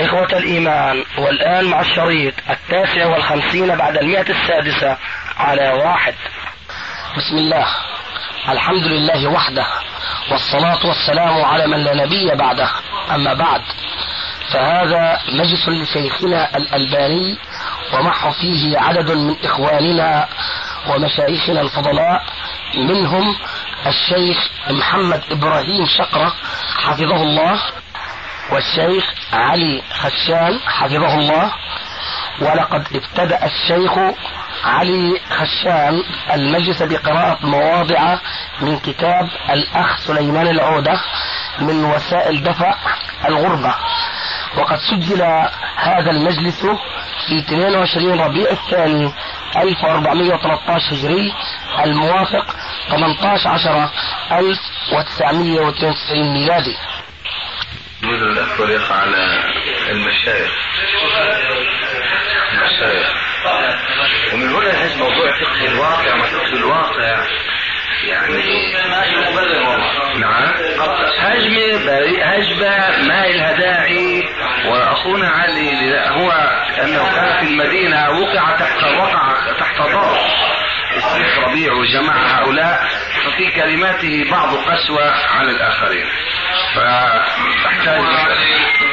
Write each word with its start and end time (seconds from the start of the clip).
إخوة 0.00 0.38
الإيمان 0.38 1.04
والآن 1.18 1.64
مع 1.64 1.80
الشريط 1.80 2.34
التاسع 2.50 3.06
والخمسين 3.06 3.76
بعد 3.76 3.96
المئة 3.96 4.30
السادسة 4.30 4.96
على 5.36 5.68
واحد. 5.68 6.14
بسم 7.16 7.36
الله. 7.36 7.66
الحمد 8.48 8.84
لله 8.84 9.26
وحده 9.26 9.66
والصلاة 10.30 10.86
والسلام 10.86 11.44
على 11.44 11.66
من 11.66 11.84
لا 11.84 11.94
نبي 11.94 12.34
بعده 12.34 12.70
أما 13.14 13.34
بعد. 13.34 13.62
فهذا 14.52 15.20
مجلس 15.28 15.68
لشيخنا 15.68 16.56
الألباني 16.56 17.38
ومعه 17.94 18.30
فيه 18.30 18.78
عدد 18.78 19.10
من 19.10 19.36
إخواننا 19.44 20.28
ومشايخنا 20.88 21.60
الفضلاء 21.60 22.24
منهم 22.74 23.36
الشيخ 23.86 24.48
محمد 24.70 25.22
إبراهيم 25.30 25.86
شقرة 25.98 26.34
حفظه 26.78 27.22
الله. 27.22 27.60
والشيخ 28.52 29.04
علي 29.32 29.82
خشان 29.92 30.60
حفظه 30.66 31.14
الله. 31.14 31.52
ولقد 32.40 32.86
ابتدأ 32.94 33.46
الشيخ 33.46 33.92
علي 34.64 35.20
خشان 35.30 36.02
المجلس 36.34 36.82
بقراءة 36.82 37.38
مواضع 37.46 38.18
من 38.60 38.78
كتاب 38.78 39.28
الأخ 39.50 39.98
سليمان 40.06 40.46
العودة 40.46 41.00
من 41.58 41.84
وسائل 41.84 42.42
دفع 42.42 42.74
الغربة. 43.28 43.74
وقد 44.56 44.78
سجل 44.78 45.22
هذا 45.76 46.10
المجلس 46.10 46.66
في 47.26 47.38
22 47.38 48.20
ربيع 48.20 48.50
الثاني 48.50 49.12
1413 49.56 50.94
هجري 50.94 51.32
الموافق 51.84 52.56
18 52.90 53.48
10 53.48 53.90
1992 54.32 56.32
ميلادي. 56.32 56.76
يقول 58.02 58.38
الطريق 58.38 58.92
على 58.92 59.44
المشايخ. 59.90 60.50
المشايخ. 62.52 63.06
ومن 64.32 64.48
هنا 64.48 64.68
يحس 64.68 64.96
موضوع 64.96 65.30
فقه 65.40 65.66
الواقع 65.66 66.16
ما 66.16 66.24
فقه 66.24 66.52
الواقع. 66.52 67.26
يعني 68.04 68.72
نعم. 70.18 70.42
هجمة 71.18 71.78
هجبة 72.22 73.06
ما 73.08 73.26
لها 73.26 73.52
داعي. 73.52 74.28
وأخونا 74.66 75.28
علي 75.28 76.00
هو 76.00 76.30
انه 76.82 77.14
كان 77.14 77.40
في 77.40 77.52
المدينة 77.52 78.10
وقع 78.10 78.56
تحت 78.56 78.84
وقع 78.84 79.52
تحت 79.60 79.78
ضغط 79.80 80.18
الشيخ 80.96 81.38
ربيع 81.38 81.72
وجماعة 81.72 82.40
هؤلاء. 82.40 82.88
ففي 83.24 83.50
كلماته 83.50 84.30
بعض 84.30 84.56
قسوة 84.56 85.10
على 85.10 85.50
الآخرين. 85.50 86.06
فتحتاج 86.78 88.00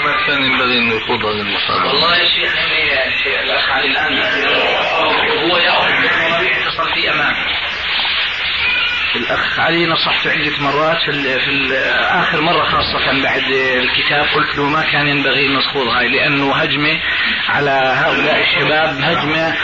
ما 0.06 0.26
كان 0.28 0.44
ينبغي 0.44 0.78
انه 0.78 0.94
يخوض 0.96 1.26
هذه 1.26 1.42
المحاضرة 1.42 1.88
والله 1.88 2.18
يا 2.18 2.26
شيخ 2.26 2.54
الأخ 3.44 3.70
علي 3.70 3.88
الآن. 3.88 4.18
هو 5.52 5.58
يعرف 5.58 6.34
ربيع 6.34 6.58
اتصل 6.58 6.94
في 6.94 7.10
امامه 7.10 7.46
الأخ 9.16 9.60
علي 9.60 9.86
نصحته 9.86 10.32
عدة 10.32 10.60
مرات 10.60 10.98
في, 11.06 11.12
ال 11.12 11.40
في 11.40 11.50
ال 11.50 11.74
آخر 12.04 12.42
مرة 12.42 12.64
خاصة 12.64 13.22
بعد 13.24 13.44
الكتاب. 13.52 14.26
قلت 14.36 14.56
له 14.58 14.70
ما 14.70 14.84
كان 14.92 15.08
ينبغي 15.08 15.48
أن 15.48 15.54
نخوض 15.54 15.88
هاي 15.88 16.08
لأنه 16.08 16.56
هجمة 16.56 17.00
على 17.50 17.72
هؤلاء 17.72 18.42
الشباب 18.42 18.98
هجمة 19.02 19.56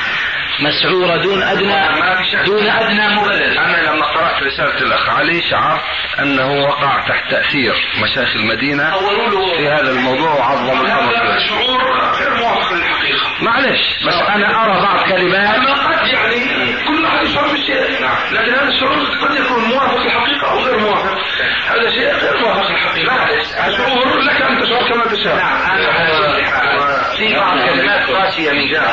مسعورة 0.62 1.18
دون 1.18 1.44
أدنى 1.44 2.46
دون 2.46 2.70
أدنى 2.70 3.08
مبرر 3.16 3.60
أنا 3.60 3.92
لما 3.92 4.06
قرأت 4.06 4.44
رسالة 4.44 4.78
الأخ 4.82 5.10
علي 5.10 5.42
شعرت 5.50 5.82
أنه 6.20 6.52
وقع 6.64 7.08
تحت 7.08 7.32
تأثير 7.32 7.74
مشايخ 8.04 8.36
المدينة 8.36 8.92
في 9.58 9.68
هذا 9.68 9.92
الموضوع 9.92 10.34
وعظم 10.34 10.82
الأمر 10.82 11.14
شعور 11.48 11.82
غير 12.20 12.36
موافق 12.36 12.74
للحقيقة. 12.74 13.28
معلش 13.42 14.04
بس 14.08 14.14
أنا 14.14 14.64
أرى 14.64 14.82
بعض 14.82 15.10
كلمات. 15.10 15.56
أما 15.56 15.74
قد 15.74 16.08
يعني 16.08 16.40
كل 16.88 17.04
واحد 17.04 17.26
يشعر 17.26 17.48
بالشيء. 17.48 17.82
لكن 18.32 18.54
هذا 18.54 18.70
الشعور 18.70 18.94
قد 18.94 19.36
يكون 19.46 19.64
موافق 19.64 20.04
للحقيقة 20.04 20.52
أو 20.52 20.60
غير 20.60 20.80
موافق. 20.80 21.18
هذا 21.68 21.92
شيء 21.92 22.16
غير 22.16 22.38
موافق 22.42 22.72
للحقيقة. 22.72 23.42
شعور 23.78 24.20
لك 24.20 24.42
أن 24.42 24.62
تشعر 24.64 24.90
كما 24.90 25.06
تشاء. 25.06 25.38
في 27.18 27.36
بعض 27.36 27.58
كلمات 27.58 28.10
قاسية 28.10 28.52
من 28.52 28.68
جهة. 28.68 28.92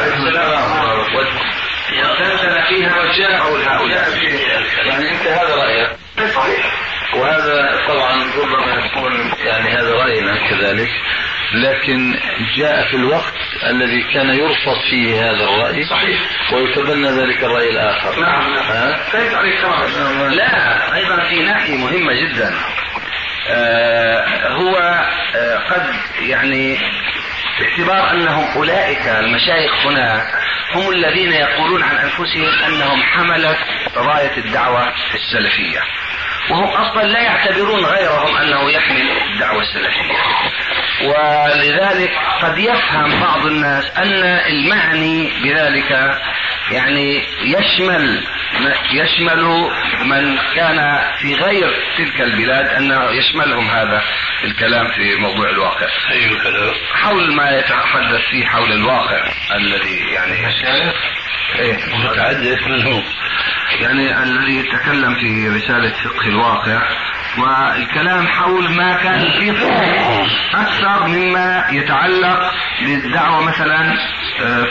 يغتنزل 1.93 2.63
فيها 2.69 3.01
وجاء 3.01 3.39
حول 3.39 3.61
هؤلاء 3.63 4.09
يعني 4.87 5.11
أنت 5.11 5.27
هذا 5.27 5.55
رأيك؟ 5.55 5.89
صحيح. 6.35 6.67
وهذا 7.15 7.81
طبعا 7.89 8.25
ربما 8.39 8.85
يكون 8.87 9.33
يعني 9.47 9.69
هذا 9.71 9.93
راينا 9.93 10.49
كذلك. 10.49 10.91
لكن 11.55 12.15
جاء 12.57 12.89
في 12.91 12.97
الوقت 12.97 13.35
الذي 13.71 14.03
كان 14.15 14.29
يرفض 14.31 14.81
فيه 14.91 15.21
هذا 15.31 15.45
الرأي 15.45 15.85
صحيح. 15.85 16.21
ويتبنى 16.53 17.09
ذلك 17.09 17.45
الرأي 17.45 17.71
الآخر. 17.71 18.21
نعم 18.21 18.53
ها؟ 18.57 18.97
فهمت 19.13 19.35
عليك 19.35 19.61
تماما 19.61 20.35
لا 20.35 20.95
أيضا 20.95 21.29
في 21.29 21.43
ناحية 21.43 21.77
مهمة 21.77 22.13
جدا. 22.13 22.55
آه 23.51 24.49
هو 24.49 24.77
آه 25.37 25.57
قد 25.59 25.95
يعني 26.21 26.79
باعتبار 27.61 28.11
أنهم 28.11 28.45
أولئك 28.57 29.09
المشايخ 29.09 29.87
هناك 29.87 30.27
هم 30.75 30.91
الذين 30.91 31.33
يقولون 31.33 31.83
عن 31.83 31.97
أنفسهم 31.97 32.49
أنهم 32.67 33.03
حملة 33.03 33.57
راية 33.97 34.37
الدعوة 34.37 34.95
السلفية. 35.15 35.81
وهم 36.51 36.69
أصلا 36.69 37.03
لا 37.03 37.21
يعتبرون 37.21 37.85
غيرهم 37.85 38.37
أنه 38.37 38.71
يحمل 38.71 39.11
الدعوة 39.33 39.63
السلفية 39.63 40.19
ولذلك 41.05 42.11
قد 42.43 42.59
يفهم 42.59 43.21
بعض 43.21 43.47
الناس 43.47 43.85
أن 43.97 44.23
المعني 44.25 45.33
بذلك 45.43 46.19
يعني 46.71 47.25
يشمل 47.43 48.25
يشمل 48.93 49.43
من 50.05 50.39
كان 50.55 51.01
في 51.19 51.35
غير 51.35 51.75
تلك 51.99 52.21
البلاد 52.21 52.67
انه 52.67 53.11
يشملهم 53.11 53.71
هذا 53.71 54.03
الكلام 54.45 54.89
في 54.89 55.15
موضوع 55.15 55.51
الواقع. 55.51 55.87
حول 56.95 57.35
ما 57.35 57.51
يتحدث 57.59 58.21
فيه 58.31 58.47
حول 58.47 58.73
الواقع 58.73 59.25
الذي 59.55 59.99
يعني 60.13 60.47
مشايخ 60.47 60.95
إيه 61.59 61.79
متعدد 61.97 62.59
من 62.67 62.83
هو؟ 62.83 63.03
يعني 63.81 64.23
الذي 64.23 64.57
يتكلم 64.57 65.15
في 65.15 65.49
رسالة 65.49 65.93
فقه 66.05 66.29
الواقع 66.29 66.83
والكلام 67.39 68.27
حول 68.27 68.73
ما 68.73 68.97
كان 69.03 69.19
فيه 69.39 69.53
أكثر 70.55 71.07
مما 71.09 71.65
يتعلق 71.71 72.53
بالدعوة 72.83 73.45
مثلا 73.45 73.97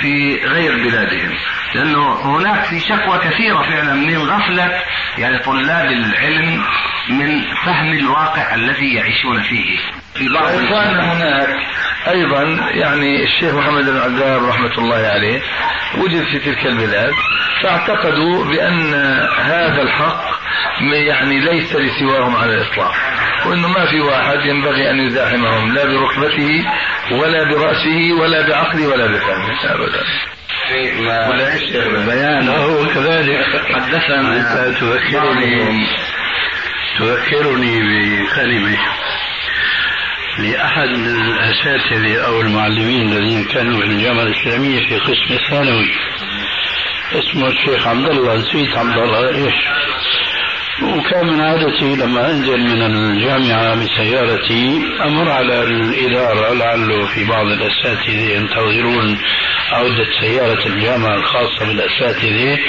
في 0.02 0.40
غير 0.46 0.76
بلادهم. 0.78 1.34
لأنه 1.76 2.22
هناك 2.22 2.64
في 2.64 2.80
شكوى 2.80 3.18
كثيرة 3.18 3.62
فعلا 3.62 3.94
من 3.94 4.18
غفلة 4.18 4.82
يعني 5.18 5.40
طلاب 5.40 5.92
العلم 5.92 6.64
من 7.10 7.42
فهم 7.66 7.94
الواقع 7.94 8.56
الذي 8.56 8.94
يعيشون 8.94 9.42
فيه. 9.42 9.78
في 10.14 10.30
بعض 10.34 10.52
كان 10.52 11.00
هناك 11.00 11.48
أيضا 12.08 12.44
يعني 12.72 13.24
الشيخ 13.24 13.54
محمد 13.54 13.86
بن 13.86 13.98
عبدال 13.98 14.50
رحمة 14.50 14.78
الله 14.78 15.08
عليه 15.08 15.42
وجد 15.98 16.24
في 16.24 16.40
تلك 16.40 16.66
البلاد 16.66 17.14
فاعتقدوا 17.64 18.46
بأن 18.46 18.94
هذا 19.40 19.82
الحق 19.82 20.38
يعني 20.82 21.40
ليس 21.40 21.76
لسواهم 21.76 22.36
على 22.36 22.54
الإطلاق 22.54 22.94
وانه 23.46 23.68
ما 23.68 23.86
في 23.86 24.00
واحد 24.00 24.46
ينبغي 24.46 24.92
أن 24.92 25.00
يزاحمهم 25.00 25.74
لا 25.74 25.86
بركبته 25.86 26.66
ولا 27.12 27.44
برأسه 27.44 28.14
ولا 28.22 28.48
بعقله 28.50 28.88
ولا 28.88 29.08
بفهمه 29.08 29.64
ابدا. 29.64 30.04
ولا 31.30 31.56
البيان 31.56 32.50
هو 32.50 32.86
كذلك. 32.86 33.46
حدثنا 33.74 34.74
تذكرني. 34.80 35.88
تذكرني 37.00 37.80
بكلمة 37.80 38.78
لأحد 40.40 40.90
الأساتذة 40.90 42.26
أو 42.26 42.42
المعلمين 42.42 43.02
الذين 43.14 43.44
كانوا 43.46 43.80
في 43.80 43.86
الجامعة 43.86 44.24
الإسلامية 44.24 44.80
في 44.90 44.96
قسم 45.00 45.34
الثانوي. 45.34 45.90
اسمه 47.14 47.48
الشيخ 47.48 47.88
عبد 47.88 48.10
الله 48.10 48.36
نسيت 48.36 48.78
عبد 48.78 48.98
الله 48.98 49.36
إيش 49.36 49.54
وكان 50.84 51.28
من 51.28 51.42
عادتي 51.42 51.96
لما 51.96 52.32
أنزل 52.32 52.60
من 52.60 52.82
الجامعة 52.82 53.76
بسيارتي 53.76 54.82
أمر 55.06 55.32
على 55.32 55.64
الإدارة 55.64 56.54
لعله 56.54 57.06
في 57.06 57.26
بعض 57.26 57.46
الأساتذة 57.46 58.36
ينتظرون 58.36 59.18
عودة 59.72 60.06
سيارة 60.22 60.68
الجامعة 60.68 61.16
الخاصة 61.16 61.66
بالأساتذة 61.66 62.60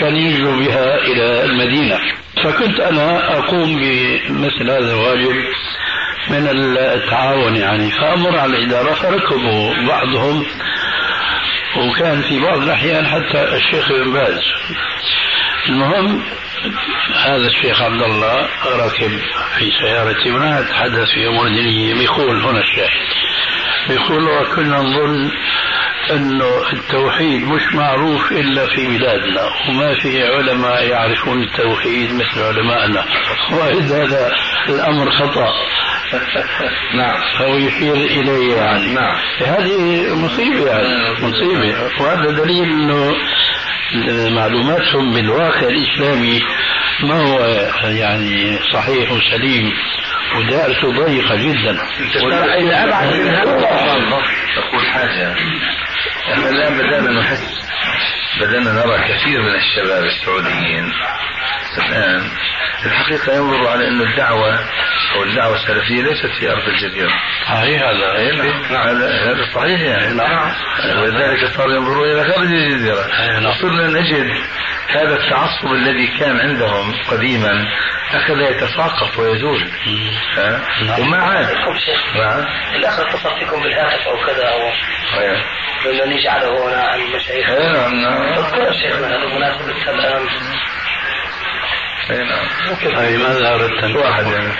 كان 0.00 0.16
يجوا 0.16 0.56
بها 0.56 0.96
إلى 0.96 1.44
المدينة. 1.44 1.98
فكنت 2.44 2.80
أنا 2.80 3.38
أقوم 3.38 3.80
بمثل 3.80 4.70
هذا 4.70 4.92
الواجب 4.94 5.34
من 6.30 6.48
التعاون 6.78 7.56
يعني. 7.56 7.90
فأمر 7.90 8.38
على 8.38 8.56
الإدارة 8.56 8.94
فركبوا 8.94 9.86
بعضهم 9.88 10.44
وكان 11.76 12.20
في 12.22 12.40
بعض 12.40 12.62
الأحيان 12.62 13.06
حتى 13.06 13.56
الشيخ 13.56 13.90
ابن 13.90 14.12
باز. 14.12 14.40
المهم 15.68 16.22
هذا 17.24 17.46
الشيخ 17.46 17.82
عبد 17.82 18.02
الله 18.02 18.48
ركب 18.66 19.10
في 19.58 19.70
سيارتي 19.80 20.30
وأنا 20.30 20.60
اتحدث 20.60 21.08
في 21.14 21.26
أمور 21.28 21.48
دينية. 21.48 21.94
بيقول 21.94 22.40
هنا 22.40 22.60
الشيخ 22.60 22.90
بيقول 23.88 24.28
وكنا 24.28 24.78
نظن 24.78 25.30
انه 26.10 26.72
التوحيد 26.72 27.44
مش 27.48 27.74
معروف 27.74 28.32
إلا 28.32 28.66
في 28.66 28.86
بلادنا 28.86 29.42
وما 29.68 29.94
في 29.94 30.22
علماء 30.22 30.84
يعرفون 30.88 31.42
التوحيد 31.42 32.14
مثل 32.14 32.42
علمائنا 32.42 33.04
واذا 33.52 34.04
هذا 34.04 34.32
الأمر 34.68 35.10
خطأ. 35.10 35.52
نعم. 36.94 37.20
هو 37.36 37.56
يشير 37.56 37.94
إليه 37.94 38.56
يعني. 38.56 38.94
نعم. 38.94 39.16
هذه 39.46 40.06
مصيبة 40.14 40.66
يعني 40.66 41.12
مصيبة. 41.22 41.74
وهذا 42.00 42.30
دليل 42.30 42.64
إنه 42.64 43.14
معلوماتهم 44.30 45.12
بالواقع 45.14 45.68
الإسلامي 45.68 46.42
ما 47.00 47.14
هو 47.14 47.44
يعني 47.84 48.58
صحيح 48.72 49.12
وسليم 49.12 49.72
ودائرته 50.36 51.04
ضيقه 51.04 51.36
جدا. 51.36 51.78
إذا 52.58 52.84
أبعد 52.84 53.14
من 53.14 53.34
أقول 54.56 54.86
حاجة. 54.86 55.34
إحنا 56.32 56.48
الآن 56.50 56.78
بدأنا 56.78 57.20
نحس 57.20 57.62
بدأنا 58.40 58.72
نرى 58.72 58.98
كثير 58.98 59.42
من 59.42 59.54
الشباب 59.54 60.04
السعوديين 60.04 60.92
الآن. 61.78 62.22
الحقيقة 62.86 63.36
ينظروا 63.36 63.70
على 63.70 63.88
أن 63.88 64.00
الدعوة 64.00 64.58
أو 65.14 65.22
الدعوة 65.22 65.54
السلفية 65.54 66.02
ليست 66.02 66.26
في 66.38 66.50
أرض 66.50 66.68
الجزيرة 66.68 67.12
صحيح 67.48 67.82
هذا. 67.82 68.32
نعم 68.72 68.88
هذا 68.88 69.10
هذا 69.10 69.44
صحيح 69.54 69.80
يعني. 69.80 70.14
نعم. 70.14 70.52
ولذلك 71.02 71.46
صاروا 71.56 71.74
ينظرون 71.74 72.10
إلى 72.10 72.32
خارج 72.32 72.48
الجزيرة 72.52 73.06
وصرنا 73.48 73.86
نجد 74.00 74.26
هذا 74.88 75.16
التعصب 75.16 75.72
الذي 75.72 76.06
كان 76.18 76.40
عندهم 76.40 76.92
قديما 77.10 77.66
أخذ 78.14 78.40
يتساقط 78.40 79.18
ويزول. 79.18 79.70
ها؟ 80.36 80.60
وما 80.98 81.16
عاد. 81.16 81.46
نعم. 82.16 82.44
الأخ 82.74 83.00
اتصل 83.00 83.38
فيكم 83.38 83.62
بالهاتف 83.62 84.08
أو 84.08 84.26
كذا 84.26 84.48
أو 84.48 84.60
أيوه. 85.20 85.42
ممن 85.86 86.12
يجعله 86.12 86.68
هنا 86.68 86.94
المشايخ. 86.94 87.50
أي 87.50 87.72
نعم 87.72 87.94
نعم. 87.94 88.22
يا 88.60 88.72
شيخنا 88.72 89.26
مناسبة 89.26 89.90
الان 89.90 90.28
أي 92.10 93.16
ماذا 93.16 93.54
أردت 93.54 93.84
أن 93.84 93.96
واحد؟ 93.96 94.26
يعني 94.26 94.52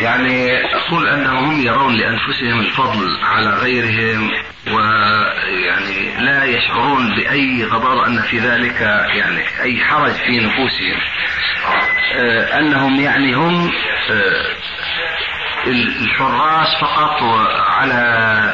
يعني 0.00 0.64
أقول 0.74 1.08
أنهم 1.08 1.62
يرون 1.62 1.96
لأنفسهم 1.96 2.60
الفضل 2.60 3.18
على 3.22 3.50
غيرهم 3.50 4.30
ويعني 4.66 6.24
لا 6.24 6.44
يشعرون 6.44 7.14
بأي 7.14 7.64
غضاضة 7.64 8.06
أن 8.06 8.22
في 8.22 8.38
ذلك 8.38 8.80
يعني 9.14 9.42
أي 9.62 9.80
حرج 9.80 10.12
في 10.12 10.40
نفوسهم 10.40 10.98
آه، 12.16 12.58
أنهم 12.58 13.00
يعني 13.00 13.34
هم 13.34 13.72
آه، 14.10 14.46
الحراس 15.66 16.68
فقط 16.80 17.22
على 17.68 17.94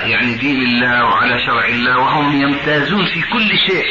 يعني 0.03 0.35
دين 0.35 0.63
الله 0.63 1.05
وعلى 1.05 1.47
شرع 1.47 1.69
الله 1.69 1.99
وهم 1.99 2.41
يمتازون 2.41 3.07
في 3.07 3.23
كل 3.23 3.59
شيء 3.59 3.87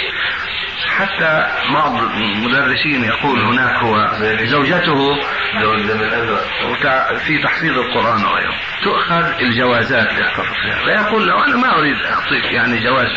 حتى 0.97 1.45
بعض 1.73 1.95
المدرسين 1.95 3.03
يقول 3.03 3.39
هناك 3.39 3.75
هو 3.83 4.11
زوجته 4.45 5.15
في 7.25 7.37
تحفيظ 7.43 7.77
القرآن 7.77 8.25
وغيره 8.25 8.53
تؤخذ 8.83 9.41
الجوازات 9.41 10.07
فيها. 10.09 10.83
فيقول 10.85 11.27
له 11.27 11.45
أنا 11.45 11.55
ما 11.57 11.79
أريد 11.79 11.95
أعطيك 12.05 12.51
يعني 12.51 12.83
جواز 12.83 13.07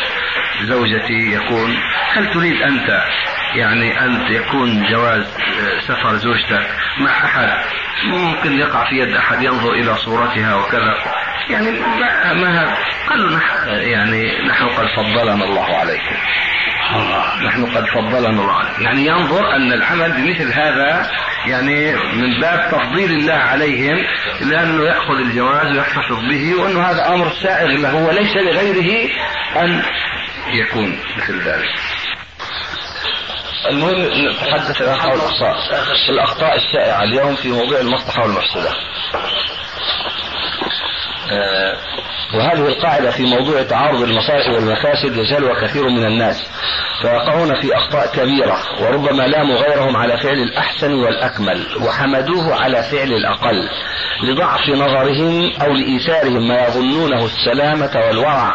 زوجتي 0.63 1.33
يكون. 1.33 1.77
هل 2.13 2.33
تريد 2.33 2.61
أنت 2.61 3.01
يعني 3.55 4.05
أن 4.05 4.33
يكون 4.33 4.85
جواز 4.91 5.25
سفر 5.87 6.15
زوجتك 6.15 6.67
مع 6.99 7.25
أحد؟ 7.25 7.49
ممكن 8.05 8.53
يقع 8.59 8.89
في 8.89 8.95
يد 8.95 9.15
أحد 9.15 9.43
ينظر 9.43 9.71
إلى 9.73 9.97
صورتها 9.97 10.55
وكذا. 10.55 10.95
يعني 11.49 11.71
ما, 11.71 12.33
ما 12.33 12.75
قالوا 13.09 13.37
نح- 13.39 13.67
يعني 13.67 14.47
نحن 14.47 14.67
قد 14.67 14.87
فضلنا 14.87 15.45
الله 15.45 15.77
عليكم 15.77 16.15
نحن 17.47 17.65
قد 17.65 17.85
فضلنا 17.85 18.29
الله 18.29 18.53
عليكم 18.53 18.83
يعني 18.83 19.05
ينظر 19.05 19.55
أن 19.55 19.73
العمل 19.73 20.11
بمثل 20.11 20.53
هذا 20.53 21.11
يعني 21.47 21.95
من 21.95 22.41
باب 22.41 22.71
تفضيل 22.71 23.11
الله 23.11 23.33
عليهم 23.33 23.97
لأنه 24.41 24.83
يأخذ 24.83 25.13
الجواز 25.13 25.77
ويحتفظ 25.77 26.19
به 26.29 26.55
وأنه 26.55 26.83
هذا 26.83 27.13
أمر 27.13 27.31
سائغ 27.43 27.67
له 27.67 27.95
وليس 27.95 28.35
لغيره 28.35 29.09
أن 29.55 29.83
يكون 30.53 30.99
مثل 31.17 31.41
ذلك. 31.41 31.69
المهم 33.69 34.27
نتحدث 34.29 34.81
الآن 34.81 34.99
حول 34.99 35.15
الأخطاء. 35.15 35.55
الأخطاء 36.09 36.55
الشائعة 36.55 37.03
اليوم 37.03 37.35
في 37.35 37.51
موضوع 37.51 37.79
المصلحة 37.79 38.23
والمفسدة. 38.23 38.71
آه، 41.31 41.77
وهذه 42.33 42.67
القاعدة 42.67 43.11
في 43.11 43.23
موضوع 43.23 43.63
تعارض 43.63 44.01
المصالح 44.01 44.49
والمفاسد 44.49 45.17
يجهلها 45.17 45.61
كثير 45.61 45.89
من 45.89 46.05
الناس 46.05 46.47
فيقعون 47.01 47.61
في 47.61 47.75
أخطاء 47.77 48.11
كبيرة 48.15 48.57
وربما 48.81 49.23
لاموا 49.27 49.55
غيرهم 49.55 49.97
على 49.97 50.17
فعل 50.17 50.37
الأحسن 50.37 50.93
والأكمل 50.93 51.67
وحمدوه 51.81 52.55
على 52.55 52.83
فعل 52.83 53.11
الأقل 53.13 53.69
لضعف 54.23 54.69
نظرهم 54.69 55.51
أو 55.61 55.73
لإيثارهم 55.73 56.47
ما 56.47 56.67
يظنونه 56.67 57.25
السلامة 57.25 57.91
والورع 57.95 58.53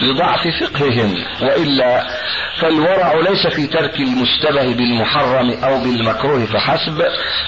لضعف 0.00 0.40
فقههم 0.60 1.14
وإلا 1.42 2.06
فالورع 2.60 3.14
ليس 3.14 3.46
في 3.46 3.66
ترك 3.66 4.00
المشتبه 4.00 4.74
بالمحرم 4.74 5.50
أو 5.64 5.78
بالمكروه 5.78 6.44
فحسب 6.44 7.02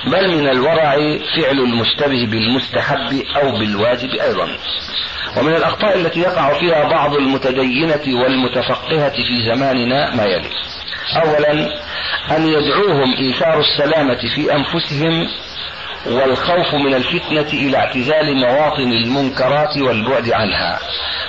بل 0.06 0.38
من 0.38 0.48
الورع 0.48 0.94
فعل 1.36 1.58
المشتبه 1.58 2.26
بالمستحب 2.26 3.22
أو 3.36 3.58
بالواجب 3.58 4.10
أيضا. 4.10 4.48
ومن 5.36 5.54
الأخطاء 5.56 5.96
التي 5.96 6.20
يقع 6.20 6.58
فيها 6.58 6.88
بعض 6.88 7.14
المتدينة 7.14 8.22
والمتفقهة 8.22 9.10
في 9.10 9.54
زماننا 9.54 10.14
ما 10.14 10.24
يلي. 10.24 10.50
أولا 11.16 11.52
أن 12.36 12.46
يدعوهم 12.46 13.16
إيثار 13.18 13.60
السلامة 13.60 14.20
في 14.34 14.54
أنفسهم 14.54 15.28
والخوف 16.06 16.74
من 16.74 16.94
الفتنة 16.94 17.48
إلى 17.52 17.76
اعتزال 17.76 18.36
مواطن 18.36 18.92
المنكرات 18.92 19.76
والبعد 19.78 20.30
عنها. 20.30 20.78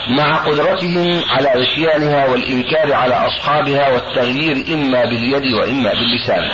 مع 0.07 0.35
قدرتهم 0.35 1.23
على 1.29 1.61
غشيانها 1.61 2.25
والإنكار 2.27 2.93
على 2.93 3.13
أصحابها 3.13 3.89
والتغيير 3.89 4.65
إما 4.73 5.05
باليد 5.05 5.53
وإما 5.53 5.93
باللسان. 5.93 6.49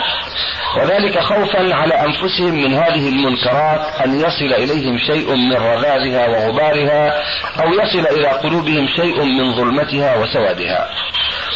وذلك 0.76 1.18
خوفا 1.18 1.74
على 1.74 1.94
أنفسهم 1.94 2.54
من 2.54 2.74
هذه 2.74 3.08
المنكرات 3.08 4.00
أن 4.04 4.20
يصل 4.20 4.52
إليهم 4.62 4.98
شيء 4.98 5.34
من 5.34 5.56
رذاذها 5.56 6.28
وغبارها 6.28 7.22
أو 7.62 7.72
يصل 7.72 8.06
إلى 8.16 8.28
قلوبهم 8.28 8.88
شيء 8.96 9.22
من 9.22 9.56
ظلمتها 9.56 10.16
وسوادها. 10.16 10.88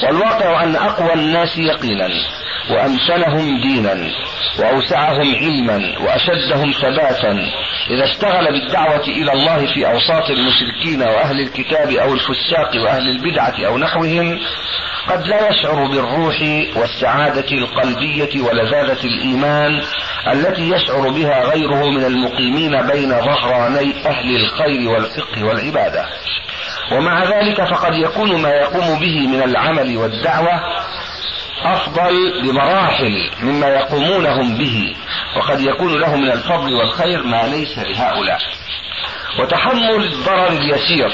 والواقع 0.03 0.65
أن 0.65 0.77
أقوى 0.77 1.15
الناس 1.15 1.59
يقينا 1.59 2.09
وأمثلهم 2.71 3.61
دينا 3.61 4.11
وأوسعهم 4.59 5.35
علما 5.35 5.99
وأشدهم 6.01 6.73
ثباتا 6.73 7.51
إذا 7.91 8.05
اشتغل 8.05 8.53
بالدعوة 8.53 9.05
إلى 9.05 9.33
الله 9.33 9.75
في 9.75 9.87
أوساط 9.87 10.31
المشركين 10.31 11.03
وأهل 11.03 11.41
الكتاب 11.41 11.91
أو 11.91 12.15
الفساق 12.15 12.83
وأهل 12.85 13.09
البدعة 13.09 13.67
أو 13.67 13.79
نحوهم 13.79 14.41
قد 15.09 15.27
لا 15.27 15.49
يشعر 15.49 15.87
بالروح 15.87 16.37
والسعادة 16.77 17.53
القلبية 17.53 18.41
ولذاذة 18.43 19.05
الإيمان 19.05 19.83
التي 20.33 20.71
يشعر 20.71 21.09
بها 21.09 21.45
غيره 21.45 21.91
من 21.91 22.05
المقيمين 22.05 22.83
بين 22.87 23.09
ظهراني 23.09 24.07
أهل 24.07 24.37
الخير 24.37 24.91
والفقه 24.91 25.45
والعبادة. 25.45 26.07
ومع 26.93 27.25
ذلك 27.25 27.65
فقد 27.65 27.95
يكون 27.95 28.43
ما 28.43 28.51
يقوم 28.51 28.99
به 29.01 29.27
من 29.27 29.43
العمل 29.43 29.97
والدعوة 29.97 30.61
أفضل 31.65 32.43
بمراحل 32.43 33.31
مما 33.43 33.67
يقومونهم 33.69 34.59
به. 34.59 34.95
وقد 35.37 35.61
يكون 35.61 36.01
له 36.01 36.17
من 36.17 36.31
الفضل 36.31 36.75
والخير 36.75 37.23
ما 37.23 37.43
ليس 37.47 37.79
لهؤلاء. 37.79 38.41
وتحمل 39.39 40.05
الضرر 40.05 40.49
اليسير 40.49 41.11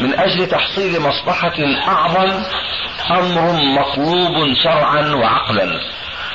من 0.00 0.14
أجل 0.14 0.46
تحصيل 0.46 1.00
مصلحة 1.00 1.54
أعظم 1.88 2.42
أمر 3.10 3.52
مطلوب 3.52 4.54
شرعا 4.64 5.14
وعقلا. 5.14 5.80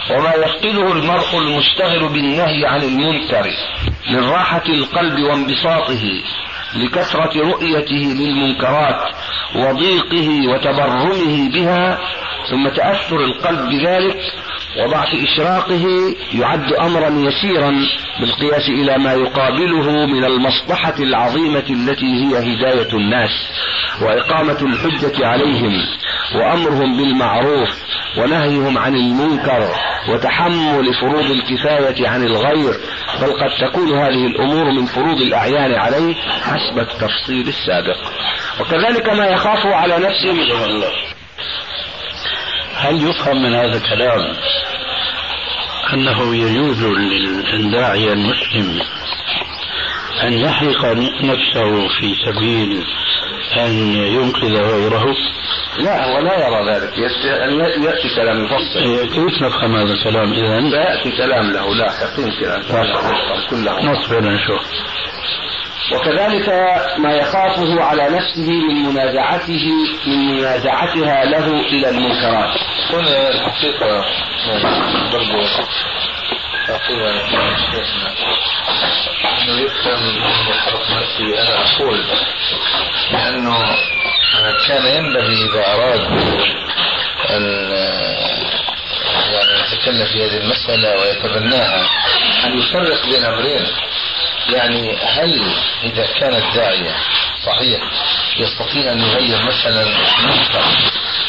وما 0.10 0.34
يفقده 0.34 0.92
المرء 0.92 1.38
المشتغل 1.38 2.10
بالنهي 2.10 2.66
عن 2.66 2.84
المنكر 2.84 3.46
من 4.10 4.30
راحة 4.30 4.64
القلب 4.68 5.20
وانبساطه 5.20 6.22
لكثرة 6.76 7.42
رؤيته 7.42 8.14
للمنكرات 8.20 9.16
وضيقه 9.56 10.48
وتبرمه 10.48 11.50
بها 11.50 12.00
ثم 12.50 12.70
تأثر 12.70 13.16
القلب 13.20 13.70
بذلك 13.70 14.18
وضعف 14.78 15.08
إشراقه 15.14 16.16
يعد 16.34 16.74
أمرا 16.74 17.10
يسيرا 17.10 17.74
بالقياس 18.20 18.70
إلى 18.70 18.98
ما 18.98 19.14
يقابله 19.14 20.06
من 20.06 20.26
المصلحة 20.26 20.96
العظيمة 21.00 21.64
التي 21.70 22.06
هي 22.06 22.38
هداية 22.38 22.94
الناس 22.94 23.30
وإقامة 24.02 24.58
الحجة 24.62 25.28
عليهم 25.28 25.74
وأمرهم 26.36 26.98
بالمعروف 26.98 27.70
ونهيهم 28.18 28.78
عن 28.78 28.96
المنكر 28.96 29.70
وتحمل 30.10 30.94
فروض 30.94 31.32
الكفاية 31.32 32.08
عن 32.08 32.24
الغير 32.24 32.74
بل 33.22 33.34
قد 33.34 33.50
تكون 33.62 33.98
هذه 33.98 34.28
الأمور 34.28 34.72
من 34.72 34.86
فروض 34.86 35.22
الأعيان 35.22 35.74
عليه 35.74 36.16
حسب 36.42 36.80
التفصيل 36.80 37.48
السابق. 37.48 37.98
وكذلك 38.60 39.10
ما 39.10 39.26
يخاف 39.26 39.66
على 39.66 39.98
نفسه 39.98 40.34
هل 42.76 43.10
يفهم 43.10 43.44
من 43.44 43.54
هذا 43.56 43.78
الكلام 43.78 44.36
أنه 45.94 46.36
يجوز 46.36 46.84
للداعية 47.54 48.14
المسلم 48.14 48.82
أن 50.24 50.34
يحرق 50.34 50.86
نفسه 51.24 51.88
في 52.00 52.16
سبيل 52.26 52.84
أن 53.58 53.72
ينقذ 53.94 54.54
غيره؟ 54.54 55.06
لا 55.78 56.06
هو 56.06 56.20
لا 56.20 56.48
يرى 56.48 56.76
ذلك. 56.76 56.98
يأتي 57.84 58.16
كلام 58.16 58.44
يفصل 58.44 59.10
كيف 59.14 59.42
نفهم 59.42 59.76
هذا 59.76 59.94
الكلام 59.94 60.34
إذا؟ 60.34 60.70
سيأتي 60.70 61.18
كلام 61.18 61.52
له. 61.52 61.76
لاحق 61.76 62.20
يمكن 62.20 62.50
أن 62.50 62.62
كله 63.50 63.92
نصبر 63.92 64.22
نشوف 64.22 64.62
وكذلك 65.92 66.50
ما 66.98 67.14
يخافه 67.14 67.84
على 67.84 68.10
نفسه 68.10 68.52
من 68.52 68.76
منازعته 68.84 69.72
من 70.08 70.18
منازعتها 70.18 71.26
له 71.26 71.48
إلى 71.60 71.90
المنكرات. 71.90 72.58
هنا 72.90 73.30
الحقيقة 73.30 74.06
برضو 75.12 75.46
أقول 76.70 77.20
شيخنا 77.72 78.14
أنه 79.42 79.60
يفهم 79.62 80.24
حرق 80.54 80.92
نفسي 80.92 81.42
أنا 81.42 81.66
أقول 81.66 82.00
لأنه 83.12 83.58
كان 84.68 84.86
ينبغي 84.86 85.46
إذا 85.46 85.74
أراد 85.74 86.02
أن 87.30 87.44
يعني 89.34 89.60
يتكلم 89.60 90.06
في 90.06 90.26
هذه 90.26 90.38
المسألة 90.38 90.90
ويتبناها 91.02 91.88
أن 92.46 92.60
يفرق 92.60 93.06
بين 93.06 93.26
أمرين. 93.26 93.66
يعني 94.50 94.98
هل 94.98 95.42
إذا 95.84 96.06
كان 96.20 96.36
الداعية 96.36 96.96
صحيح. 97.46 97.82
يستطيع 98.38 98.92
أن 98.92 99.00
يغير 99.00 99.38
مثلا 99.44 99.86
منكر 100.24 100.66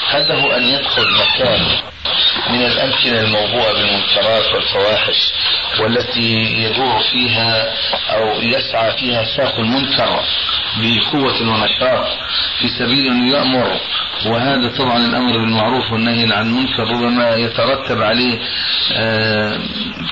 هل 0.08 0.28
له 0.28 0.56
أن 0.56 0.62
يدخل 0.62 1.06
مكان 1.14 1.66
من 2.50 2.62
الأمكنة 2.62 3.20
الموضوعة 3.20 3.73
بالمنكرات 3.73 4.54
والفواحش 4.54 5.32
والتي 5.80 6.62
يدور 6.62 7.02
فيها 7.12 7.75
أو 8.11 8.42
يسعى 8.42 8.92
فيها 8.92 9.25
ساق 9.37 9.58
المنكر 9.58 10.20
بقوة 10.76 11.42
ونشاط 11.42 12.06
في 12.58 12.68
سبيل 12.68 13.06
أن 13.06 13.28
يأمر 13.28 13.80
وهذا 14.26 14.68
طبعا 14.78 14.96
الأمر 15.06 15.32
بالمعروف 15.32 15.92
والنهي 15.92 16.32
عن 16.32 16.46
المنكر 16.46 16.82
ربما 16.90 17.35
يترتب 17.35 18.02
عليه 18.02 18.38
آه، 18.92 19.58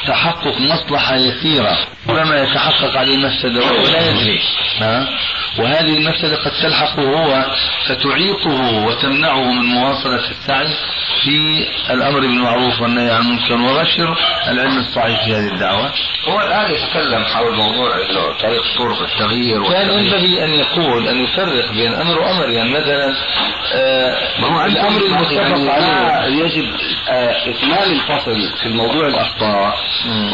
تحقق 0.07 0.61
مصلحة 0.61 1.17
يسيرة. 1.17 1.79
ربما 2.09 2.43
يتحقق 2.43 2.97
عليه 2.97 3.17
مفسدة 3.17 3.61
ولا 3.73 4.11
يدري. 4.11 4.41
ها؟ 4.81 5.09
وهذه 5.59 5.97
المفسدة 5.97 6.37
قد 6.37 6.53
تلحقه 6.63 7.03
هو 7.03 7.45
فتعيقه 7.89 8.85
وتمنعه 8.87 9.53
من 9.53 9.65
مواصلة 9.65 10.31
السعي 10.31 10.69
في 11.25 11.67
الأمر 11.91 12.21
بالمعروف 12.21 12.81
والنهي 12.81 13.11
عن 13.11 13.21
المنكر 13.21 13.55
وغشر 13.55 14.17
العلم 14.49 14.79
الصحيح 14.79 15.25
في 15.25 15.35
هذه 15.35 15.53
الدعوة. 15.55 15.93
هو 16.29 16.41
الآن 16.41 16.71
يتكلم 16.71 17.25
حول 17.25 17.55
موضوع 17.55 17.91
طريق 18.43 18.63
طرق 18.79 19.03
التغيير 19.03 19.63
كان 19.73 19.91
ينبغي 19.91 20.45
أن 20.45 20.55
يقول 20.55 21.09
أن 21.09 21.17
يفرق 21.25 21.73
بين 21.73 21.95
أمر 21.95 22.19
وأمر 22.19 22.49
يعني 22.49 22.71
مثلا 22.71 23.15
آه 23.75 24.41
ما 24.41 24.47
هو 24.49 24.65
الأمر 24.67 25.03
المتفق 25.03 25.33
يعني 25.33 25.71
عليه. 25.71 26.45
يجب 26.45 26.69
آه 27.09 27.51
إكمال 27.51 27.93
الفصل 27.93 28.51
في 28.63 28.67
الموضوع 28.67 29.07
الأخطاء. 29.07 29.79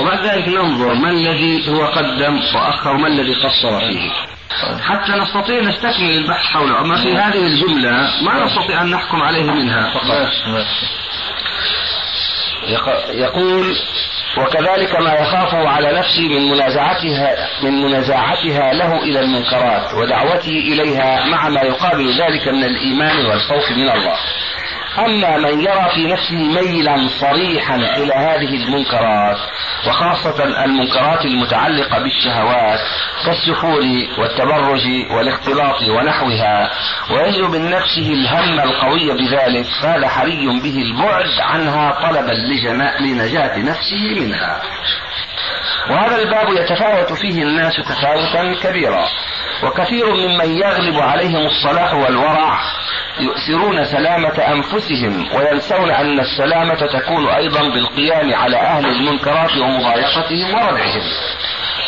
وبعد 0.01 0.27
ذلك 0.27 0.49
ننظر 0.49 0.95
ما 0.95 1.11
الذي 1.11 1.69
هو 1.69 1.87
قدم 1.87 2.41
وأخر 2.55 2.97
ما 2.97 3.09
الذي 3.09 3.35
قصر 3.35 3.81
فيه. 3.81 4.11
حتى 4.83 5.13
نستطيع 5.13 5.61
نستكمل 5.61 6.11
البحث 6.11 6.47
حوله. 6.47 6.81
أما 6.81 6.97
في 6.97 7.17
هذه 7.17 7.47
الجملة 7.47 7.91
ما 8.23 8.45
نستطيع 8.45 8.83
أن 8.83 8.91
نحكم 8.91 9.23
عليه 9.23 9.43
منها. 9.43 9.91
فقط 9.95 10.29
يقول 13.11 13.77
وكذلك 14.39 15.01
ما 15.01 15.13
يخافه 15.13 15.69
على 15.69 15.93
نفسه 15.93 16.29
من 16.29 16.49
منازعتها 16.51 17.49
من 17.63 17.83
منازعتها 17.83 18.73
له 18.73 19.03
إلى 19.03 19.21
المنكرات 19.21 19.95
ودعوته 19.95 20.51
إليها 20.51 21.27
مع 21.27 21.49
ما 21.49 21.63
يقابل 21.63 22.21
ذلك 22.21 22.49
من 22.49 22.65
الإيمان 22.65 23.27
والخوف 23.27 23.71
من 23.71 23.91
الله. 23.91 24.17
أما 24.99 25.37
من 25.37 25.61
يرى 25.61 25.89
في 25.95 26.07
نفسه 26.07 26.37
ميلا 26.37 27.09
صريحا 27.21 27.77
إلى 27.77 28.15
هذه 28.15 28.55
المنكرات 28.65 29.39
وخاصة 29.89 30.45
المنكرات 30.65 31.25
المتعلقة 31.25 31.99
بالشهوات 31.99 32.81
كالسحور 33.25 33.83
والتبرج 34.19 34.87
والاختلاط 35.11 35.83
ونحوها 35.83 36.71
ويجد 37.11 37.41
من 37.41 37.71
نفسه 37.71 38.13
الهم 38.13 38.61
القوي 38.61 39.13
بذلك 39.13 39.67
فهذا 39.83 40.09
حري 40.09 40.47
به 40.47 40.83
البعد 40.83 41.41
عنها 41.41 41.91
طلبا 41.91 42.33
لنجاة 43.01 43.59
نفسه 43.59 44.15
منها. 44.21 44.61
وهذا 45.91 46.23
الباب 46.23 46.49
يتفاوت 46.53 47.13
فيه 47.13 47.43
الناس 47.43 47.77
تفاوتا 47.77 48.55
كبيرا 48.63 49.09
وكثير 49.63 50.15
ممن 50.15 50.57
يغلب 50.57 51.01
عليهم 51.01 51.47
الصلاح 51.47 51.95
والورع 51.95 52.61
يؤثرون 53.23 53.85
سلامة 53.85 54.39
أنفسهم 54.39 55.29
وينسون 55.35 55.91
أن 55.91 56.21
السلامة 56.21 56.87
تكون 56.87 57.29
أيضا 57.29 57.61
بالقيام 57.69 58.35
على 58.35 58.57
أهل 58.57 58.87
المنكرات 58.87 59.57
ومضايقتهم 59.57 60.55
وردعهم. 60.55 61.03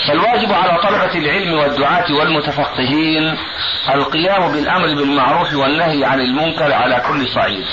فالواجب 0.08 0.52
على 0.52 0.78
طلبة 0.82 1.14
العلم 1.18 1.58
والدعاة 1.58 2.12
والمتفقهين 2.12 3.38
القيام 3.94 4.52
بالأمر 4.52 4.94
بالمعروف 4.94 5.54
والنهي 5.54 6.04
عن 6.04 6.20
المنكر 6.20 6.72
على 6.72 7.02
كل 7.08 7.28
صعيد. 7.28 7.64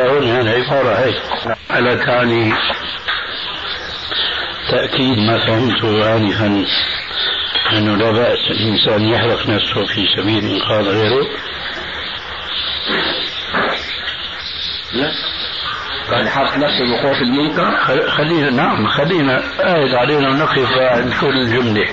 هون 0.00 0.22
العبارة 0.22 0.94
هيك 0.94 1.16
ألا 1.76 1.94
تعني 1.94 2.52
تأكيد 4.70 5.18
ما 5.18 5.38
فهمته 5.46 6.16
آنفا 6.16 6.64
أنه 7.72 7.96
لا 7.96 8.10
بأس 8.10 8.50
الإنسان 8.50 9.04
يحرق 9.08 9.48
نفسه 9.48 9.86
في 9.86 10.06
سبيل 10.16 10.44
إنقاذ 10.44 10.84
غيره. 10.88 11.26
لا 14.92 15.10
قال 16.10 16.28
حرق 16.28 16.56
نفسه 16.56 16.84
الوقوع 16.84 17.12
في 17.12 17.22
المنكر 17.22 17.80
خلينا 18.10 18.50
نعم 18.50 18.88
خلينا 18.88 19.42
آيد 19.76 19.94
علينا 19.94 20.28
ونقف 20.28 20.78
عند 20.78 21.12
كل 21.20 21.46
جملة 21.46 21.86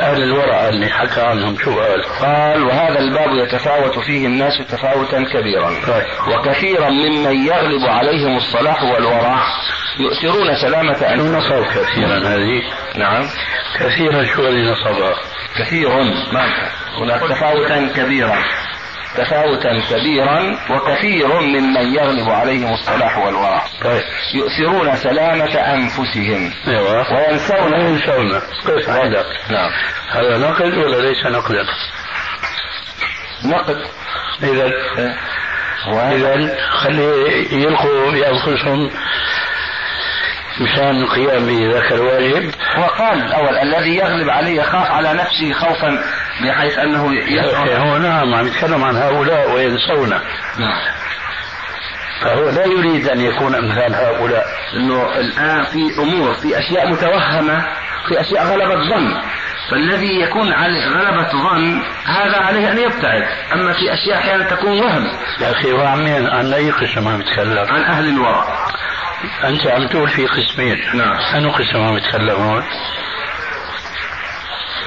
أهل 0.00 0.22
الورع 0.22 0.68
اللي 0.68 0.88
حكى 0.88 1.20
عنهم 1.20 1.56
شو 1.58 1.80
قال؟ 1.80 2.02
قال 2.02 2.62
وهذا 2.62 2.98
الباب 2.98 3.34
يتفاوت 3.34 3.98
فيه 3.98 4.26
الناس 4.26 4.58
تفاوتا 4.68 5.24
كبيرا. 5.32 5.70
طيب. 5.86 6.06
وكثيرا 6.28 6.90
ممن 6.90 7.46
يغلب 7.46 7.84
عليهم 7.88 8.36
الصلاح 8.36 8.82
والورع. 8.82 9.42
يؤثرون 9.98 10.56
سلامة 10.56 11.16
شو 11.16 11.22
نصب 11.22 11.64
كثيرا 11.64 12.18
هذه؟ 12.18 12.62
نعم. 12.96 13.24
كثيرا 13.80 14.24
شو 14.24 14.48
اللي 14.48 14.70
نصبها؟ 14.70 15.14
كثير 15.58 15.88
ما 16.32 16.70
هناك 16.98 17.20
تفاوتا 17.20 17.92
كبيرا. 17.96 18.38
تفاوتا 19.16 19.80
كبيرا 19.90 20.58
وكثير 20.70 21.40
ممن 21.40 21.94
يغلب 21.94 22.28
عليهم 22.28 22.72
الصلاح 22.72 23.18
والورع 23.18 23.62
طيب. 23.84 24.02
يؤثرون 24.34 24.96
سلامة 24.96 25.54
أنفسهم. 25.54 26.52
أيوه. 26.68 27.14
وينسون. 27.14 27.72
ينسون 27.72 28.40
كيف 28.66 28.90
هذا؟ 28.90 29.24
نعم. 29.50 29.70
هذا 30.10 30.38
نقد 30.38 30.78
ولا 30.78 30.96
ليس 30.96 31.26
نقدا؟ 31.26 31.66
نقد. 33.44 33.76
إذا 34.42 34.72
إذا 35.86 36.56
خلي 36.70 37.46
يلقوا 37.52 38.10
بأنفسهم 38.10 38.90
مشان 40.60 41.02
القيام 41.02 41.46
بذاك 41.46 41.92
الواجب. 41.92 42.50
وقال 42.78 43.22
الأول 43.22 43.58
الذي 43.58 43.96
يغلب 43.96 44.30
عليه 44.30 44.60
يخاف 44.60 44.90
على 44.90 45.12
نفسه 45.12 45.52
خوفا 45.52 45.98
بحيث 46.44 46.78
أنه 46.78 47.10
هو 47.76 47.98
نعم 47.98 48.34
عم 48.34 48.46
يتكلم 48.46 48.84
عن 48.84 48.96
هؤلاء 48.96 49.54
وينسون. 49.54 50.08
نعم. 50.58 50.78
فهو 52.20 52.50
لا 52.50 52.66
يريد 52.66 53.08
أن 53.08 53.20
يكون 53.20 53.54
أمثال 53.54 53.94
هؤلاء. 53.94 54.44
إنه 54.74 55.18
الآن 55.18 55.64
في 55.64 55.98
أمور 55.98 56.34
في 56.34 56.58
أشياء 56.58 56.88
متوهمة 56.88 57.66
في 58.08 58.20
أشياء 58.20 58.46
غلبة 58.46 58.74
ظن. 58.74 59.22
فالذي 59.70 60.20
يكون 60.20 60.52
عليه 60.52 60.86
غلبة 60.86 61.28
ظن 61.28 61.82
هذا 62.06 62.36
عليه 62.36 62.72
أن 62.72 62.78
يبتعد. 62.78 63.22
أما 63.52 63.72
في 63.72 63.94
أشياء 63.94 64.18
أحيانا 64.18 64.44
تكون 64.44 64.80
وهم. 64.80 65.06
يا 65.40 65.50
أخي 65.50 65.72
وعن 65.72 66.04
مين 66.04 66.26
عن 66.26 66.52
أي 66.52 66.70
قسم 66.70 67.08
عم 67.08 67.22
تتكلم 67.22 67.66
عن 67.68 67.82
أهل 67.82 68.08
الورع 68.08 68.57
أنت 69.44 69.66
عم 69.66 69.86
تقول 69.88 70.08
في 70.08 70.26
قسمين. 70.26 70.78
نعم. 70.94 71.16
أنو 71.34 71.50
قسم 71.50 71.78
عم 71.78 71.96
يتكلمون 71.96 72.64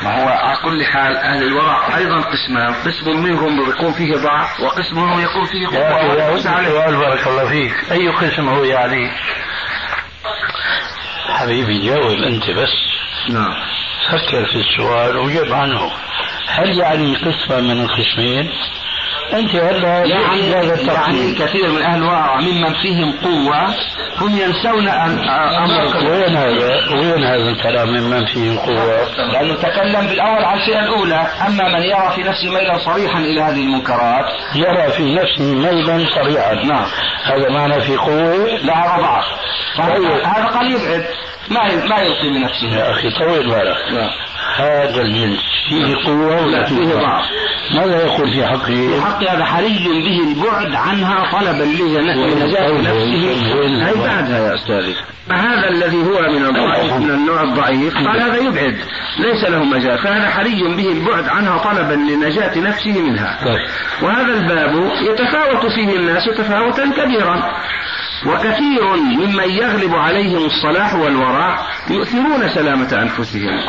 ما 0.03 0.23
هو 0.23 0.27
على 0.27 0.57
كل 0.63 0.85
حال 0.85 1.17
أهل 1.17 1.43
الورع 1.43 1.97
أيضا 1.97 2.21
قسمان 2.21 2.73
قسم 2.73 3.23
منهم 3.23 3.69
يكون 3.69 3.93
فيه 3.93 4.15
ضعف 4.15 4.59
وقسم 4.59 4.95
منهم 4.95 5.19
يكون 5.19 5.45
فيه 5.45 5.67
قوة. 5.67 5.77
يا 5.77 6.91
بارك 6.91 7.27
الله 7.27 7.50
فيك. 7.50 7.91
أي 7.91 8.07
قسم 8.07 8.50
هو 8.50 8.63
يعني؟ 8.63 9.11
حبيبي 11.29 11.88
جاوب 11.88 12.23
أنت 12.23 12.50
بس. 12.50 12.73
نعم. 13.29 13.53
فكر 14.09 14.45
في 14.45 14.55
السؤال 14.55 15.17
وجب 15.17 15.53
عنه. 15.53 15.91
هل 16.47 16.79
يعني 16.79 17.15
قسم 17.15 17.63
من 17.63 17.81
القسمين؟ 17.81 18.51
أنت 19.33 19.55
هلا 19.55 20.05
يعني 20.05 20.41
هذا 20.41 20.57
يعني 20.57 20.73
التقسيم 20.73 21.35
كثير 21.39 21.69
من 21.69 21.81
أهل 21.81 22.01
الورع 22.01 22.39
ممن 22.39 22.73
فيهم 22.73 23.11
قوة 23.11 23.67
هم 24.21 24.38
ينسون 24.38 24.88
ان 24.88 25.19
أمر 25.57 26.09
وين 26.09 26.35
هذا 26.35 26.81
وين 26.91 27.23
هذا 27.23 27.50
الكلام 27.50 27.89
ممن 27.89 28.25
فيه 28.25 28.59
قوة؟ 28.59 29.31
لأنه 29.31 29.55
تكلم 29.55 30.07
بالأول 30.07 30.43
على 30.43 30.61
الفئة 30.61 30.79
الأولى. 30.79 31.27
أما 31.47 31.69
من 31.69 31.83
يرى 31.83 32.11
في 32.15 32.21
نفسه 32.21 32.50
ميلا 32.50 32.77
صريحا 32.77 33.19
إلى 33.19 33.41
هذه 33.41 33.63
المنكرات 33.63 34.25
يرى 34.55 34.89
في 34.89 35.15
نفسه 35.15 35.43
ميلا 35.43 36.05
صريحا. 36.15 36.53
نعم. 36.53 36.85
هذا 37.25 37.50
معنى 37.50 37.81
في 37.81 37.97
قوة؟ 37.97 38.45
لا 38.45 38.73
ضعف 39.00 39.25
هذا 39.79 40.45
قال 40.45 40.71
يبعد 40.71 41.05
ما 41.51 41.88
ما 41.89 41.98
يلقي 42.00 42.29
بنفسه 42.29 42.67
يا 42.77 42.91
أخي 42.91 43.10
طول 43.20 43.50
بالك 43.50 43.93
نعم. 43.93 44.10
هذا 44.55 45.01
الجنس 45.01 45.39
فيه 45.70 45.96
قوة 46.05 46.46
ولا 46.46 46.58
لا، 46.58 46.65
فيه 46.65 46.93
ضعف. 46.93 47.25
ماذا 47.72 48.05
يقول 48.05 48.31
في 48.31 48.46
حقه؟ 48.46 48.65
في 48.65 49.01
حق 49.01 49.24
هذا 49.24 49.46
حري 49.46 49.88
به 49.88 50.20
البعد 50.29 50.75
عنها 50.75 51.31
طلبا 51.31 51.63
لنجاة 51.63 52.72
نفسه. 52.72 53.88
هي 53.88 53.93
بعدها 53.93 54.48
يا 54.48 54.55
أستاذي. 54.55 54.96
هذا 55.31 55.70
الذي 55.70 55.98
هو 55.98 56.22
من 56.22 56.46
الضعيف 56.46 56.93
من 56.93 57.10
النوع 57.10 57.43
الضعيف 57.43 57.93
قال 57.96 58.22
هذا 58.22 58.38
يبعد. 58.38 58.77
ليس 59.20 59.43
له 59.43 59.63
مجال 59.63 59.98
فهذا 60.03 60.29
حري 60.29 60.63
به 60.77 60.91
البعد 60.91 61.27
عنها 61.27 61.58
طلبا 61.58 61.93
لنجاة 61.93 62.60
نفسه 62.60 63.01
منها. 63.01 63.39
طيب. 63.46 63.67
وهذا 64.01 64.34
الباب 64.34 64.91
يتفاوت 65.01 65.65
فيه 65.65 65.96
الناس 65.96 66.25
تفاوتا 66.38 66.91
كبيرا. 66.98 67.53
وكثير 68.25 68.95
ممن 68.95 69.49
يغلب 69.49 69.95
عليهم 69.95 70.45
الصلاح 70.45 70.95
والورع 70.95 71.59
يؤثرون 71.89 72.49
سلامة 72.55 73.01
أنفسهم. 73.01 73.59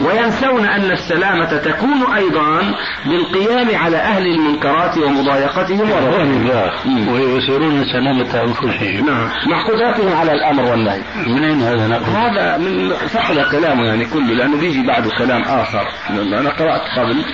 وينسون 0.00 0.66
أن 0.66 0.90
السلامة 0.90 1.56
تكون 1.56 2.14
أيضا 2.14 2.74
بالقيام 3.06 3.76
على 3.76 3.96
أهل 3.96 4.26
المنكرات 4.26 4.98
ومضايقتهم 4.98 5.80
الله 5.80 6.70
مم. 6.84 7.08
ويؤثرون 7.08 7.84
سلامة 7.84 8.42
أنفسهم. 8.42 9.06
نعم. 9.06 9.28
مأخوذاتهم 9.46 10.16
على 10.16 10.32
الأمر 10.32 10.62
والنهي. 10.62 11.02
منين 11.26 11.62
هذا 11.62 11.86
نقل؟ 11.86 12.10
هذا 12.10 12.56
من 12.58 12.88
فحل 12.92 13.50
كلامه 13.50 13.84
يعني 13.84 14.04
كله 14.04 14.34
لأنه 14.34 14.60
بيجي 14.60 14.86
بعده 14.86 15.10
كلام 15.18 15.42
آخر. 15.42 15.88
أنا 16.10 16.50
قرأت 16.50 16.82
قبل. 16.98 17.24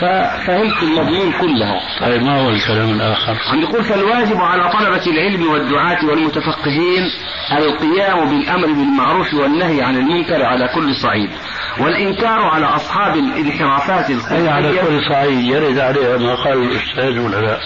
ففهمت 0.00 0.82
المضمون 0.82 1.32
كله. 1.32 1.80
طيب 2.00 2.22
ما 2.22 2.40
هو 2.40 2.50
الكلام 2.50 2.90
الآخر؟ 2.90 3.36
عم 3.52 3.60
يقول 3.62 3.84
فالواجب 3.84 4.36
على 4.36 4.72
طلبة 4.72 5.06
العلم 5.06 5.50
والدعاة 5.50 6.04
والمتفقهين 6.18 7.10
القيام 7.52 8.28
بالأمر 8.28 8.66
بالمعروف 8.66 9.34
والنهي 9.34 9.82
عن 9.82 9.96
المنكر 9.96 10.44
على 10.44 10.68
كل 10.74 10.94
صعيد 10.94 11.30
والإنكار 11.78 12.40
على 12.40 12.66
أصحاب 12.66 13.16
الانحرافات 13.16 14.10
أي 14.10 14.48
على 14.48 14.70
الخلقية 14.70 14.88
كل 14.88 15.08
صعيد 15.08 15.44
يرد 15.44 15.78
عليها 15.78 16.16
ما 16.16 16.34
قال 16.34 16.62
الأستاذ 16.62 17.18
ولا 17.18 17.36
لا؟ 17.36 17.58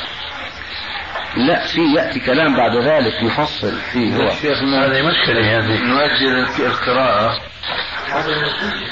لا 1.36 1.66
في 1.66 1.80
يأتي 1.96 2.20
كلام 2.20 2.56
بعد 2.56 2.76
ذلك 2.76 3.22
يفصل 3.22 3.72
فيه 3.92 4.16
هو. 4.16 4.30
شيخنا 4.30 4.86
هذه 4.86 5.02
مشكلة 5.02 5.58
هذه 5.58 5.82
نؤجل 5.82 6.66
القراءة. 6.66 7.40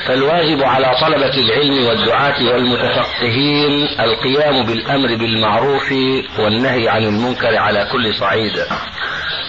فالواجب 0.07 0.63
على 0.63 0.87
طلبة 1.01 1.35
العلم 1.39 1.87
والدعاة 1.87 2.45
والمتفقهين 2.53 3.89
القيام 4.01 4.67
بالأمر 4.67 5.17
بالمعروف 5.17 5.93
والنهي 6.39 6.89
عن 6.89 7.05
المنكر 7.05 7.57
على 7.57 7.89
كل 7.93 8.15
صعيد. 8.15 8.53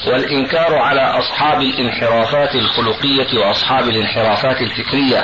والإنكار 0.07 0.75
على 0.75 1.01
أصحاب 1.01 1.61
الانحرافات 1.61 2.55
الخلقية 2.55 3.39
وأصحاب 3.39 3.89
الانحرافات 3.89 4.61
الفكرية 4.61 5.23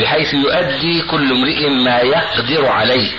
بحيث 0.00 0.34
يؤدي 0.34 1.02
كل 1.10 1.32
امرئ 1.32 1.68
ما 1.70 1.98
يقدر 1.98 2.66
عليه 2.66 3.12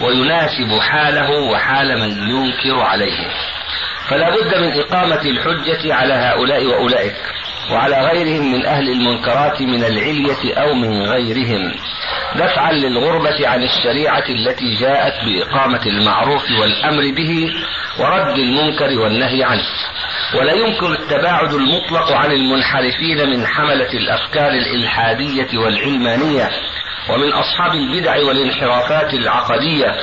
ويناسب 0.00 0.80
حاله 0.80 1.30
وحال 1.40 1.98
من 1.98 2.30
ينكر 2.30 2.80
عليه. 2.80 3.30
فلا 4.08 4.30
بد 4.30 4.54
من 4.58 4.80
إقامة 4.80 5.20
الحجة 5.22 5.94
على 5.94 6.14
هؤلاء 6.14 6.66
وأولئك 6.66 7.16
وعلى 7.72 7.96
غيرهم 8.00 8.52
من 8.52 8.66
أهل 8.66 8.88
المنكرات 8.88 9.62
من 9.62 9.84
العلية 9.84 10.54
أو 10.54 10.74
من 10.74 11.02
غيرهم 11.02 11.74
دفعا 12.36 12.72
للغربة 12.72 13.48
عن 13.48 13.62
الشريعة 13.62 14.24
التي 14.28 14.74
جاءت 14.74 15.14
بإقامة 15.24 15.86
المعروف 15.86 16.42
والأمر 16.60 17.14
به 17.16 17.52
ورد 17.98 18.38
المنكر 18.38 18.98
والنهي 18.98 19.44
عنه. 19.44 19.64
ولا 20.34 20.52
يمكن 20.52 20.92
التباعد 20.92 21.54
المطلق 21.54 22.12
عن 22.12 22.32
المنحرفين 22.32 23.28
من 23.30 23.46
حملة 23.46 23.92
الأفكار 23.92 24.50
الإلحادية 24.50 25.58
والعلمانية 25.58 26.50
ومن 27.08 27.32
أصحاب 27.32 27.74
البدع 27.74 28.16
والانحرافات 28.16 29.14
العقدية 29.14 29.96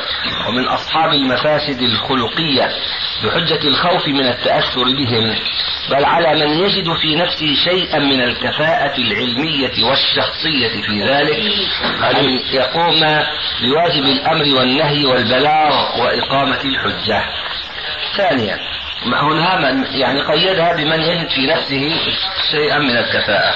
ومن 0.47 0.67
أصحاب 0.67 1.13
المفاسد 1.13 1.81
الخلقية 1.81 2.69
بحجة 3.23 3.67
الخوف 3.67 4.07
من 4.07 4.27
التأثر 4.27 4.83
بهم. 4.83 5.35
بل 5.89 6.05
على 6.05 6.45
من 6.45 6.59
يجد 6.59 6.93
في 6.93 7.15
نفسه 7.15 7.53
شيئا 7.63 7.99
من 7.99 8.21
الكفاءة 8.21 8.97
العلمية 8.97 9.83
والشخصية 9.83 10.81
في 10.81 11.03
ذلك 11.03 11.39
أن 12.03 12.25
يقوم 12.53 12.99
بواجب 13.61 14.03
الأمر 14.03 14.55
والنهي 14.55 15.05
والبلاغ 15.05 16.01
وإقامة 16.01 16.61
الحجة. 16.65 17.23
ثانيا 18.17 18.74
ما 19.05 19.21
هنا 19.21 19.71
من 19.71 19.85
يعني 19.91 20.21
قيدها 20.21 20.73
بمن 20.73 21.01
يجد 21.01 21.29
في 21.29 21.47
نفسه 21.47 21.95
شيئا 22.51 22.79
من 22.79 22.97
الكفاءة. 22.97 23.55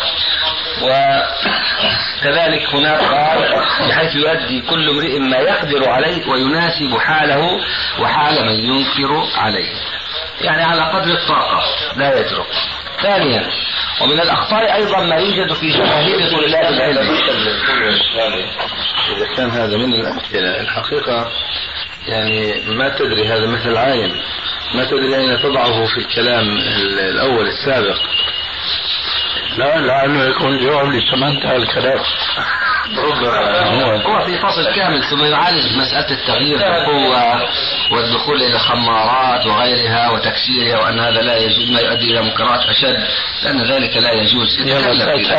وكذلك 2.22 2.76
هناك 2.76 3.00
قال 3.00 3.66
بحيث 3.90 4.16
يؤدي 4.16 4.62
كل 4.62 4.90
امرئ 4.90 5.20
ما 5.20 5.38
يقدر 5.38 5.90
عليه 5.90 6.28
ويناسب 6.28 6.98
حاله 6.98 7.60
وحال 8.00 8.46
من 8.46 8.56
ينكر 8.56 9.28
عليه. 9.38 9.76
يعني 10.42 10.64
على 10.64 10.82
قدر 10.82 11.12
الطاقة 11.12 11.64
لا 11.96 12.20
يترك. 12.20 12.48
ثانيا 13.02 13.50
ومن 14.02 14.20
الأخطاء 14.20 14.76
أيضا 14.76 15.04
ما 15.04 15.16
يوجد 15.16 15.54
في 15.54 15.70
جماهير 15.70 16.30
طلاب 16.30 16.74
العلم. 16.74 17.18
إذا 19.18 19.36
كان 19.38 19.50
هذا 19.50 19.78
من 19.78 19.94
الأمثلة 19.94 20.60
الحقيقة 20.62 21.32
يعني 22.08 22.62
ما 22.68 22.90
تدري 22.90 23.28
هذا 23.28 23.48
مثل 23.48 23.78
عايم 23.78 24.12
ما 24.74 24.84
تدري 24.86 25.16
أين 25.16 25.40
تضعه 25.40 25.86
في 25.86 25.98
الكلام 25.98 26.50
ال- 26.58 27.00
الأول 27.00 27.48
السابق؟ 27.48 27.98
لا 29.58 29.80
لعله 29.80 30.24
يكون 30.30 30.58
جواب 30.58 30.86
لسمنت 30.92 31.46
الكلام. 31.46 32.00
ربما. 32.98 34.00
هو. 34.06 34.26
في 34.26 34.38
فصل 34.38 34.76
كامل 34.76 35.04
ثم 35.04 35.24
يعالج 35.26 35.76
مسألة 35.78 36.12
التغيير 36.12 36.58
بالقوة 36.58 37.50
والدخول 37.92 38.36
إلى 38.42 38.56
الخمارات 38.56 39.46
وغيرها 39.46 40.10
وتكسيرها 40.10 40.78
وأن 40.80 41.00
هذا 41.00 41.22
لا 41.22 41.38
يجوز 41.38 41.72
ما 41.72 41.80
يؤدي 41.80 42.12
إلى 42.12 42.22
منكرات 42.22 42.60
أشد 42.66 43.08
لأن 43.44 43.62
ذلك 43.72 43.98
لا 43.98 44.12
يجوز. 44.14 44.60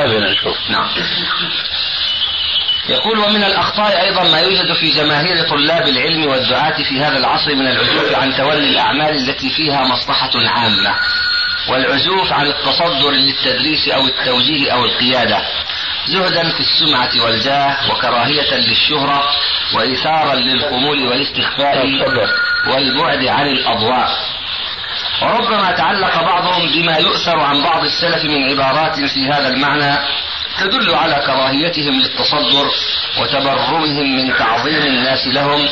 يلا 0.05 0.33
نشوف 0.33 0.57
نعم. 0.71 0.89
يقول 2.91 3.19
ومن 3.19 3.45
الأخطاء 3.45 4.03
أيضا 4.03 4.23
ما 4.23 4.41
يوجد 4.41 4.73
في 4.73 4.91
جماهير 4.91 5.49
طلاب 5.49 5.89
العلم 5.89 6.27
والدعاة 6.27 6.83
في 6.83 7.01
هذا 7.01 7.17
العصر 7.19 7.55
من 7.55 7.67
العزوف 7.67 8.15
عن 8.15 8.37
تولي 8.37 8.69
الأعمال 8.69 9.17
التي 9.17 9.51
فيها 9.51 9.85
مصلحة 9.85 10.31
عامة 10.35 10.95
والعزوف 11.69 12.33
عن 12.33 12.47
التصدر 12.47 13.11
للتدريس 13.11 13.89
أو 13.89 14.07
التوجيه 14.07 14.73
أو 14.73 14.85
القيادة 14.85 15.39
زهدا 16.07 16.49
في 16.51 16.61
السمعة 16.61 17.11
والجاه 17.25 17.91
وكراهية 17.91 18.55
للشهرة 18.55 19.25
وإيثارا 19.75 20.35
للخمول 20.35 21.07
والاستخفاء 21.07 21.87
والبعد 22.67 23.25
عن 23.27 23.47
الأضواء. 23.47 24.11
وربما 25.23 25.73
تعلق 25.73 26.23
بعضهم 26.23 26.73
بما 26.73 26.97
يؤثر 26.97 27.41
عن 27.41 27.63
بعض 27.63 27.85
السلف 27.85 28.25
من 28.25 28.51
عبارات 28.51 29.01
في 29.01 29.29
هذا 29.29 29.49
المعنى 29.49 29.99
تدل 30.61 30.95
على 30.95 31.15
كراهيتهم 31.27 32.01
للتصدر 32.01 32.71
وتبرمهم 33.21 34.17
من 34.17 34.37
تعظيم 34.39 34.83
الناس 34.87 35.27
لهم 35.27 35.69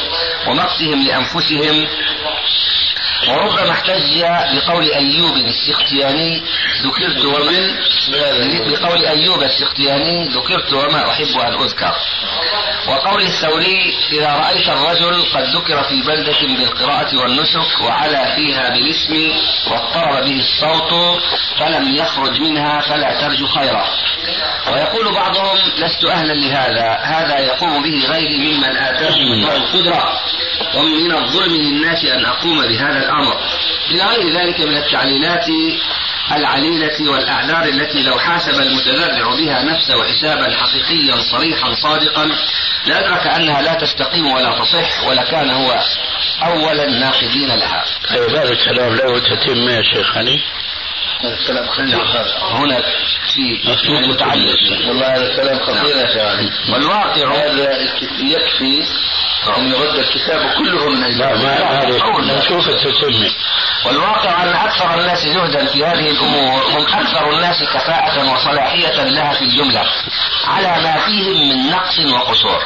ومقتهم 0.46 1.02
لأنفسهم. 1.02 1.86
وربما 3.28 3.70
احتج 3.70 4.20
بقول 4.54 4.92
أيوب 4.92 5.36
السختياني 5.36 6.42
ذكرت 6.82 7.24
ومن 7.24 7.74
بقول 8.66 9.06
أيوب 9.06 9.42
السختياني 9.42 10.28
ذكرت 10.28 10.72
وما 10.72 11.10
أحب 11.10 11.38
أن 11.38 11.54
أذكر. 11.62 11.94
وقول 12.88 13.22
الثوري 13.22 13.96
إذا 14.12 14.32
رأيت 14.32 14.68
الرجل 14.68 15.22
قد 15.34 15.44
ذكر 15.56 15.82
في 15.82 16.02
بلدة 16.02 16.40
بالقراءة 16.40 17.16
والنسك 17.16 17.80
وعلى 17.80 18.32
فيها 18.36 18.68
بالاسم 18.70 19.14
واضطرب 19.70 20.24
به 20.24 20.40
الصوت 20.40 21.20
فلم 21.58 21.88
يخرج 21.96 22.40
منها 22.40 22.80
فلا 22.80 23.20
ترجو 23.20 23.46
خيرا. 23.46 23.84
ويقول 24.70 25.14
بعضهم 25.14 25.56
لست 25.78 26.04
أهلا 26.04 26.32
لهذا 26.32 26.98
هذا 27.02 27.38
يقوم 27.38 27.82
به 27.82 28.06
غيري 28.08 28.38
ممن 28.38 28.76
آتاه 28.76 29.14
الله 29.14 29.56
القدرة 29.56 30.20
ومن 30.74 31.12
الظلم 31.12 31.54
للناس 31.54 32.04
أن 32.04 32.24
أقوم 32.26 32.66
بهذا 32.68 32.98
الأمر. 32.98 33.40
إلى 33.90 34.02
غير 34.02 34.40
ذلك 34.40 34.60
من 34.60 34.76
التعليلات 34.76 35.46
العليلة 36.32 37.10
والأعذار 37.10 37.64
التي 37.64 38.02
لو 38.02 38.18
حاسب 38.18 38.60
المتذرع 38.60 39.34
بها 39.36 39.62
نفسه 39.62 40.04
حسابا 40.04 40.56
حقيقيا 40.56 41.16
صريحا 41.32 41.74
صادقا 41.74 42.30
لأدرك 42.86 43.26
أنها 43.26 43.62
لا 43.62 43.74
تستقيم 43.74 44.26
ولا 44.26 44.58
تصح 44.58 45.06
ولكان 45.06 45.50
هو 45.50 45.80
أول 46.42 46.80
الناقدين 46.80 47.48
لها. 47.48 47.84
طيب 48.10 48.36
هذا 48.36 48.52
الكلام 48.52 48.94
له 48.94 49.18
تتم 49.18 49.68
يا 49.68 49.82
شيخ 49.82 50.16
علي. 50.16 50.40
هذا 51.20 51.34
الكلام 51.34 51.66
خطير 51.68 51.98
هنا 52.50 52.80
في 53.34 53.88
المتعلق 54.04 54.56
والله 54.88 55.06
هذا 55.06 55.30
الكلام 55.30 55.58
خطير 55.58 55.96
يا 55.96 56.06
شيخ. 56.06 56.70
والواقع 56.72 57.34
هذا 57.34 57.78
يكفي 58.20 58.84
أن 59.56 59.68
يرد 59.68 59.94
الكتاب 59.98 60.40
كله 60.58 60.88
من 60.88 61.02
أجل 61.04 61.18
لا 61.18 61.36
ما 61.36 61.58
والواقع 63.86 64.42
أن 64.42 64.48
أكثر 64.48 65.00
الناس 65.00 65.18
زهدا 65.26 65.66
في 65.66 65.84
هذه 65.84 66.10
الأمور 66.10 66.62
هم 66.62 66.86
أكثر 66.86 67.30
الناس 67.34 67.62
كفاءة 67.62 68.32
وصلاحية 68.32 69.04
لها 69.04 69.32
في 69.32 69.44
الجملة 69.44 69.84
على 70.46 70.82
ما 70.82 70.98
فيهم 70.98 71.48
من 71.48 71.70
نقص 71.70 71.98
وقصور. 71.98 72.64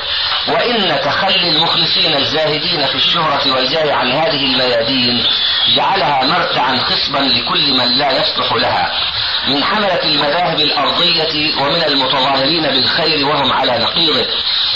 وإن 0.48 1.00
تخلي 1.00 1.48
المخلصين 1.48 2.14
الزاهدين 2.16 2.86
في 2.86 2.94
الشهرة 2.94 3.52
والجاه 3.52 3.92
عن 3.92 4.12
هذه 4.12 4.44
الميادين 4.44 5.24
جعلها 5.68 6.24
مرتعا 6.24 6.76
خصبا 6.76 7.18
لكل 7.18 7.72
من 7.78 7.98
لا 7.98 8.12
يصلح 8.12 8.52
لها. 8.52 9.11
من 9.48 9.64
حملة 9.64 10.02
المذاهب 10.04 10.60
الأرضية 10.60 11.60
ومن 11.60 11.82
المتظاهرين 11.82 12.62
بالخير 12.62 13.26
وهم 13.26 13.52
على 13.52 13.78
نقيضه 13.78 14.26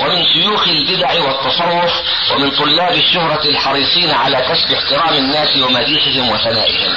ومن 0.00 0.24
شيوخ 0.24 0.68
البدع 0.68 1.22
والتصوف 1.22 1.92
ومن 2.33 2.50
طلاب 2.50 2.94
الشهرة 2.94 3.44
الحريصين 3.44 4.11
على 4.11 4.37
كسب 4.37 4.72
احترام 4.72 5.14
الناس 5.14 5.57
ومديحهم 5.57 6.29
وثنائهم. 6.29 6.96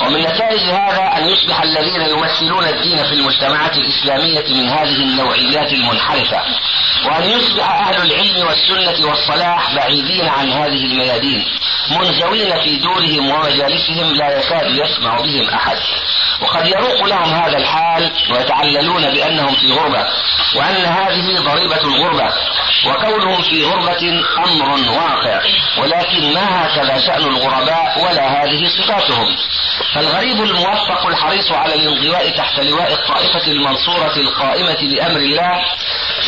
ومن 0.00 0.20
نتائج 0.20 0.60
هذا 0.60 1.10
أن 1.16 1.28
يصبح 1.28 1.62
الذين 1.62 2.00
يمثلون 2.00 2.64
الدين 2.64 2.96
في 2.96 3.12
المجتمعات 3.12 3.76
الإسلامية 3.76 4.44
من 4.48 4.68
هذه 4.68 5.02
النوعيات 5.02 5.72
المنحرفة 5.72 6.42
وأن 7.06 7.22
يصبح 7.22 7.70
أهل 7.70 7.96
العلم 8.02 8.46
والسنة 8.46 9.06
والصلاح 9.08 9.74
بعيدين 9.74 10.28
عن 10.28 10.52
هذه 10.52 10.84
الميادين 10.84 11.44
منزوين 11.90 12.60
في 12.60 12.76
دورهم 12.76 13.30
ومجالسهم 13.30 14.14
لا 14.14 14.38
يكاد 14.38 14.70
يسمع 14.70 15.20
بهم 15.20 15.48
أحد. 15.48 15.76
وقد 16.40 16.66
يروق 16.66 16.99
لهم 17.06 17.34
هذا 17.34 17.56
الحال 17.56 18.12
ويتعللون 18.30 19.10
بأنهم 19.10 19.54
في 19.54 19.72
غربة 19.72 20.06
وأن 20.56 20.84
هذه 20.84 21.38
ضريبة 21.40 21.80
الغربة 21.84 22.32
وكونهم 22.86 23.42
في 23.42 23.64
غربة 23.64 24.22
أمر 24.38 24.90
واقع 24.90 25.40
ولكن 25.78 26.34
ما 26.34 26.66
هكذا 26.66 26.98
شأن 26.98 27.22
الغرباء 27.22 28.04
ولا 28.04 28.42
هذه 28.42 28.68
صفاتهم. 28.68 29.36
فالغريب 29.94 30.42
الموفق 30.42 31.06
الحريص 31.06 31.52
على 31.52 31.74
الانضواء 31.74 32.30
تحت 32.30 32.60
لواء 32.60 32.92
الطائفة 32.92 33.50
المنصورة 33.52 34.16
القائمة 34.16 34.78
بأمر 34.82 35.20
الله 35.20 35.64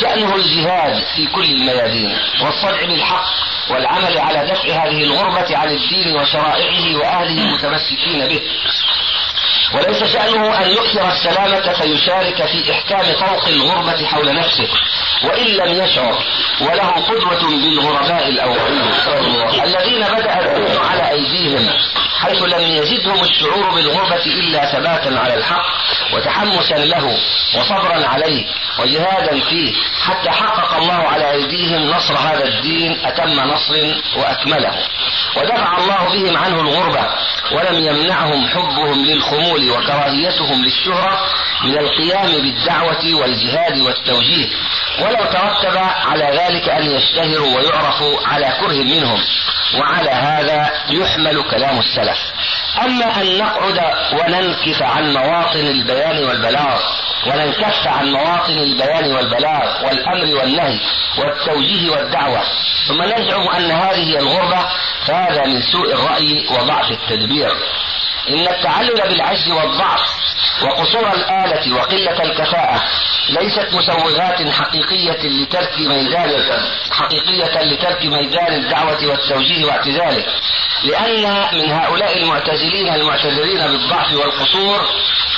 شأنه 0.01 0.35
الجهاد 0.35 1.05
في 1.17 1.27
كل 1.27 1.45
الميادين 1.45 2.17
والصدع 2.43 2.87
بالحق 2.87 3.25
والعمل 3.71 4.19
على 4.19 4.51
دفع 4.51 4.85
هذه 4.85 5.05
الغربة 5.05 5.57
عن 5.57 5.69
الدين 5.71 6.17
وشرائعه 6.17 6.97
وأهله 6.97 7.43
المتمسكين 7.43 8.29
به. 8.29 8.41
وليس 9.75 10.05
شأنه 10.05 10.59
أن 10.65 10.71
يكثر 10.71 11.09
السلامة 11.13 11.73
فيشارك 11.73 12.47
في 12.47 12.73
إحكام 12.73 13.05
طوق 13.27 13.49
الغربة 13.49 14.07
حول 14.07 14.35
نفسه 14.35 14.69
وإن 15.25 15.47
لم 15.47 15.85
يشعر 15.85 16.19
وله 16.61 16.89
قدوة 16.89 17.51
بالغرباء 17.51 18.29
الأولين. 18.29 18.83
الذين 19.65 20.01
بدأ 20.01 20.41
الدين 20.41 20.79
على 20.79 21.11
أيديهم. 21.11 21.69
حيث 22.23 22.43
لم 22.43 22.61
يزدهم 22.61 23.25
الشعور 23.25 23.71
بالغربة 23.75 24.27
إلا 24.27 24.67
ثباتا 24.73 25.19
على 25.19 25.35
الحق 25.35 25.67
وتحمسا 26.15 26.75
له 26.75 27.19
وصبرا 27.55 28.07
عليه 28.07 28.45
وجهادا 28.79 29.41
فيه 29.41 29.73
حتى 30.03 30.31
حقق 30.31 30.77
الله 30.77 30.95
على 31.09 31.31
أيديهم 31.31 31.91
نصر 31.91 32.15
هذا 32.15 32.45
الدين 32.45 33.07
أتم 33.07 33.41
نصر 33.41 33.75
وأكمله. 34.17 34.75
ودفع 35.37 35.79
الله 35.79 36.09
بهم 36.13 36.37
عنه 36.37 36.61
الغربة 36.61 37.07
ولم 37.53 37.81
يمنعهم 37.81 38.49
حبهم 38.49 39.05
للخمول 39.05 39.71
وكراهيتهم 39.71 40.65
للشهرة 40.65 41.21
من 41.65 41.79
القيام 41.79 42.33
بالدعوة 42.33 43.15
والجهاد 43.15 43.79
والتوجيه. 43.79 44.49
ولو 45.01 45.25
ترتب 45.25 45.77
على 46.05 46.25
ذلك 46.25 46.69
أن 46.69 46.91
يشتهروا 46.91 47.57
ويعرفوا 47.57 48.21
على 48.27 48.53
كره 48.61 48.83
منهم. 48.83 49.25
وعلى 49.81 50.11
هذا 50.11 50.71
يحمل 50.91 51.43
كلام 51.51 51.79
السلف. 51.79 52.19
أما 52.85 53.21
أن 53.23 53.39
نقعد 53.39 53.81
وننكف 54.13 54.83
عن 54.83 55.13
مواطن 55.13 55.67
البيان 55.67 56.25
والبلاغ 56.25 56.81
وننكف 57.27 57.87
عن 57.87 58.13
مواطن 58.13 58.59
البيان 58.59 59.13
والبلاغ 59.13 59.85
والأمر 59.85 60.37
والنهي 60.37 60.79
والتوجيه 61.19 61.91
والدعوة 61.91 62.43
ثم 62.89 63.03
نزعم 63.03 63.49
أن 63.49 63.71
هذه 63.71 64.19
الغربة 64.19 64.69
فهذا 65.07 65.47
من 65.47 65.63
سوء 65.63 65.93
الرأي 65.95 66.47
وضعف 66.51 66.91
التدبير. 66.91 67.57
إن 68.31 68.49
التعلل 68.49 69.09
بالعجز 69.09 69.51
والضعف 69.51 70.01
وقصور 70.63 71.13
الآلة 71.15 71.75
وقلة 71.77 72.23
الكفاءة 72.23 72.83
ليست 73.31 73.69
مسوغات 73.75 74.49
حقيقية 74.51 75.29
لترك 75.29 75.79
ميدان 75.79 76.31
حقيقية 76.91 77.63
لترك 77.63 78.05
ميدان 78.05 78.55
الدعوة 78.55 79.07
والتوجيه 79.07 79.65
واعتزاله 79.65 80.25
لأن 80.85 81.47
من 81.53 81.73
هؤلاء 81.73 82.19
المعتزلين 82.19 82.89
المعتذرين 82.95 83.59
بالضعف 83.59 84.13
والقصور 84.13 84.89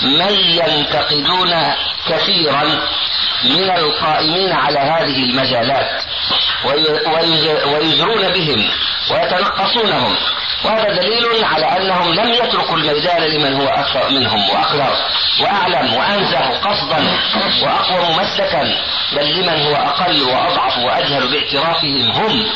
من 0.03 0.35
ينتقدون 0.35 1.55
كثيرا 2.09 2.64
من 3.44 3.70
القائمين 3.70 4.53
على 4.53 4.79
هذه 4.79 5.23
المجالات 5.25 6.03
ويزرون 7.66 8.33
بهم 8.33 8.70
ويتنقصونهم. 9.11 10.16
وهذا 10.64 10.92
دليل 10.92 11.44
على 11.44 11.66
أنهم 11.66 12.14
لم 12.14 12.33
يتركوا 12.35 12.77
الميدان 12.77 13.22
لمن 13.22 13.53
هو 13.61 13.68
أكثر 13.68 14.11
منهم 14.11 14.50
واقدر 14.50 14.92
وأعلم 15.42 15.94
وأنزه 15.94 16.59
قصدا 16.61 17.05
واقوم 17.62 18.16
مسلكا 18.16 18.62
بل 19.12 19.33
لمن 19.40 19.62
هو 19.66 19.74
أقل 19.77 20.22
وأضعف 20.22 20.79
وأجهل 20.79 21.29
باعترافهم 21.31 22.11
هم. 22.11 22.46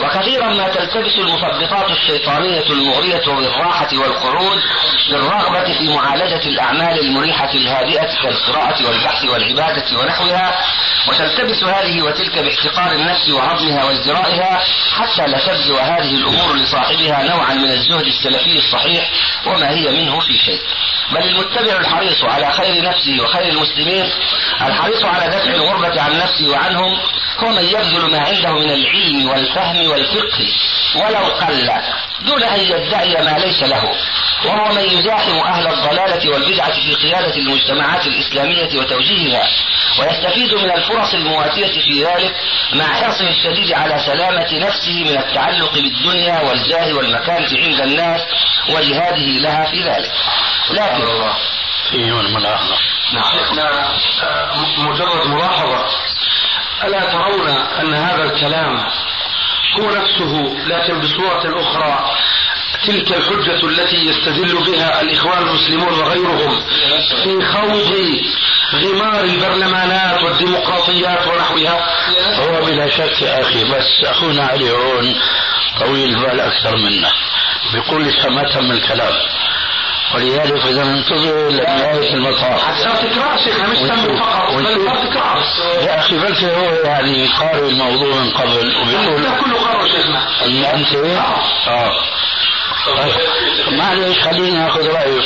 وكثيرا 0.00 0.48
ما 0.54 0.68
تلتبس 0.68 1.18
المثبطات 1.18 1.90
الشيطانية 1.90 2.66
المغرية 2.70 3.24
بالراحة 3.26 3.88
والقعود 3.92 4.62
بالرغبة 5.10 5.78
في 5.78 5.88
معالجة 5.88 6.48
الأعمال 6.48 7.00
المريحة 7.00 7.50
الهادئة 7.54 8.22
كالقراءة 8.22 8.86
والبحث 8.86 9.24
والعبادة 9.24 9.98
ونحوها 9.98 10.58
وتلتبس 11.08 11.64
هذه 11.64 12.02
وتلك 12.02 12.38
باحتقار 12.38 12.92
النفس 12.92 13.28
وهضمها 13.28 13.84
وازدرائها 13.84 14.62
حتى 14.96 15.26
لا 15.26 15.38
تبدو 15.38 15.76
هذه 15.76 16.14
الأمور 16.14 16.56
لصاحبها 16.56 17.22
نوعا 17.22 17.54
من 17.54 17.70
الزهد 17.70 18.06
السلفي 18.06 18.58
الصحيح 18.58 19.10
وما 19.46 19.70
هي 19.70 19.90
منه 19.90 20.20
في 20.20 20.38
شيء. 20.38 20.60
بل 21.12 21.22
المتبع 21.22 21.76
الحريص 21.76 22.24
على 22.24 22.52
خير 22.52 22.82
نفسه 22.82 23.22
وخير 23.22 23.52
المسلمين 23.52 24.12
الحريص 24.60 25.04
على 25.04 25.26
دفع 25.26 25.54
الغربة 25.54 26.02
عن 26.02 26.18
نفسه 26.18 26.48
وعنهم 26.48 26.98
هو 27.38 27.50
من 27.50 27.64
يبذل 27.64 28.10
ما 28.10 28.18
عنده 28.18 28.52
من 28.52 28.70
العلم 28.70 29.28
والفهم 29.28 29.90
والفقه 29.90 30.52
ولو 30.94 31.26
قل 31.26 31.70
دون 32.20 32.42
أن 32.42 32.60
يدعي 32.60 33.24
ما 33.24 33.38
ليس 33.38 33.62
له. 33.62 33.92
وهو 34.44 34.74
من 34.74 34.82
يزاحم 34.82 35.38
أهل 35.38 35.66
الضلالة 35.66 36.30
والبدعة 36.30 36.72
في 36.72 36.94
قيادة 36.94 37.36
المجتمعات 37.36 38.06
الإسلامية 38.06 38.78
وتوجيهها 38.78 39.48
ويستفيد 39.98 40.54
من 40.54 40.70
الفرص 40.70 41.14
المواتية 41.14 41.80
في 41.80 42.04
ذلك 42.04 42.36
مع 42.72 42.84
حرصه 42.84 43.28
الشديد 43.28 43.72
على 43.72 43.98
سلامة 44.06 44.66
نفسه 44.66 45.04
من 45.04 45.16
التعلق 45.18 45.74
بالدنيا 45.74 46.40
والجاه 46.40 46.94
والمكانة 46.94 47.48
عند 47.58 47.80
الناس 47.80 48.20
وجهاده 48.68 49.26
لها 49.40 49.70
في 49.70 49.82
ذلك. 49.82 50.12
لكن 50.70 51.04
فيه 51.90 52.20
الملاحظة 52.20 52.76
نعم. 53.12 53.22
مجرد 54.78 55.26
ملاحظة. 55.26 55.86
ألا 56.84 57.00
ترون 57.12 57.48
أن 57.48 57.94
هذا 57.94 58.24
الكلام 58.24 58.76
هو 59.80 59.90
نفسه 59.90 60.56
لكن 60.66 61.00
بصورة 61.00 61.60
أخرى؟ 61.62 62.16
تلك 62.86 63.12
الحجة 63.12 63.66
التي 63.66 63.96
يستدل 63.96 64.64
بها 64.72 65.00
الإخوان 65.00 65.38
المسلمون 65.48 65.92
وغيرهم 65.92 66.60
في 67.24 67.44
خوض 67.44 67.92
غمار 68.74 69.24
البرلمانات 69.24 70.22
والديمقراطيات 70.22 71.26
ونحوها. 71.26 71.86
هو 72.38 72.64
بلا 72.64 72.88
شك 72.90 73.22
يا 73.22 73.40
أخي 73.42 73.64
بس 73.64 74.04
أخونا 74.04 74.44
علي 74.44 74.70
هون 74.70 75.14
طويل 75.80 76.08
البال 76.08 76.40
أكثر 76.40 76.76
منا 76.76 77.10
بيقول 77.72 78.04
لسه 78.04 78.28
ما 78.28 78.42
تم 78.42 78.72
الكلام. 78.72 79.14
ولذلك 80.14 80.66
إذا 80.66 80.84
ننتظر 80.84 81.48
لنهايه 81.50 82.14
المطاف. 82.14 82.60
صار 82.84 82.96
تكرار 82.96 83.38
شيخنا 83.44 83.66
مش 83.68 83.78
تم 83.78 84.16
فقط 84.16 84.54
بل 84.54 84.86
يا 85.82 85.98
أخي 85.98 86.18
بلكي 86.18 86.46
هو 86.46 86.70
يعني 86.84 87.26
قارئ 87.26 87.68
الموضوع 87.68 88.14
من 88.14 88.30
قبل 88.30 88.76
وبيقول 88.76 89.22
كله 89.44 89.58
قرر 89.58 89.88
شيخنا 89.88 90.26
أنت 90.74 90.94
آه. 91.68 91.92
معلش 93.70 94.18
خليني 94.18 94.66
آخذ 94.66 94.86
رايك 94.86 95.24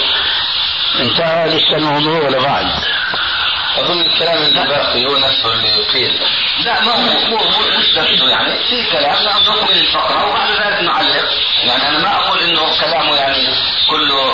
انتهى 1.01 1.47
لسه 1.49 1.77
الموضوع 1.77 2.19
ولا 2.25 2.38
بعد؟ 2.38 2.66
أظن 3.79 4.01
الكلام 4.01 4.43
اللي 4.43 4.64
باقي 4.69 5.07
هو 5.07 5.16
نفسه 5.16 5.53
اللي 5.53 5.85
قيل. 5.93 6.19
لا 6.64 6.81
ما 6.81 6.93
هو 6.93 7.01
مو 7.01 7.37
مو 7.37 7.79
مش 7.79 7.97
نفسه 7.97 8.29
يعني 8.29 8.53
في 8.71 8.90
كلام 8.93 9.25
ناخذه 9.25 9.64
من 9.64 9.81
الفقره 9.81 10.31
وبعد 10.31 10.51
ذلك 10.51 10.83
نعلق 10.83 11.29
يعني 11.64 11.88
أنا 11.88 11.99
ما 11.99 12.16
أقول 12.16 12.38
إنه 12.38 12.81
كلامه 12.81 13.16
يعني 13.16 13.49
كله 13.90 14.33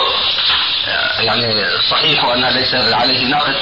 يعني 1.21 1.65
صحيح 1.91 2.25
وأن 2.25 2.45
ليس 2.45 2.75
عليه 2.75 3.25
نقد 3.25 3.55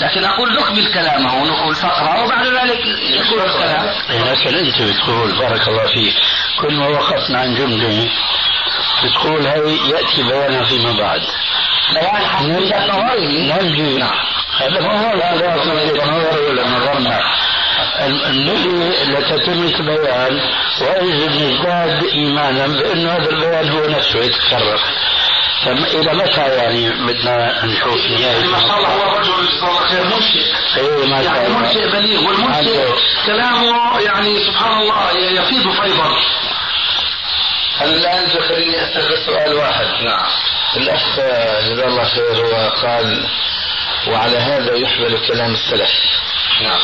لكن 0.00 0.24
أقول 0.24 0.54
نكمل 0.54 0.94
كلامه 0.94 1.34
ونقول 1.42 1.74
فقرة 1.74 2.24
وبعد 2.24 2.46
ذلك 2.46 2.86
يقول 2.86 3.40
الكلام. 3.40 3.94
لكن 4.10 4.54
انت 4.54 4.82
بتقول 4.82 5.38
بارك 5.38 5.68
الله 5.68 5.86
فيك. 5.86 6.14
كل 6.60 6.74
ما 6.74 6.86
وقفنا 6.88 7.38
عن 7.38 7.54
جملة 7.54 8.08
بتقول 9.04 9.46
هي 9.46 9.90
يأتي 9.90 10.22
بيانها 10.22 10.64
فيما 10.64 10.92
بعد. 10.92 11.20
بيان 11.94 12.26
حقيقه 12.26 12.86
نظري 12.86 13.52
نمجي 13.52 13.98
نعم 13.98 14.18
هذا 14.60 14.80
ما 14.80 15.10
هو؟ 15.10 15.16
لا 15.16 15.56
نظر 16.06 16.42
ولا 16.48 16.68
نظرنا 16.68 17.20
الذي 18.30 18.92
لتتم 19.12 19.62
البيان 19.62 20.40
وإذ 20.80 21.28
نزداد 21.28 22.04
إيمانا 22.04 22.66
بأن 22.66 23.06
هذا 23.08 23.30
البيان 23.30 23.68
هو 23.68 23.86
نفسه 23.86 24.18
يتكرر. 24.18 24.80
إلى 25.66 26.14
متى 26.14 26.40
يعني 26.40 26.90
بدنا 26.90 27.64
نشوف 27.64 28.06
نهاية 28.06 28.46
ما 28.46 28.60
شاء 28.60 28.76
الله 28.78 28.88
هو 28.88 29.16
رجل 29.18 29.48
جزاه 29.48 29.68
الله 29.68 29.88
خير 29.88 30.04
منشئ. 30.04 30.44
إيه 30.76 31.06
ما 31.06 31.22
شاء 31.22 31.34
يعني 31.34 31.46
الله. 31.46 31.58
منشئ 31.58 31.90
بليغ 31.90 32.28
والمنشئ 32.28 32.84
كلامه 33.26 34.00
يعني 34.00 34.46
سبحان 34.46 34.82
الله 34.82 35.10
يفيض 35.10 35.72
فيضا 35.82 36.16
هل 37.76 37.94
الآن 37.94 38.28
خليني 38.48 38.84
أسأل 38.84 39.18
سؤال 39.26 39.54
واحد. 39.54 39.86
نعم. 40.04 40.26
الأخ 40.76 41.16
جزاه 41.68 41.88
الله 41.88 42.04
خير 42.04 42.46
هو 42.46 42.70
قال 42.82 43.28
وعلى 44.08 44.38
هذا 44.38 44.74
يحمل 44.76 45.26
كلام 45.26 45.52
السلف. 45.54 45.90
نعم. 46.62 46.80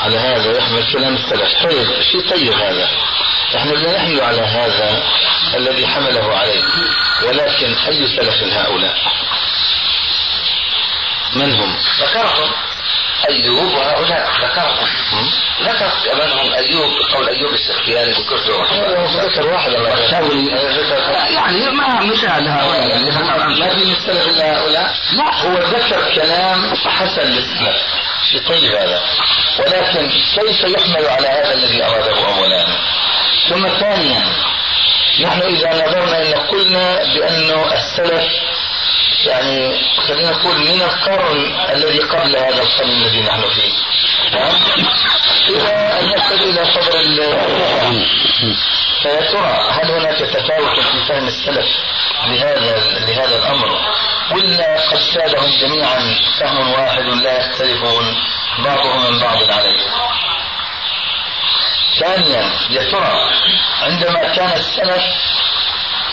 على 0.00 0.16
هذا 0.16 0.58
يحمل 0.58 0.92
كلام 0.92 1.14
السلف. 1.14 1.62
طيب 1.64 2.02
شيء 2.12 2.30
طيب 2.30 2.52
هذا. 2.52 2.88
إحنا 3.56 3.72
بدنا 3.72 3.96
نحمل 3.96 4.20
على 4.20 4.40
هذا 4.40 5.02
الذي 5.54 5.86
حمله 5.86 6.36
عليه. 6.36 6.62
ولكن 7.22 7.74
أي 7.88 8.06
سلف 8.16 8.56
هؤلاء. 8.56 8.94
من 11.34 11.52
هم؟ 11.54 11.76
ذكرهم. 12.00 12.50
أيوب 13.30 13.72
وهؤلاء. 13.72 14.30
ذكرهم. 14.42 14.88
ذكر 15.62 15.92
منهم 16.14 16.52
أيوب 16.54 16.92
قول 17.14 17.28
أيوب 17.28 17.54
السختياني 17.54 18.12
ذكرته 18.12 18.62
ذكر 19.24 19.46
واحد. 19.46 19.70
الله 19.70 19.88
يعني 21.30 21.70
ما 21.70 22.00
مثال 22.04 22.48
هؤلاء. 22.48 22.98
ما 23.60 23.68
في 23.68 23.84
من 23.84 23.92
السلف 23.92 24.28
إلا 24.28 24.58
هؤلاء. 24.58 24.96
لا. 25.12 25.34
هو 25.34 25.52
ذكر 25.52 26.14
كلام 26.14 26.74
حسن 26.86 27.22
للسلف 27.22 27.76
شيء 28.30 28.48
طيب 28.48 28.74
هذا. 28.74 29.02
ولكن 29.58 30.10
كيف 30.34 30.60
يحمل 30.60 31.06
على 31.06 31.28
هذا 31.28 31.52
الذي 31.54 31.84
أراده 31.84 32.26
أولا؟ 32.38 32.66
ثم 33.48 33.68
ثانيا 33.80 34.22
نحن 35.20 35.42
إذا 35.42 35.68
نظرنا 35.74 36.22
إن 36.22 36.34
قلنا 36.34 36.98
بأنه 37.14 37.72
السلف 37.74 38.24
يعني 39.26 39.78
خلينا 40.08 40.30
نقول 40.30 40.58
من 40.58 40.82
القرن 40.82 41.54
الذي 41.70 41.98
قبل 42.00 42.36
هذا 42.36 42.62
القرن 42.62 42.90
الذي 42.90 43.20
نحن 43.20 43.42
فيه. 43.48 43.72
إلى 45.48 45.70
أن 46.00 46.06
نصل 46.06 46.34
إلى 46.34 46.64
صدر 46.74 46.92
فيا 49.02 49.30
ترى 49.32 49.68
هل 49.70 49.90
هناك 49.90 50.18
تفاوت 50.18 50.80
في 50.80 51.04
فهم 51.08 51.26
السلف 51.26 51.66
لهذا 52.26 52.76
لهذا 53.06 53.36
الأمر؟ 53.36 53.80
ولا 54.32 54.80
قد 54.90 54.98
سادهم 55.14 55.50
جميعا 55.60 56.14
فهم 56.40 56.70
واحد 56.72 57.02
لا 57.04 57.38
يختلفون 57.40 58.04
بعضهم 58.58 59.12
من 59.12 59.20
بعض 59.20 59.50
عليه. 59.50 59.78
ثانيا 62.04 62.50
يا 62.70 62.82
ترى 62.90 63.12
عندما 63.82 64.34
كان 64.34 64.52
السلف 64.52 65.02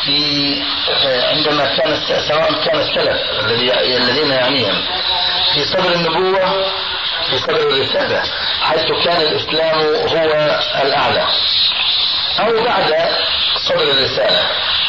في 0.05 0.55
عندما 1.03 1.65
كان 1.75 1.97
سواء 2.27 2.53
كان 2.65 2.79
السلف 2.79 3.21
الذي 3.43 3.73
الذين 3.97 4.31
يعنيهم 4.31 4.81
في 5.53 5.63
صدر 5.63 5.93
النبوة 5.93 6.65
في 7.29 7.37
صدر 7.37 7.69
الرسالة 7.69 8.23
حيث 8.61 8.85
كان 9.05 9.21
الإسلام 9.21 9.79
هو 9.79 10.59
الأعلى. 10.83 11.27
أو 12.39 12.63
بعد 12.63 13.09
صدر 13.55 13.91
الرسالة 13.91 14.39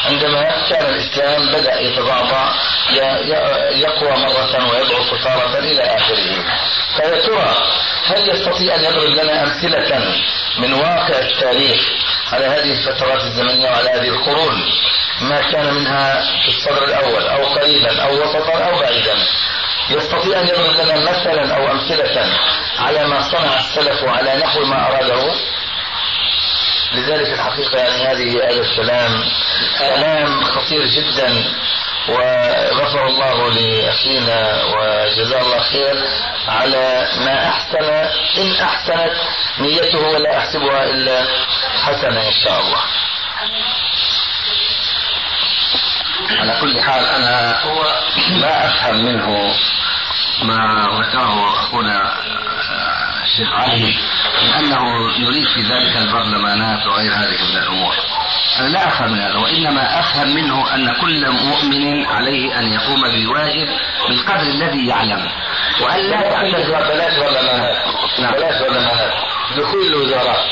عندما 0.05 0.69
كان 0.69 0.85
الإسلام 0.85 1.51
بدأ 1.51 1.79
يتضعضع 1.81 2.51
يقوى 3.71 4.11
مرة 4.11 4.71
ويضعف 4.71 5.23
تارة 5.23 5.59
إلى 5.59 5.81
آخره. 5.81 6.43
فيا 6.95 7.21
ترى 7.27 7.55
هل 8.05 8.29
يستطيع 8.29 8.75
أن 8.75 8.83
يضرب 8.83 9.09
لنا 9.09 9.43
أمثلة 9.43 10.15
من 10.57 10.73
واقع 10.73 11.19
التاريخ 11.19 11.81
على 12.31 12.45
هذه 12.45 12.71
الفترات 12.71 13.21
الزمنية 13.23 13.69
وعلى 13.69 13.89
هذه 13.89 14.07
القرون 14.07 14.63
ما 15.21 15.51
كان 15.51 15.73
منها 15.73 16.21
في 16.43 16.47
الصدر 16.47 16.83
الأول 16.83 17.27
أو 17.27 17.45
قريبا 17.45 18.01
أو 18.03 18.21
وسطا 18.21 18.57
أو 18.57 18.79
بعيدا. 18.79 19.15
يستطيع 19.89 20.39
أن 20.39 20.47
يضرب 20.47 20.75
لنا 20.75 20.99
مثلا 20.99 21.55
أو 21.57 21.71
أمثلة 21.71 22.25
على 22.79 23.07
ما 23.07 23.21
صنع 23.21 23.57
السلف 23.57 24.03
وعلى 24.03 24.37
نحو 24.37 24.65
ما 24.65 24.87
أراده. 24.87 25.33
لذلك 26.93 27.33
الحقيقة 27.33 27.77
يعني 27.77 28.07
هذه 28.07 28.37
هذا 28.37 28.61
الكلام 28.61 29.23
كلام 29.79 30.43
خطير 30.43 30.85
جدا. 30.85 31.43
وغفر 32.09 33.07
الله 33.07 33.49
لأخينا 33.49 34.63
وجزاه 34.63 35.41
الله 35.41 35.59
خير 35.59 35.95
على 36.47 37.07
ما 37.25 37.49
أحسن 37.49 37.89
إن 38.41 38.55
أحسنت 38.61 39.13
نيته 39.59 39.99
ولا 39.99 40.37
أحسبها 40.37 40.83
إلا 40.83 41.25
حسنة 41.83 42.27
إن 42.27 42.33
شاء 42.43 42.59
الله. 42.59 42.81
على 46.39 46.57
كل 46.61 46.81
حال 46.81 47.05
أنا 47.05 47.63
هو 47.63 47.83
لا 48.29 48.67
أفهم 48.67 48.95
منه 49.05 49.55
ما 50.43 50.87
ذكره 51.01 51.59
أخونا 51.59 52.13
الشيخ 53.23 53.53
علي 53.53 53.95
أنه 54.59 54.83
يريد 55.19 55.45
في 55.47 55.61
ذلك 55.61 55.97
البرلمانات 55.97 56.87
وغير 56.87 57.13
هذه 57.13 57.43
من 57.51 57.57
الأمور. 57.57 57.95
لا 58.59 58.87
أفهم 58.87 59.11
من 59.11 59.19
هذا 59.19 59.37
وإنما 59.37 59.99
أفهم 59.99 60.35
منه 60.35 60.75
أن 60.75 60.93
كل 61.01 61.29
مؤمن 61.31 62.05
عليه 62.05 62.59
أن 62.59 62.73
يقوم 62.73 63.01
بواجب 63.01 63.67
بالقدر 64.07 64.41
الذي 64.41 64.87
يعلم 64.87 65.29
وأن 65.81 65.99
لا 66.09 66.21
تعتذر 66.21 66.93
بلاش 66.93 67.13
برلمانات 67.19 67.77
بلاش 68.19 68.61
برلمانات 68.61 69.13
دخول 69.57 69.87
الوزارات 69.87 70.45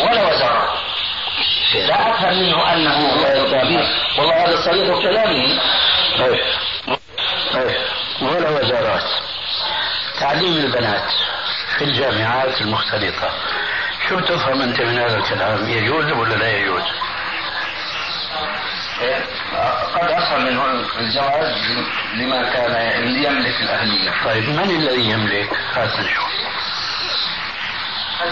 ولا 0.00 0.34
وزارات. 0.34 0.78
لا 1.74 2.10
أفهم 2.10 2.38
منه 2.38 2.72
أنه 2.72 2.98
والله 4.18 4.44
هذا 4.44 4.56
صريح 4.64 4.98
كلامه 5.02 5.60
طيب. 6.18 6.40
طيب. 7.52 7.76
ولا 8.22 8.50
وزارات. 8.50 9.04
تعليم 10.20 10.56
البنات 10.56 11.10
في 11.78 11.84
الجامعات 11.84 12.60
المختلطة. 12.60 13.30
شو 14.08 14.20
تفهم 14.20 14.62
أنت 14.62 14.80
من 14.80 14.98
هذا 14.98 15.16
الكلام 15.16 15.68
يجوز 15.68 16.12
ولا 16.12 16.34
لا 16.34 16.58
يجوز؟ 16.58 16.82
قد 19.94 20.10
أفهم 20.10 20.44
منه 20.44 20.64
الجواز 20.98 21.54
لما 22.14 22.52
كان 22.52 23.02
يملك 23.24 23.60
الأهلية. 23.62 24.24
طيب 24.24 24.48
من 24.48 24.70
الذي 24.70 25.10
يملك؟ 25.10 25.50
هات 25.74 26.00
نشوف 26.00 26.28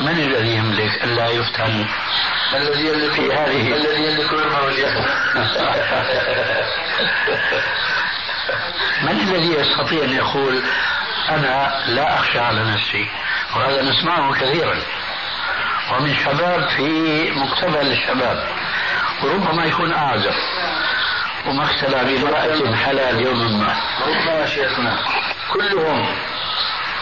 من 0.00 0.18
الذي 0.18 0.56
يملك؟ 0.56 1.04
ألا 1.04 1.28
يفتن. 1.28 1.86
الذي 2.54 2.88
يملك 2.88 3.12
في 3.12 3.32
هذه 3.32 3.74
الذي 3.74 4.04
يملك 4.04 4.32
من 9.02 9.20
الذي 9.20 9.54
يستطيع 9.54 10.04
أن 10.04 10.12
يقول 10.12 10.62
أنا 11.28 11.84
لا 11.86 12.14
أخشى 12.14 12.38
على 12.38 12.60
نفسي؟ 12.60 13.10
وهذا 13.56 13.82
نسمعه 13.82 14.34
كثيرا. 14.34 14.76
ومن 15.92 16.14
شباب 16.14 16.68
في 16.68 17.30
مقتبل 17.30 17.86
الشباب. 17.92 18.48
وربما 19.22 19.64
يكون 19.64 19.92
أعزب. 19.92 20.34
وما 21.46 21.64
اختلى 21.64 22.04
بامرأة 22.04 22.76
حلال 22.76 23.20
يوم 23.20 23.60
ما. 23.60 23.76
ربما 24.06 24.46
شيخنا. 24.46 24.98
كلهم. 25.52 26.06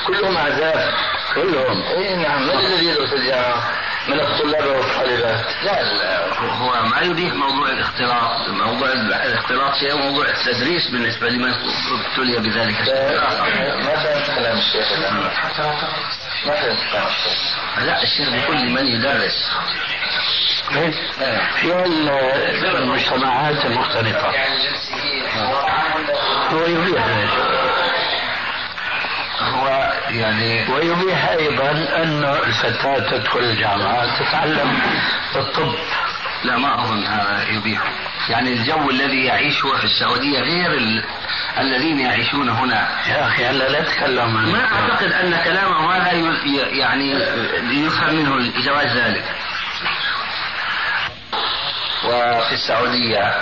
كلهم 0.06 0.36
عذاب 0.36 0.92
كلهم. 1.34 1.82
اي 1.82 2.16
نعم. 2.16 2.42
من 2.42 2.50
الذي 2.50 2.86
يدرس 2.86 3.12
الجامعة 3.12 3.64
من 4.08 4.20
الطلاب 4.20 4.66
والطالبات 4.66 5.44
لا 5.62 5.82
لا 5.82 6.38
هو 6.38 6.82
ما 6.82 7.00
يبيح 7.00 7.34
موضوع 7.34 7.68
الاختلاط. 7.68 8.48
موضوع 8.48 8.92
الاختلاط 8.92 9.74
شيء 9.74 9.94
وموضوع 9.94 10.26
التدريس 10.28 10.90
بالنسبة 10.90 11.28
لمن 11.28 11.52
ابتلي 11.52 12.38
بذلك. 12.38 12.76
ما 13.84 13.96
فهمت 13.96 14.30
كلام 14.36 14.58
الشيخ. 14.58 14.86
ما 16.46 16.52
فهمت 16.54 16.78
لا 17.86 18.02
الشيخ 18.02 18.30
بيقول 18.30 18.56
لمن 18.60 18.86
يدرس 18.86 19.50
في 21.60 22.78
المجتمعات 22.78 23.64
المختلطة 23.64 24.32
هو 26.52 26.66
يبيح 26.66 27.04
هو 29.40 29.92
يعني 30.10 30.72
ويبيح 30.72 31.28
أيضا 31.28 31.70
أن 31.70 32.24
الفتاة 32.24 32.98
تدخل 33.10 33.40
الجامعة 33.40 34.18
تتعلم 34.18 34.78
الطب 35.36 35.74
لا 36.44 36.58
ما 36.58 36.84
أظن 36.84 37.06
هذا 37.06 37.48
يبيح. 37.48 37.82
يعني 38.28 38.52
الجو 38.52 38.90
الذي 38.90 39.24
يعيشه 39.24 39.76
في 39.76 39.84
السعودية 39.84 40.40
غير 40.40 40.72
ال... 40.72 41.04
الذين 41.58 42.00
يعيشون 42.00 42.48
هنا. 42.48 42.88
يا 43.08 43.26
أخي 43.26 43.46
هلا 43.46 43.68
لا 43.68 43.80
تكلم 43.80 44.36
عن 44.36 44.52
ما 44.52 44.64
أعتقد 44.64 45.12
أن 45.12 45.36
كلامه 45.44 45.96
هذا 45.96 46.12
ي... 46.12 46.56
يعني 46.78 47.12
يفهم 47.70 48.14
منه 48.14 48.52
جواز 48.64 48.96
ذلك. 48.96 49.24
وفي 52.04 52.52
السعودية 52.52 53.34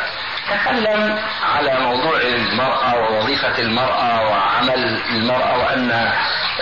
تكلم 0.51 1.19
على 1.43 1.81
موضوع 1.81 2.21
المرأة 2.21 2.95
ووظيفة 2.95 3.59
المرأة 3.59 4.31
وعمل 4.31 5.01
المرأة 5.11 5.59
وأن 5.59 6.13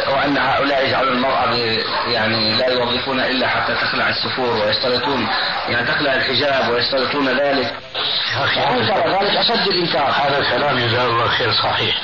وأن 0.08 0.38
هؤلاء 0.38 0.86
يجعلون 0.86 1.12
المرأة 1.12 1.54
يعني 2.06 2.56
لا 2.56 2.68
يوظفون 2.68 3.20
إلا 3.20 3.48
حتى 3.48 3.74
تخلع 3.74 4.08
السفور 4.08 4.56
ويشترطون 4.56 5.28
يعني 5.68 5.86
تخلع 5.86 6.14
الحجاب 6.14 6.72
ويشترطون 6.72 7.28
ذلك. 7.28 7.74
ذلك 9.06 9.36
أشد 9.36 9.68
الإنكار. 9.68 10.10
هذا 10.10 10.38
الكلام 10.38 10.78
جزاه 10.78 11.06
الله 11.06 11.28
خير 11.28 11.52
صحيح. 11.52 11.96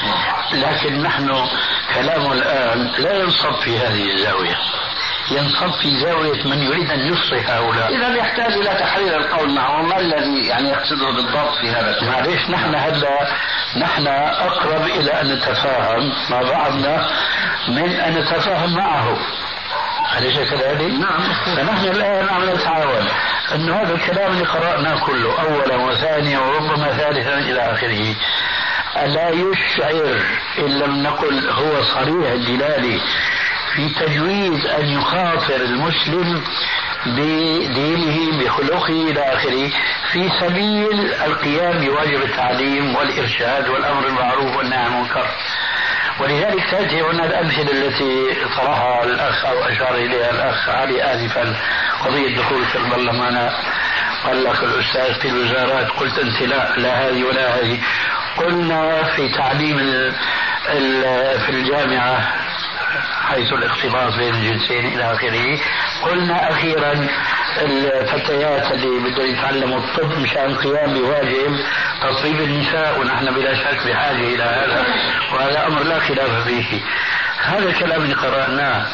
لكن 0.52 1.02
نحن 1.02 1.46
كلامه 1.94 2.32
الآن 2.32 2.92
لا 2.98 3.18
ينصب 3.18 3.54
في 3.64 3.78
هذه 3.78 4.14
الزاوية. 4.14 4.56
ينصب 5.30 5.70
في 5.82 5.96
زاوية 6.00 6.44
من 6.44 6.62
يريد 6.62 6.90
أن 6.90 7.00
يصلح 7.00 7.50
هؤلاء. 7.50 7.96
إذا 7.96 8.16
يحتاج 8.16 8.52
إلى 8.52 8.74
تحرير 8.80 9.16
القول 9.16 9.54
معه 9.54 9.82
ما 9.82 10.00
الذي 10.00 10.46
يعني 10.46 10.68
يقصده 10.68 11.10
بالضبط 11.10 11.54
في 11.60 11.70
هذا 11.70 11.96
معليش 12.02 12.50
نحن 12.50 12.74
هلا 12.74 13.26
نحن 13.76 14.06
أقرب 14.06 14.86
إلى 14.86 15.20
أن 15.20 15.32
نتفاهم 15.32 16.12
مع 16.30 16.42
بعضنا 16.42 17.06
من 17.68 18.00
أن 18.00 18.18
نتفاهم 18.18 18.74
معه. 18.74 19.16
أليس 20.18 20.50
كذلك؟ 20.50 20.90
نعم. 21.00 21.22
فنحن 21.56 21.84
الآن 21.84 22.28
عم 22.28 22.50
نتعاون. 22.50 23.08
أن 23.54 23.70
هذا 23.70 23.94
الكلام 23.94 24.32
اللي 24.32 24.44
قرأناه 24.44 25.06
كله 25.06 25.40
أولا 25.42 25.76
وثانيا 25.76 26.38
وربما 26.38 26.92
ثالثا 26.96 27.38
إلى 27.38 27.60
آخره 27.60 28.14
ألا 29.04 29.28
يشعر 29.28 30.20
إن 30.58 30.78
لم 30.78 31.02
نقل 31.02 31.50
هو 31.50 31.82
صريح 31.82 32.32
الدلالة 32.32 33.00
في 33.74 33.88
تجويز 33.88 34.66
أن 34.66 34.86
يخاطر 34.86 35.56
المسلم 35.56 36.42
بدينه 37.06 38.44
بخلقه 38.44 39.10
إلى 39.10 39.20
آخره. 39.20 39.70
في 40.12 40.28
سبيل 40.40 41.12
القيام 41.24 41.78
بواجب 41.84 42.22
التعليم 42.22 42.94
والإرشاد 42.96 43.68
والأمر 43.68 44.00
بالمعروف 44.06 44.56
والنهي 44.56 44.78
عن 44.78 44.86
المنكر. 44.86 45.26
ولذلك 46.20 46.70
تأتي 46.70 47.02
هنا 47.02 47.24
الأمثلة 47.24 47.72
التي 47.72 48.34
طرحها 48.56 49.04
الأخ 49.04 49.44
أو 49.44 49.64
أشار 49.64 49.94
إليها 49.94 50.30
الأخ 50.30 50.68
علي 50.68 51.02
آنفا 51.14 51.56
قضية 52.04 52.36
دخول 52.36 52.64
في 52.64 52.76
البرلمانات 52.78 53.52
قال 54.24 54.44
لك 54.44 54.62
الأستاذ 54.64 55.20
في 55.20 55.28
الوزارات 55.28 55.90
قلت 55.90 56.18
أنت 56.18 56.42
لا 56.42 56.76
لا 56.76 57.08
هذه 57.08 57.24
ولا 57.24 57.54
هذه. 57.60 57.78
قلنا 58.36 59.02
في 59.16 59.28
تعليم 59.28 59.78
في 61.46 61.48
الجامعة 61.48 62.32
حيث 63.28 63.52
الاختلاط 63.52 64.14
بين 64.14 64.34
الجنسين 64.34 64.86
إلى 64.86 65.12
آخره. 65.12 65.58
قلنا 66.02 66.50
أخيرا 66.50 67.06
الفتيات 67.62 68.72
اللي 68.72 69.10
بدهم 69.10 69.26
يتعلموا 69.26 69.78
الطب 69.78 70.18
مشان 70.18 70.44
القيام 70.44 70.94
بواجب 70.94 71.56
تطبيب 72.02 72.40
النساء 72.40 73.00
ونحن 73.00 73.34
بلا 73.34 73.54
شك 73.54 73.86
بحاجة 73.86 74.34
إلى 74.34 74.42
هذا 74.42 74.86
وهذا 75.32 75.66
أمر 75.66 75.82
لا 75.82 75.98
خلاف 75.98 76.44
فيه. 76.48 76.80
هذا 77.44 77.68
الكلام 77.68 78.02
اللي 78.02 78.14
قرأناه 78.14 78.86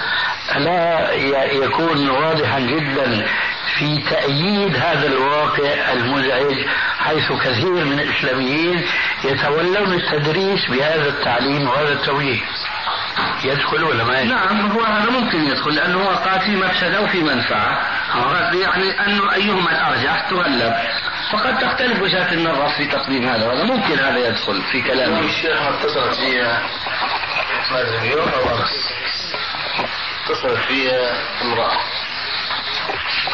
لا 0.57 1.13
يكون 1.53 2.09
واضحا 2.09 2.61
جدا 2.61 3.27
في 3.79 4.03
تأييد 4.11 4.77
هذا 4.77 5.07
الواقع 5.07 5.93
المزعج 5.93 6.67
حيث 6.99 7.33
كثير 7.33 7.85
من 7.85 8.01
الإسلاميين 8.01 8.85
يتولون 9.25 9.93
التدريس 9.93 10.71
بهذا 10.71 11.09
التعليم 11.09 11.69
وهذا 11.69 11.93
التوجيه. 11.93 12.41
يدخل 13.45 13.85
ولا 13.85 14.05
ما 14.05 14.21
يدخل؟ 14.21 14.35
نعم 14.35 14.71
هو 14.71 14.85
هذا 14.85 15.11
ممكن 15.11 15.45
يدخل 15.45 15.75
لأنه 15.75 15.99
هو 15.99 16.09
قال 16.09 16.41
في 16.41 16.57
مفسدة 16.57 17.01
وفي 17.01 17.21
منفعة. 17.21 17.87
يعني 18.55 19.07
أنه 19.07 19.35
أيهما 19.35 19.73
الأرجح 19.73 20.31
تغلب. 20.31 20.75
فقد 21.33 21.59
تختلف 21.59 22.03
وجهات 22.03 22.33
النظر 22.33 22.69
في 22.69 22.87
تقديم 22.87 23.29
هذا 23.29 23.47
وهذا 23.47 23.65
ممكن 23.65 23.99
هذا 23.99 24.29
يدخل 24.29 24.63
في 24.63 24.83
كلامه. 24.83 25.21
الشيخ 25.21 25.63
اتصلت 25.63 26.15
فيها 26.15 26.63
ما 27.71 27.81
اليوم 27.81 28.29
أو 28.29 28.57
أمس 28.57 28.95
اتصلت 30.25 30.61
فيها 30.69 31.13
امرأة. 31.43 31.79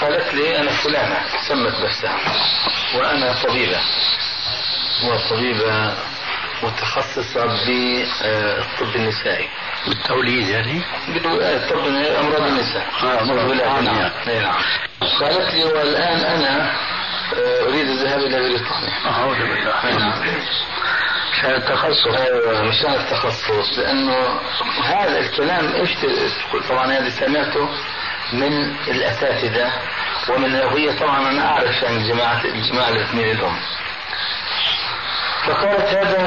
قالت 0.01 0.35
لي 0.35 0.61
أنا 0.61 0.71
فلانة 0.71 1.21
سمت 1.49 1.75
نفسها 1.85 2.17
وأنا 2.95 3.35
طبيبة. 3.43 3.81
وطبيبة 5.05 5.95
متخصصة 6.63 7.47
بالطب 7.47 8.97
النسائي. 8.97 9.49
بالتوليد 9.87 10.49
يعني؟ 10.49 10.83
طب 11.71 11.77
أمراض 12.21 12.43
النساء. 12.43 12.87
آه 13.03 13.23
أمراض 13.23 13.53
نعم. 13.53 13.85
نعم. 14.27 14.55
قالت 15.21 15.55
لي 15.55 15.65
والآن 15.65 16.21
أنا 16.21 16.73
أريد 17.67 17.89
الذهاب 17.89 18.21
إلى 18.21 18.39
بريطانيا 18.39 18.93
أعوذ 19.07 19.37
بالله. 19.39 19.99
نعم. 19.99 20.23
مشان 21.33 21.51
التخصص. 21.55 22.07
أيوه 22.07 22.63
مشان 22.63 22.95
التخصص 22.95 23.79
لأنه 23.79 24.41
هذا 24.85 25.19
الكلام 25.19 25.73
إيش 25.73 25.91
طبعا 26.69 26.93
هذا 26.93 27.11
سمعته 27.11 27.69
من 28.33 28.77
الأساتذة 28.89 29.73
ومن 30.29 30.55
وهي 30.55 30.93
طبعا 30.93 31.31
أنا 31.31 31.49
أعرف 31.51 31.83
يعني 31.83 31.97
الجماعه 31.97 32.45
الجماعه 32.45 32.89
الاثنين 32.89 33.31
الام 33.31 33.57
فقالت 35.47 35.89
هذا 35.89 36.19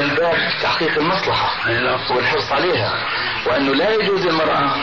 من 0.00 0.14
باب 0.14 0.36
تحقيق 0.62 0.98
المصلحة 0.98 1.50
والحرص 2.10 2.52
عليها 2.52 2.94
وأنه 3.46 3.74
لا 3.74 3.90
يجوز 3.90 4.26
للمرأة 4.26 4.74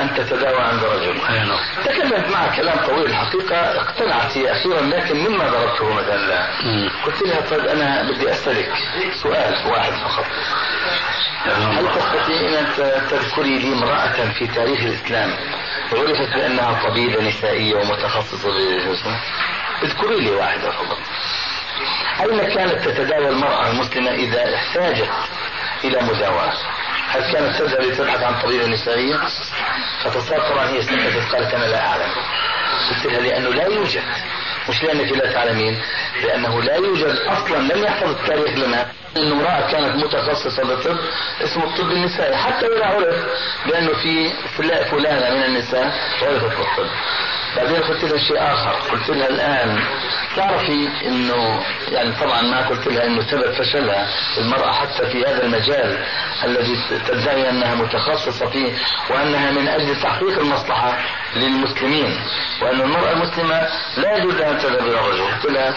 أن 0.00 0.14
تتداوى 0.14 0.60
عند 0.62 0.84
رجل. 0.84 1.20
تكلمت 1.84 2.28
معها 2.30 2.56
كلام 2.56 2.86
طويل 2.86 3.06
الحقيقة 3.06 3.56
اقتنعت 3.80 4.36
هي 4.36 4.52
أخيرا 4.52 4.80
لكن 4.80 5.16
مما 5.16 5.48
ضربته 5.48 5.92
مثلا 5.94 6.46
قلت 7.04 7.22
لها 7.22 7.40
طيب 7.40 7.66
أنا 7.66 8.02
بدي 8.02 8.30
أسألك 8.30 8.72
سؤال 9.22 9.66
واحد 9.66 9.92
فقط. 9.92 10.26
هل 11.46 11.88
تستطيعين 11.94 12.54
أن 12.54 12.66
تذكري 13.10 13.58
لي 13.58 13.72
امرأة 13.72 14.32
في 14.38 14.46
تاريخ 14.46 14.80
الإسلام 14.80 15.30
عرفت 15.92 16.34
بأنها 16.34 16.88
طبيبة 16.88 17.22
نسائية 17.22 17.74
ومتخصصة 17.74 18.48
بالجسم 18.48 19.16
اذكري 19.82 20.20
لي 20.20 20.30
واحدة 20.30 20.70
فقط 20.70 20.98
أين 22.20 22.54
كانت 22.54 22.88
تتداوى 22.88 23.28
المرأة 23.28 23.70
المسلمة 23.70 24.10
إذا 24.10 24.54
احتاجت 24.54 25.10
إلى 25.84 26.02
مداواة؟ 26.02 26.52
هل 27.08 27.32
كانت 27.32 27.56
تذهب 27.58 27.80
لتبحث 27.80 28.22
عن 28.22 28.42
طبيبة 28.42 28.66
نسائية؟ 28.66 29.16
فتصار 30.04 30.40
طبعا 30.50 30.68
هي 30.68 30.82
سكتت 30.82 31.32
قالت 31.34 31.54
أنا 31.54 31.64
لا 31.64 31.86
أعلم. 31.86 32.10
قلت 32.90 33.06
لها 33.06 33.20
لأنه 33.20 33.48
لا 33.48 33.64
يوجد 33.66 34.02
مش 34.68 34.82
لأنك 34.82 35.12
لا 35.12 35.32
تعلمين 35.32 35.82
لأنه 36.22 36.62
لا 36.62 36.76
يوجد 36.76 37.16
أصلا 37.26 37.56
لم 37.58 37.84
يحفظ 37.84 38.08
التاريخ 38.08 38.58
لنا 38.58 38.86
أن 39.22 39.32
امرأة 39.32 39.70
كانت 39.72 40.04
متخصصة 40.04 40.64
بالطب 40.64 40.96
اسمه 41.42 41.64
الطب 41.64 41.90
النسائي 41.90 42.36
حتى 42.36 42.66
إذا 42.66 42.84
عرف 42.86 43.16
بأنه 43.66 43.92
في 44.02 44.32
فلانة 44.90 45.36
من 45.36 45.44
النساء 45.44 45.92
عرفت 46.22 46.44
بالطب. 46.56 46.90
بعدين 47.56 47.82
قلت 47.82 48.04
لها 48.04 48.18
شيء 48.18 48.38
آخر 48.38 48.70
قلت 48.70 49.10
لها 49.10 49.28
الآن 49.28 49.78
تعرفي 50.36 50.88
أنه 51.06 51.62
يعني 51.88 52.12
طبعا 52.12 52.42
ما 52.42 52.68
قلت 52.68 52.86
لها 52.86 53.06
أنه 53.06 53.20
سبب 53.30 53.52
فشلها 53.52 54.08
المرأة 54.38 54.72
حتى 54.72 55.06
في 55.06 55.24
هذا 55.24 55.44
المجال 55.44 55.98
الذي 56.44 56.76
تدعي 57.08 57.50
أنها 57.50 57.74
متخصصة 57.74 58.50
فيه 58.50 58.72
وأنها 59.10 59.50
من 59.50 59.68
أجل 59.68 60.00
تحقيق 60.02 60.38
المصلحة 60.38 60.98
للمسلمين. 61.36 62.20
وأن 62.62 62.80
المرأة 62.80 63.12
المسلمة 63.12 63.68
لا 63.96 64.16
يجوز 64.16 64.40
أن 64.40 64.58
تذهب 64.58 64.86
إلى 64.86 65.00
الرجل. 65.00 65.24
قلت 65.24 65.46
لها 65.46 65.74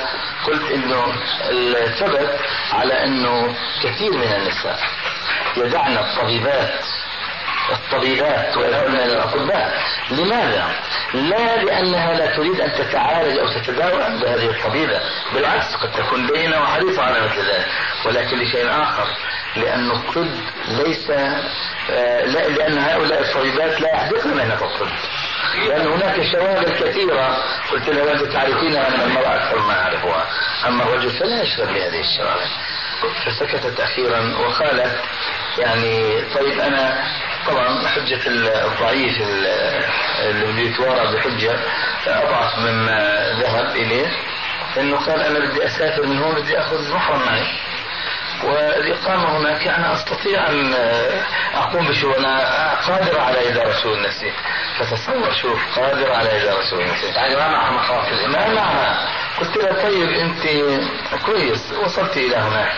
قلت 0.48 0.72
إنه 0.72 1.14
الثبت 1.50 2.40
على 2.72 3.04
إنه 3.04 3.56
كثير 3.84 4.12
من 4.12 4.34
النساء 4.34 4.80
يدعن 5.58 5.98
الطبيبات 5.98 6.86
الطبيبات 7.72 8.58
ويذهبن 8.58 8.96
إلى 8.96 9.14
الأطباء. 9.14 9.82
لماذا؟ 10.12 10.76
لا 11.14 11.64
لأنها 11.64 12.14
لا 12.14 12.36
تريد 12.36 12.62
أن 12.62 12.74
تتعالج 12.74 13.38
أو 13.38 13.48
تتداوى 13.48 14.04
عند 14.04 14.26
هذه 14.26 14.50
الطبيبة 14.50 15.00
بالعكس 15.34 15.76
قد 15.76 15.92
تكون 15.92 16.28
لينه 16.28 16.62
وحريصة 16.62 17.04
على 17.04 17.22
مثل 17.22 17.38
ذلك. 17.38 17.66
ولكن 18.06 18.38
لشيء 18.38 18.70
آخر 18.84 19.08
لأن 19.56 19.92
الطب 19.92 20.28
ليس 20.68 21.10
آه، 21.10 22.26
لا 22.26 22.48
لأن 22.48 22.78
هؤلاء 22.78 23.22
الطبيبات 23.22 23.82
لا 23.82 23.90
يحدثن 23.94 24.38
مهنه 24.38 24.54
الطب. 24.54 24.88
لأن 25.68 25.88
هناك 25.88 26.22
شواغل 26.32 26.72
كثيرة. 26.80 27.38
قلت 27.72 27.90
له 27.90 28.04
وأنت 28.04 28.24
تعرفين 28.24 28.76
أن 28.76 29.02
المرأة 29.02 29.36
أكثر 29.36 29.60
ما 29.60 29.74
أعرفها 29.82 30.26
أما 30.68 30.84
الرجل 30.84 31.10
فلا 31.10 31.42
يشغل 31.42 31.66
بهذه 31.66 32.00
الشواغل 32.00 32.48
فسكتت 33.26 33.80
أخيرا 33.80 34.38
وقالت 34.38 34.96
يعني 35.58 36.22
طيب 36.36 36.60
أنا 36.60 37.04
طبعا 37.48 37.88
حجة 37.88 38.20
الضعيف 38.28 39.22
اللي 40.20 40.54
بيتوارى 40.54 41.16
بحجة 41.16 41.60
أضعف 42.08 42.58
مما 42.60 43.30
ذهب 43.42 43.76
إليه 43.76 44.08
انه 44.78 44.98
قال 44.98 45.22
أنا 45.22 45.40
بدي 45.40 45.66
أسافر 45.66 46.06
من 46.06 46.18
هون 46.18 46.36
بدي 46.36 46.60
أخذ 46.60 46.94
محرم 46.94 47.20
معي. 47.26 47.44
والإقامة 48.44 49.38
هناك 49.38 49.68
أنا 49.68 49.94
أستطيع 49.94 50.50
أن 50.50 50.74
أقوم 51.54 51.88
بشو 51.88 52.12
أنا 52.12 52.74
قادر 52.88 53.20
على 53.20 53.50
إدارة 53.50 53.72
شؤون 53.72 54.02
نفسي 54.02 54.32
فتصور 54.80 55.32
شوف 55.32 55.80
قادر 55.80 56.12
على 56.12 56.42
إدارة 56.44 56.62
شؤون 56.70 56.88
نفسي 56.88 57.08
يعني 57.08 57.36
ما 57.36 57.48
معها 57.48 57.72
مخاطر. 57.72 58.28
ما 58.28 58.54
معها 58.54 59.10
قلت 59.40 59.58
لها 59.58 59.84
طيب 59.84 60.10
أنت 60.10 60.42
كويس 61.26 61.72
وصلت 61.84 62.18
إلى 62.18 62.36
هناك. 62.36 62.72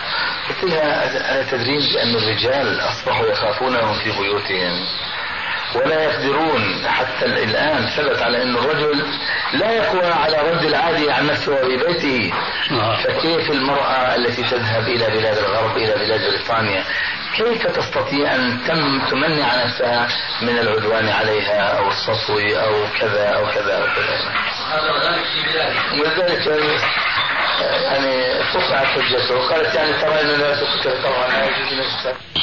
قلت 0.48 0.64
لها 0.64 1.06
ألا 1.06 1.50
تدرين 1.50 1.80
بأن 1.94 2.14
الرجال 2.14 2.80
أصبحوا 2.80 3.26
يخافونهم 3.26 3.94
في 3.94 4.10
بيوتهم. 4.10 4.86
ولا 5.74 6.02
يقدرون 6.02 6.86
حتى 6.86 7.24
الآن 7.26 7.86
ثبت 7.86 8.22
على 8.22 8.42
أن 8.42 8.56
الرجل 8.56 9.06
لا 9.52 9.72
يقوى 9.72 10.06
على 10.06 10.36
رد 10.36 10.64
العادي 10.64 11.10
عن 11.10 11.26
نفسه 11.26 11.56
في 11.56 11.76
بيته 11.76 12.32
نعم. 12.70 12.96
فكيف 12.96 13.50
المرأة 13.50 14.14
التي 14.14 14.42
تذهب 14.42 14.88
إلى 14.88 15.06
بلاد 15.06 15.38
الغرب 15.38 15.76
إلى 15.76 15.94
بلاد 15.94 16.20
بريطانيا 16.20 16.84
كيف 17.36 17.66
تستطيع 17.66 18.34
أن 18.34 18.58
تم 18.66 19.00
تمنع 19.10 19.64
نفسها 19.64 20.08
من 20.42 20.58
العدوان 20.58 21.08
عليها 21.08 21.78
أو 21.78 21.88
الصفو 21.88 22.38
أو 22.38 22.86
كذا 23.00 23.28
أو 23.28 23.46
كذا 23.46 23.74
أو 23.74 23.86
كذا؟ 23.94 24.18
ولذلك 26.00 26.48
يعني 27.60 28.32
قطعت 28.54 28.86
حجته 28.86 29.34
وقالت 29.34 29.74
يعني 29.74 29.92
ترى 29.92 30.20
انه 30.20 30.36
لا 30.36 30.54
تفكر 30.54 31.02
طبعا 31.02 31.26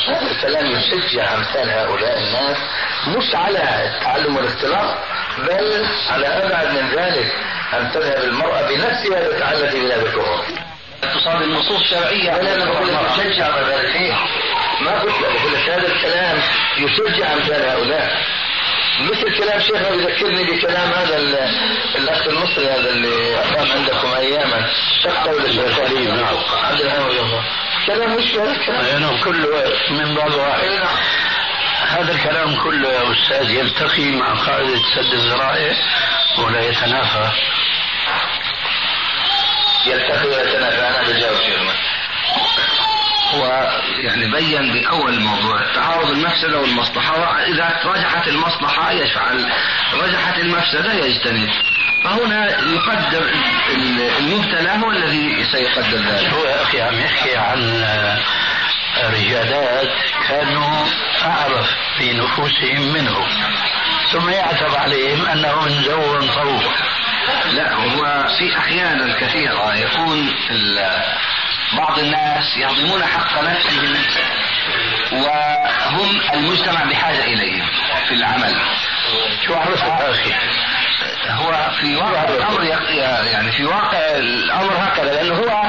هذا 0.08 0.32
الكلام 0.32 0.66
يشجع 0.66 1.34
أمثال 1.36 1.70
هؤلاء 1.70 2.18
الناس 2.18 2.58
مش 3.08 3.36
على 3.36 3.60
التعلم 3.60 4.36
والاختلاط 4.36 4.96
بل 5.38 5.86
على 6.10 6.28
أبعد 6.28 6.68
من 6.68 6.90
ذلك 6.96 7.32
أن 7.74 7.92
تذهب 7.94 8.24
المرأة 8.24 8.62
بنفسها 8.62 9.20
لتتعلم 9.22 9.70
في 9.70 9.80
بلاد 9.82 10.04
الكفر. 10.06 10.44
تصاب 11.02 11.42
النصوص 11.42 11.82
الشرعيه 11.82 12.40
أنا 12.40 12.66
بقول 12.66 12.88
لك 12.88 13.02
يشجع 13.18 13.60
ذلك. 13.70 14.16
ما 14.82 15.00
قلت 15.00 15.16
لك 15.54 15.70
هذا 15.70 15.88
الكلام 15.88 16.40
يشجع 16.78 17.34
أمثال 17.34 17.70
هؤلاء. 17.70 18.12
مثل 19.02 19.38
كلام 19.38 19.60
شيخنا 19.60 19.90
بيذكرني 19.90 20.44
بكلام 20.44 20.94
هذا 20.94 21.18
الأخ 21.96 22.28
المصري 22.28 22.66
هذا 22.66 22.90
اللي 22.90 23.40
أقام 23.40 23.72
عندكم 23.72 24.14
أياما. 24.14 24.70
شقه 25.04 25.30
ولا 25.30 25.88
سليم 25.88 26.16
نعم. 26.16 26.38
عبد 26.64 26.82
الرحمن 26.82 27.42
كلام 27.88 28.16
مش 28.16 28.36
هذا 28.36 28.52
الكلام 28.52 29.02
نعم 29.02 29.24
كله 29.24 29.74
من 29.90 30.16
بعض 30.16 30.34
واحد. 30.34 30.66
نعم. 30.66 30.98
هذا 31.88 32.12
الكلام 32.12 32.56
كله 32.64 32.90
يا 32.90 33.12
أستاذ 33.12 33.52
يلتقي 33.52 34.12
مع 34.12 34.34
قاعدة 34.34 34.76
سد 34.96 35.14
الذرائع 35.14 35.76
ولا 36.38 36.70
يتنافى. 36.70 37.32
يلتقي 39.86 40.28
ويتنافى. 40.28 40.88
أنا 40.88 41.02
بجاوب 41.08 41.38
شيخنا 41.38 41.91
هو 43.34 43.70
يعني 43.98 44.32
بين 44.32 44.74
بأول 44.74 45.20
موضوع 45.20 45.74
تعارض 45.76 46.10
المفسدة 46.10 46.60
والمصلحة 46.60 47.20
وإذا 47.20 47.80
رجحت 47.86 48.28
المصلحة 48.28 48.92
يفعل 48.92 49.52
رجحت 49.94 50.40
المفسدة 50.40 50.94
يجتنب. 50.94 51.50
فهنا 52.04 52.46
يقدر 52.50 53.30
المبتلى 54.20 54.70
هو 54.84 54.92
الذي 54.92 55.46
سيقدر 55.52 55.98
ذلك. 55.98 56.34
هو 56.34 56.46
يا 56.46 56.62
أخي 56.62 56.82
عم 56.82 57.00
يحكي 57.00 57.38
عن 57.38 57.86
رجالات 59.04 59.90
كانوا 60.28 60.86
أعرف 61.26 61.68
في 61.98 62.14
نفوسهم 62.14 62.94
منه 62.94 63.28
ثم 64.12 64.30
يعتب 64.30 64.76
عليهم 64.76 65.26
أنهم 65.26 65.70
زوا 65.70 66.22
فوق 66.22 66.74
لا 67.54 67.74
هو 67.74 68.28
في 68.40 68.58
أحيانا 68.58 69.20
كثيرة 69.20 69.76
يكون 69.76 70.34
بعض 71.78 72.00
الناس 72.00 72.58
يهضمون 72.58 73.04
حق 73.04 73.44
نفسهم 73.44 73.96
وهم 75.12 76.22
المجتمع 76.34 76.84
بحاجة 76.84 77.24
إليهم 77.24 77.68
في 78.08 78.14
العمل. 78.16 78.56
شو 79.48 79.54
عرفت 79.56 79.84
أخي؟ 79.84 80.34
هو 81.30 81.70
في 81.82 81.96
واقع 81.96 82.24
الأمر 82.24 82.64
يعني 83.32 83.52
في 83.52 83.66
واقع 83.66 83.98
الأمر 83.98 84.74
هكذا 84.78 85.14
لأنه 85.14 85.34
هو 85.34 85.64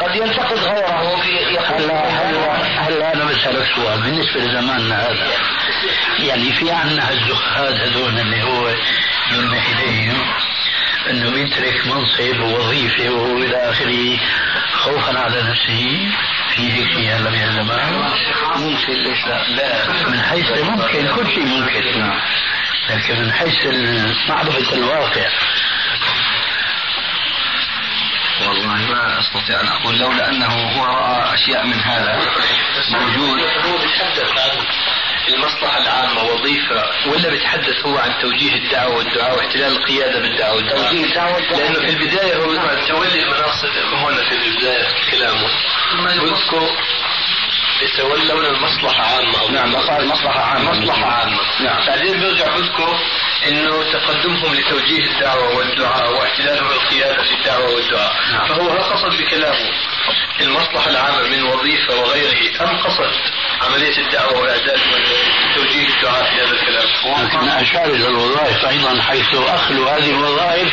قد 0.00 0.16
ينتقد 0.16 0.58
غيره 0.58 1.16
في 1.16 1.58
هلا 1.58 2.08
هلا 2.08 2.54
هلا 2.56 3.14
أنا 3.14 3.24
بسالك 3.24 3.66
سؤال. 3.76 4.02
بالنسبة 4.02 4.40
لزماننا 4.40 5.02
هذا 5.06 5.26
يعني 6.18 6.52
في 6.52 6.70
عندنا 6.72 7.10
الزهاد 7.10 7.74
هذول 7.74 8.18
اللي 8.20 8.42
هو 8.42 8.68
يلمح 9.32 9.66
إليهم. 9.78 10.26
أنه 11.10 11.30
بيترك 11.30 11.86
منصب 11.86 12.40
ووظيفه 12.40 13.10
والى 13.10 13.56
آخره 13.70 14.20
خوفا 14.72 15.18
على 15.18 15.42
نفسه. 15.42 16.10
في 16.54 16.72
هيك 16.72 16.88
شيء 16.92 17.16
هلا 17.16 17.30
بهالزمان 17.30 18.10
ممكن 18.56 18.92
ليش 18.92 19.26
لا؟ 19.26 19.48
لا. 19.48 20.08
من 20.10 20.22
حيث 20.22 20.50
ممكن 20.62 21.14
كل 21.16 21.26
شيء 21.26 21.44
ممكن. 21.46 22.12
لكن 22.90 23.20
من 23.20 23.32
حيث 23.32 23.66
معرفة 24.28 24.72
الواقع. 24.76 25.28
والله 28.46 28.76
ما 28.76 29.20
أستطيع 29.20 29.60
أن 29.60 29.68
أقول 29.68 29.98
لولا 29.98 30.30
أنه 30.30 30.46
هو 30.46 30.84
رأى 30.84 31.34
أشياء 31.34 31.66
من 31.66 31.80
هذا 31.80 32.20
موجود. 32.90 33.40
المصلحة 35.34 35.78
العامة 35.78 36.22
وظيفة 36.22 36.84
ولا 37.06 37.28
بيتحدث 37.28 37.86
هو 37.86 37.98
عن 37.98 38.18
توجيه 38.22 38.54
الدعوة 38.54 38.96
والدعاء 38.96 39.36
واحتلال 39.36 39.72
القيادة 39.76 40.20
بالدعوة 40.20 40.54
والدعاء. 40.54 40.82
توجيه 40.82 41.04
الدعوة 41.04 41.38
لأنه 41.40 41.78
في 41.78 41.88
البداية 41.90 42.36
هو 42.36 42.54
تولي 42.88 43.22
المناصب 43.22 43.68
هنا 43.92 44.28
في 44.28 44.34
البداية 44.34 44.86
كلامه. 45.10 45.48
يذكر 46.10 46.70
يتولون 47.82 48.44
المصلحة 48.44 49.02
عامة. 49.16 49.50
نعم 49.50 49.72
مصلحة 49.72 50.40
عامة. 50.40 50.70
مصلحة 50.70 51.10
عامة. 51.10 51.40
نعم. 51.60 51.86
بعدين 51.86 52.20
بيرجع 52.20 52.56
بذكر 52.56 52.98
إنه 53.48 53.92
تقدمهم 53.92 54.54
لتوجيه 54.54 55.04
الدعوة 55.06 55.56
والدعاء 55.56 56.12
واحتلالهم 56.12 56.66
القيادة 56.66 57.22
في 57.22 57.34
الدعوة 57.34 57.74
والدعاء. 57.74 58.12
نعم. 58.32 58.48
فهو 58.48 58.70
هل 58.70 58.82
قصد 58.82 59.16
بكلامه. 59.22 59.70
المصلحة 60.40 60.90
العامة 60.90 61.28
من 61.28 61.42
وظيفة 61.42 62.00
وغيره 62.00 62.62
أم 62.62 62.76
قصد 62.78 63.10
عملية 63.62 63.98
الدعوة 63.98 64.38
وإعداد 64.40 64.78
توجيه 65.54 65.88
الدعاء 65.96 66.24
في 66.24 66.40
هذا 66.40 66.50
الكلام. 66.52 66.88
لكن 67.24 67.48
أشار 67.48 67.84
إلى 67.84 68.06
الوظائف 68.08 68.64
أيضا 68.64 69.02
حيث 69.02 69.34
أخلو 69.34 69.88
هذه 69.88 70.10
الوظائف 70.10 70.72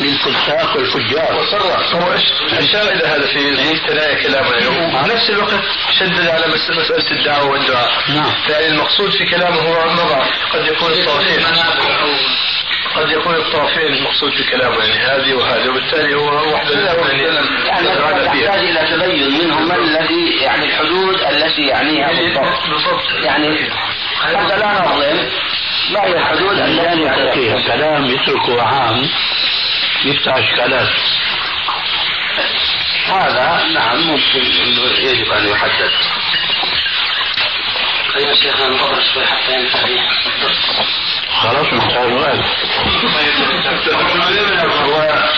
للفساق 0.00 0.76
والفجار 0.76 1.34
وصرح. 1.34 1.94
هو 1.94 2.14
أشار 2.58 2.82
إلى 2.92 3.06
هذا 3.06 3.26
في 3.26 3.56
ثنايا 3.88 4.14
كلامه 4.22 4.48
وفي 4.48 5.12
نفس 5.14 5.30
الوقت 5.30 5.60
شدد 6.00 6.28
على 6.28 6.46
مسألة 6.46 7.10
الدعوة 7.10 7.50
والدعاء. 7.50 7.90
نعم. 8.08 8.32
يعني 8.50 8.66
المقصود 8.68 9.10
في 9.10 9.30
كلامه 9.30 9.60
هو 9.60 9.90
النظر 9.90 10.24
قد 10.52 10.66
يكون 10.66 10.92
الطرفين 10.92 11.40
قد 12.94 13.10
يكون 13.10 13.34
الطرفين 13.34 13.92
المقصود 13.92 14.32
في 14.32 14.44
كلامه 14.44 14.76
يعني 14.84 14.98
هذه 15.00 15.34
وهذه 15.34 15.68
وبالتالي 15.68 16.14
هو 16.14 16.52
وحده 16.52 16.80
يعني 16.80 17.22
يحتاج 18.26 18.60
إلى 18.60 18.96
تبين 18.96 19.38
منهم 19.38 19.68
ما 19.68 19.74
الذي 19.74 20.36
يعني 20.42 20.64
الحدود 20.64 21.20
التي 21.20 21.62
يعنيها 21.66 22.08
بالضبط. 22.12 22.66
بالضبط. 22.68 23.24
يعني 23.24 23.70
حتى 24.22 24.56
لا 24.56 24.82
نظلم 24.82 25.30
ما 25.90 26.04
هي 26.04 26.12
الحدود 26.12 26.58
التي 26.58 27.32
فيها 27.34 27.60
كلام 27.66 28.04
يتركه 28.04 28.62
عام 28.62 29.08
يفتح 30.04 30.34
اشكالات 30.36 30.88
هذا 33.08 33.64
نعم 33.74 33.96
ممكن 34.00 34.44
يجب 34.98 35.32
أن 35.32 35.46
يحدد. 35.46 35.90
خلينا 38.14 38.34
شيخنا 38.34 38.68
نقرا 38.68 39.00
شوي 39.14 39.26
حتى 39.26 39.54
ينتهي. 39.54 39.98
خلاص 41.42 41.66
انتهى 41.72 42.04
الوقت 42.06 42.38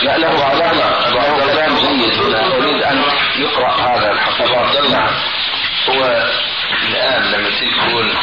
لا 0.03 0.17
له 0.17 0.43
علامة 0.45 1.79
جيد 1.79 2.13
هنا 2.21 2.47
أريد 2.55 2.83
أن 2.83 3.03
يقرأ 3.35 3.81
هذا 3.81 4.11
الحقيقة 4.11 4.89
نعم 4.89 5.13
هو 5.89 6.27
الآن 6.89 7.31
لما 7.31 7.49
تيجي 7.49 7.75
تقول 7.75 8.13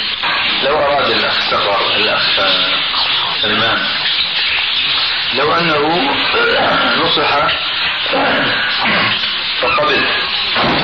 لو 0.62 0.79
أراد 0.79 1.11
الأخ 1.11 1.41
سفر 1.51 1.97
الأخ 1.97 2.22
سلمان 3.43 3.79
لو 5.35 5.53
أنه 5.53 6.11
نصح 7.05 7.31
فقبل. 9.62 10.07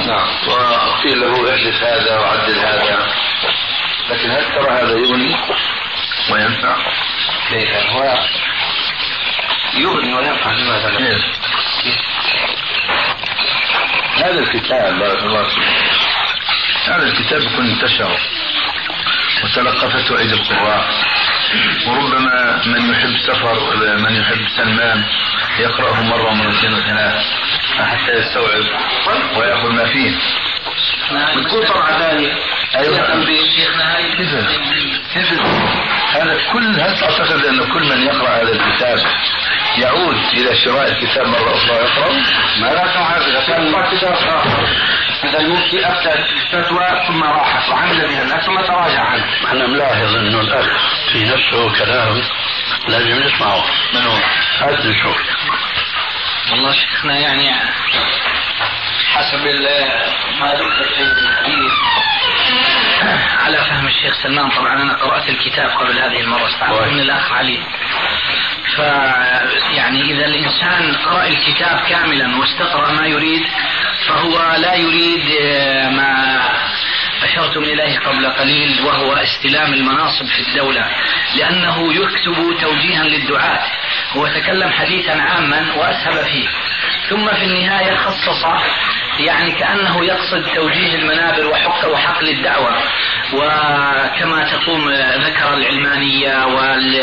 نعم. 0.06 0.26
وقيل 0.48 1.20
له 1.20 1.54
احدث 1.54 1.82
هذا 1.82 2.18
وعدل 2.18 2.58
هذا. 2.58 3.06
لكن 4.10 4.30
هل 4.30 4.44
ترى 4.54 4.70
هذا 4.70 4.98
يغني؟ 4.98 5.36
وينفع؟ 6.30 6.76
كيف 7.48 7.76
هو 7.90 8.24
يغني 9.74 10.14
وينفع 10.14 10.52
لماذا 10.52 10.88
لا؟ 10.88 11.20
هذا 14.16 14.38
الكتاب 14.38 14.98
بارك 14.98 15.22
الله 15.22 15.48
فيك. 15.48 15.64
هذا 16.88 17.02
الكتاب 17.02 17.42
يكون 17.42 17.66
انتشر. 17.66 18.18
وتلقفته 19.44 20.18
أيدي 20.18 20.32
القراء. 20.34 20.84
وربما 21.86 22.62
من 22.66 22.90
يحب 22.90 23.16
سفر 23.26 23.76
من 23.98 24.16
يحب 24.16 24.48
سلمان 24.56 25.04
يقرأه 25.58 26.02
مرة 26.02 26.30
ومرتين 26.30 26.74
وثلاث 26.74 27.24
حتى 27.78 28.12
يستوعب 28.12 28.64
ويأخذ 29.36 29.72
ما 29.72 29.84
فيه. 29.84 30.12
وتكون 31.36 31.66
طبعا 31.66 31.98
ثانية. 31.98 32.32
أيوه. 32.76 33.24
شيخنا 33.56 33.96
هاي 33.96 34.16
كيف؟ 34.16 34.34
كيف؟ 35.14 35.40
هذا 36.14 36.52
كل 36.52 36.80
هل 36.80 37.00
تعتقد 37.00 37.44
أن 37.44 37.72
كل 37.72 37.84
من 37.84 38.02
يقرأ 38.02 38.28
هذا 38.28 38.52
الكتاب 38.52 38.98
يعود 39.78 40.16
إلى 40.32 40.56
شراء 40.56 40.88
الكتاب 40.88 41.26
مرة 41.26 41.54
أخرى 41.54 41.76
يقرأ؟ 41.76 42.12
ما 42.60 42.66
لا 42.66 42.86
تعرف 42.94 43.28
اذا 43.28 43.46
كان 43.46 43.72
ما 43.72 43.90
كتاب 43.90 44.12
اخر 44.12 44.68
مثلا 45.24 45.40
المفتي 45.40 45.88
افتى 45.88 46.24
فتوى 46.52 47.06
ثم 47.08 47.22
راحت 47.24 47.68
وعمل 47.68 48.08
بها 48.08 48.22
الناس 48.22 48.44
ثم 48.44 48.60
تراجع 48.60 49.00
عنه. 49.00 49.24
أنا 49.52 49.66
ملاحظ 49.66 50.16
أنه 50.16 50.40
الأخ 50.40 50.66
في 51.12 51.24
نفسه 51.24 51.78
كلام 51.84 52.22
لازم 52.88 53.22
نسمعه 53.22 53.64
من 53.94 54.02
هو؟ 54.06 54.18
هات 54.58 54.86
نشوف. 54.86 55.16
والله 56.50 56.72
شيخنا 56.72 57.18
يعني 57.18 57.52
حسب 59.14 59.38
ما 60.40 60.54
ذكر 60.54 60.84
في 60.96 61.02
الحديث 61.02 61.72
على 63.44 63.56
فهم 63.56 63.86
الشيخ 63.86 64.22
سلمان. 64.22 64.50
طبعا 64.50 64.82
أنا 64.82 64.92
قرأت 64.92 65.28
الكتاب 65.28 65.70
قبل 65.70 65.98
هذه 65.98 66.20
المرة 66.20 66.48
استعرض 66.48 66.88
من 66.88 67.00
الأخ 67.00 67.32
علي. 67.32 67.58
ف 68.76 68.78
يعني 69.76 70.02
إذا 70.02 70.26
الإنسان 70.26 70.96
قرأ 70.96 71.26
الكتاب 71.26 71.80
كاملا 71.88 72.36
واستقرأ 72.36 72.92
ما 72.92 73.06
يريد 73.06 73.42
فهو 74.06 74.56
لا 74.58 74.74
يريد 74.74 75.36
آه، 75.40 75.88
ما 75.88 76.40
أشرتم 77.22 77.62
إليه 77.62 77.98
قبل 77.98 78.26
قليل 78.26 78.80
وهو 78.84 79.12
استلام 79.12 79.72
المناصب 79.74 80.26
في 80.26 80.48
الدولة 80.48 80.86
لأنه 81.36 81.94
يكتب 81.94 82.56
توجيها 82.60 83.04
للدعاة. 83.04 83.60
هو 84.16 84.26
تكلم 84.26 84.70
حديثا 84.70 85.12
عاما 85.12 85.74
وأسهب 85.76 86.24
فيه. 86.24 86.48
ثم 87.08 87.28
في 87.28 87.44
النهاية 87.44 87.96
خصص 87.96 88.44
يعني 89.18 89.52
كأنه 89.52 90.04
يقصد 90.04 90.44
توجيه 90.54 90.94
المنابر 90.94 91.46
وحق 91.46 91.88
وحقل 91.88 92.28
الدعوة. 92.28 92.76
وكما 93.32 94.44
تقوم 94.44 94.90
ذكر 95.26 95.54
العلمانية 95.54 96.46
وال 96.46 96.94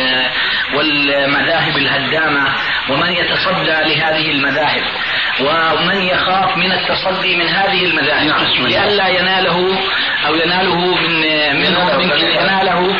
والمذاهب 0.74 1.78
الهدامة 1.78 2.48
ومن 2.90 3.12
يتصدى 3.12 3.96
لهذه 3.96 4.32
المذاهب. 4.32 4.84
ومن 5.40 6.02
يخاف 6.02 6.58
من 6.58 6.72
التصدي 6.72 7.36
من 7.36 7.48
هذه 7.48 7.86
المذاهب. 7.86 8.34
لئلا 8.60 9.08
يناله 9.08 9.80
أو 10.28 10.36
يناله 10.36 10.86
من 10.96 11.22
منهم 11.62 11.98
من 11.98 12.18
يناله. 12.20 12.96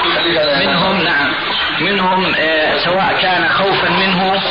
منهم 0.60 1.04
نعم. 1.04 1.34
منهم 1.82 2.36
آه، 2.36 2.78
سواء 2.86 3.18
كان 3.22 3.50
خوفا 3.50 3.90
منه 3.90 4.42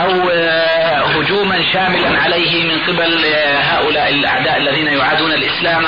أو 0.00 0.30
آه، 0.30 1.04
هجوما 1.06 1.72
شاملا 1.72 2.22
عليه 2.22 2.64
من 2.64 2.78
قبل 2.80 3.24
آه، 3.24 3.58
هؤلاء 3.60 4.14
الأعداء 4.14 4.56
الذين 4.56 4.86
يعادون 4.86 5.32
الإسلام 5.32 5.82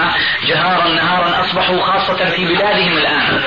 جهارا 0.47 0.89
نهارا 0.89 1.41
أصبحوا 1.41 1.81
خاصة 1.81 2.25
في 2.31 2.45
بلادهم 2.45 2.99
الآن. 2.99 3.41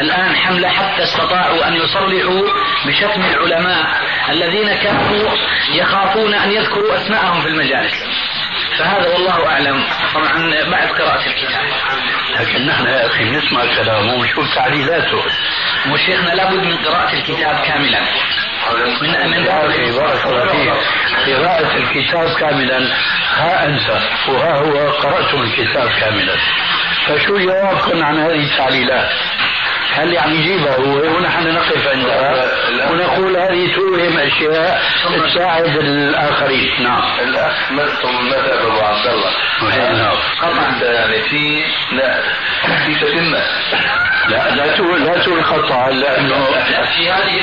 الآن 0.00 0.36
حملة 0.36 0.68
حتى 0.68 1.02
استطاعوا 1.02 1.68
أن 1.68 1.74
يصرحوا 1.74 2.42
بشتم 2.86 3.22
العلماء 3.22 3.86
الذين 4.30 4.74
كانوا 4.74 5.28
يخافون 5.74 6.34
أن 6.34 6.50
يذكروا 6.50 6.96
أسماءهم 6.96 7.42
في 7.42 7.48
المجالس. 7.48 7.94
فهذا 8.78 9.08
والله 9.08 9.46
أعلم. 9.46 9.84
طبعا 10.14 10.50
بعد 10.70 10.88
قراءة 10.88 11.26
الكتاب. 11.26 11.64
لكن 12.40 12.66
نحن 12.66 12.86
يا 12.86 13.06
أخي 13.06 13.24
نسمع 13.24 13.60
كلامه 13.76 14.14
ونشوف 14.14 14.54
تعليلاته. 14.54 15.22
وشيخنا 15.92 16.30
لابد 16.34 16.64
من 16.64 16.76
قراءة 16.76 17.12
الكتاب 17.12 17.56
كاملا. 17.66 18.00
من 19.02 19.30
من 19.30 19.44
بارك 19.44 19.78
الله 19.78 20.16
فيك 20.52 20.72
قراءة 21.26 21.76
الكتاب 21.76 22.28
كاملا 22.40 22.78
ها 23.36 23.66
أنت 23.66 23.88
وها 24.28 24.58
هو 24.58 24.90
قرأتم 24.90 25.42
الكتاب 25.42 25.88
كاملا 26.00 26.36
فشو 27.06 27.38
جوابكم 27.38 28.04
عن 28.04 28.18
هذه 28.18 28.52
التعليلات؟ 28.52 29.08
هل 29.92 30.12
يعني 30.12 30.34
يجيبها 30.36 30.76
هو 30.76 31.16
ونحن 31.16 31.48
نقف 31.54 31.88
عندها 31.88 32.44
ونقول 32.90 33.36
هذه 33.36 33.74
توهم 33.74 34.18
اشياء 34.18 34.80
تساعد 35.28 35.76
الآخرين. 35.76 36.70
نعم. 36.82 37.02
الأخ 37.20 37.72
ملتم 37.72 38.24
مذهب 38.26 38.66
أبو 38.66 38.80
عبد 38.80 39.06
الله. 39.06 39.30
نعم. 39.92 40.16
طبعا 40.42 40.82
يعني 40.82 41.22
في 41.22 41.64
لا 41.92 42.20
في 42.86 42.94
تتمه 42.94 43.42
لا 44.28 44.54
لا 44.54 44.76
تقول 44.76 45.04
لا 45.04 45.24
تقول 45.24 45.44
خطا 45.44 45.90
لأنه 45.90 46.44
في 46.96 47.10
هذه 47.10 47.40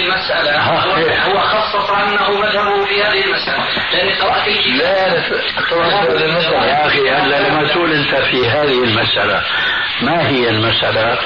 هو- 0.59 0.95
إيه. 0.97 1.23
هو 1.23 1.39
خصص 1.39 1.89
أنه 1.91 2.31
مذهبه 2.39 2.85
في 2.85 3.03
هذه 3.03 3.25
المسألة. 3.25 3.63
لأن 3.93 5.23
قرأت 5.71 6.09
الكتاب 6.09 6.63
يا 6.63 6.87
أخي 6.87 7.09
هلا 7.09 7.49
لما 7.49 7.67
تقول 7.67 7.93
أنت 7.93 8.15
في 8.15 8.49
هذه 8.49 8.83
المسألة 8.83 9.41
ما 10.01 10.27
هي 10.29 10.49
المسألة؟ 10.49 11.17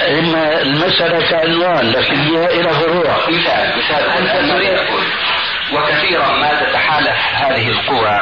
إما 0.00 0.62
المسألة 0.62 1.30
كعنوان 1.30 1.90
لكن 1.90 2.16
هي 2.16 2.60
إلى 2.60 2.70
فروع 2.72 3.16
مثال 3.28 3.72
مثال 3.78 4.10
أنت 4.10 4.50
تريد 4.50 4.78
وكثيرا 5.72 6.26
ما 6.28 6.60
تتحالف 6.60 7.16
هذه 7.34 7.68
القوى. 7.68 8.20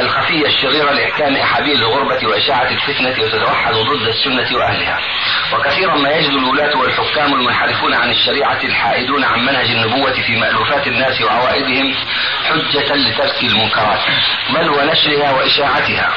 الخفية 0.00 0.46
الشريرة 0.46 0.92
لإحكام 0.92 1.36
أحابيل 1.36 1.76
الغربة 1.76 2.26
وإشاعة 2.28 2.68
الفتنة 2.70 3.24
وتتوحد 3.24 3.72
ضد 3.74 4.06
السنة 4.08 4.58
وأهلها. 4.58 4.98
وكثيرا 5.52 5.94
ما 5.96 6.10
يجد 6.10 6.30
الولاة 6.30 6.76
والحكام 6.78 7.34
المنحرفون 7.34 7.94
عن 7.94 8.10
الشريعة 8.10 8.58
الحائدون 8.64 9.24
عن 9.24 9.40
منهج 9.46 9.70
النبوة 9.70 10.12
في 10.12 10.36
مألوفات 10.36 10.86
الناس 10.86 11.22
وعوائدهم 11.22 11.94
حجة 12.44 12.94
لترك 12.94 13.42
المنكرات 13.42 14.00
بل 14.50 14.68
ونشرها 14.70 15.32
وإشاعتها 15.32 16.12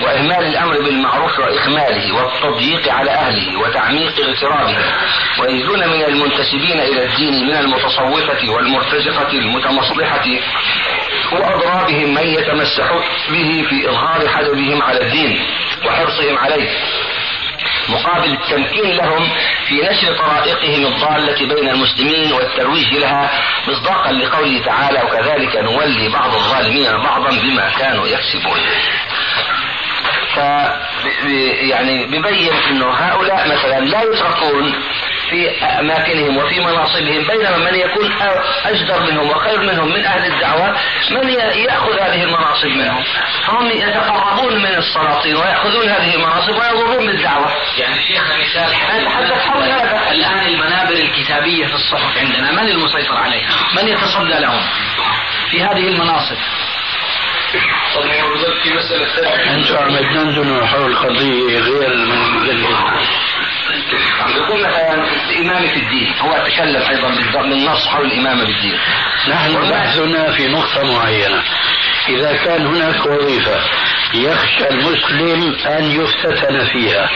وإهمال 0.00 0.46
الأمر 0.46 0.80
بالمعروف 0.80 1.38
وإخماله 1.38 2.14
والتضييق 2.14 2.92
على 2.92 3.10
أهله 3.10 3.58
وتعميق 3.60 4.20
اغترابه 4.20 4.78
ويجدون 5.38 5.88
من 5.88 6.04
المنتسبين 6.04 6.80
إلى 6.80 7.04
الدين 7.04 7.46
من 7.46 7.54
المتصوفة 7.56 8.50
والمرتزقة 8.50 9.32
المتمصلحة 9.32 10.24
وأضرابهم 11.32 12.14
من 12.14 12.26
يتمسح 12.70 12.92
به 13.30 13.66
في 13.68 13.90
إظهار 13.90 14.28
حدبهم 14.28 14.82
على 14.82 15.00
الدين 15.00 15.46
وحرصهم 15.86 16.38
عليه 16.38 16.68
مقابل 17.88 18.32
التمكين 18.32 18.96
لهم 18.96 19.28
في 19.68 19.74
نشر 19.74 20.14
طرائقهم 20.14 20.86
الضالة 20.86 21.54
بين 21.54 21.68
المسلمين 21.68 22.32
والترويج 22.32 22.94
لها 22.94 23.30
مصداقا 23.68 24.12
لقوله 24.12 24.62
تعالى 24.64 25.02
وكذلك 25.02 25.56
نولي 25.56 26.08
بعض 26.08 26.34
الظالمين 26.34 26.92
بعضا 27.04 27.30
بما 27.30 27.70
كانوا 27.78 28.06
يكسبون. 28.06 28.60
ف 30.34 30.38
يعني 31.70 32.06
ببين 32.06 32.52
إنه 32.70 32.90
هؤلاء 32.90 33.48
مثلا 33.48 33.80
لا 33.80 34.02
يتركون 34.02 34.74
في 35.30 35.64
أماكنهم 35.64 36.36
وفي 36.36 36.60
مناصبهم 36.60 37.26
بينما 37.26 37.58
من 37.58 37.74
يكون 37.74 38.12
أجدر 38.64 39.02
منهم 39.02 39.30
وخير 39.30 39.60
منهم 39.60 39.88
من 39.88 40.04
أهل 40.04 40.32
الدعوه 40.32 40.76
من 41.10 41.28
يأخذ 41.30 42.00
هذه 42.00 42.22
المناصب 42.22 42.68
منهم. 42.68 43.04
فهم 43.46 43.70
يتقربون 43.70 44.62
من 44.62 44.74
السلاطين 44.74 45.36
ويأخذون 45.36 45.88
هذه 45.88 46.14
المناصب 46.14 46.52
ويضرون 46.52 47.06
بالدعوة. 47.06 47.50
يعني 47.78 48.02
شيخنا 48.02 48.36
مثال 48.36 48.74
حول 49.40 49.62
هذا 49.62 50.10
الآن 50.10 50.46
المنابر 50.46 50.94
الكتابية 50.94 51.66
في 51.66 51.74
الصحف 51.74 52.18
عندنا 52.18 52.52
من 52.52 52.68
المسيطر 52.68 53.16
عليها؟ 53.16 53.50
من 53.76 53.88
يتصدى 53.88 54.38
لهم 54.40 54.60
في 55.50 55.62
هذه 55.62 55.88
المناصب؟ 55.88 56.36
طب 57.94 58.02
في 58.62 58.74
مسألة 58.74 59.06
ثانية. 59.16 59.54
أنتم 59.54 59.76
عم 59.76 60.66
حول 60.66 60.96
قضية 60.96 61.58
غير 61.58 61.96
من 61.96 63.19
يقول 64.36 64.60
مثلا 64.60 65.04
الإمامة 65.30 65.66
في 65.66 65.76
الدين 65.76 66.14
هو 66.20 66.46
تكلم 66.46 66.82
أيضا 66.88 67.42
بالنص 67.42 67.86
حول 67.86 68.06
الإمامة 68.06 68.44
بالدين 68.44 68.78
نحن 69.28 69.70
بحثنا 69.70 70.32
في 70.32 70.48
نقطة 70.48 70.96
معينة. 70.96 71.42
إذا 72.08 72.36
كان 72.36 72.66
هناك 72.66 73.06
وظيفة 73.06 73.60
يخشى 74.14 74.68
المسلم 74.70 75.56
أن 75.66 75.84
يفتتن 75.84 76.64
فيها 76.64 77.10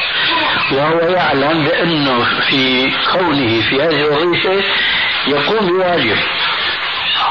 وهو 0.72 0.98
يعلم 0.98 1.64
بأنه 1.64 2.24
في 2.50 2.92
كونه 3.12 3.60
في 3.60 3.82
هذه 3.82 4.00
الوظيفة 4.00 4.64
يقوم 5.26 5.66
بواجب. 5.66 6.16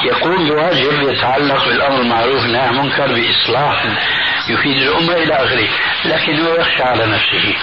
يقوم 0.03 0.49
بواجب 0.49 1.09
يتعلق 1.09 1.65
بالأمر 1.65 2.01
المعروف 2.01 2.41
والنهي 2.43 2.61
عن 2.61 2.69
المنكر 2.75 3.07
بإصلاح 3.07 3.85
يفيد 4.49 4.77
الأمة 4.77 5.13
إلى 5.13 5.33
آخره 5.33 5.67
لكنه 6.05 6.49
يخشى 6.49 6.83
على 6.83 7.05
نفسه. 7.05 7.55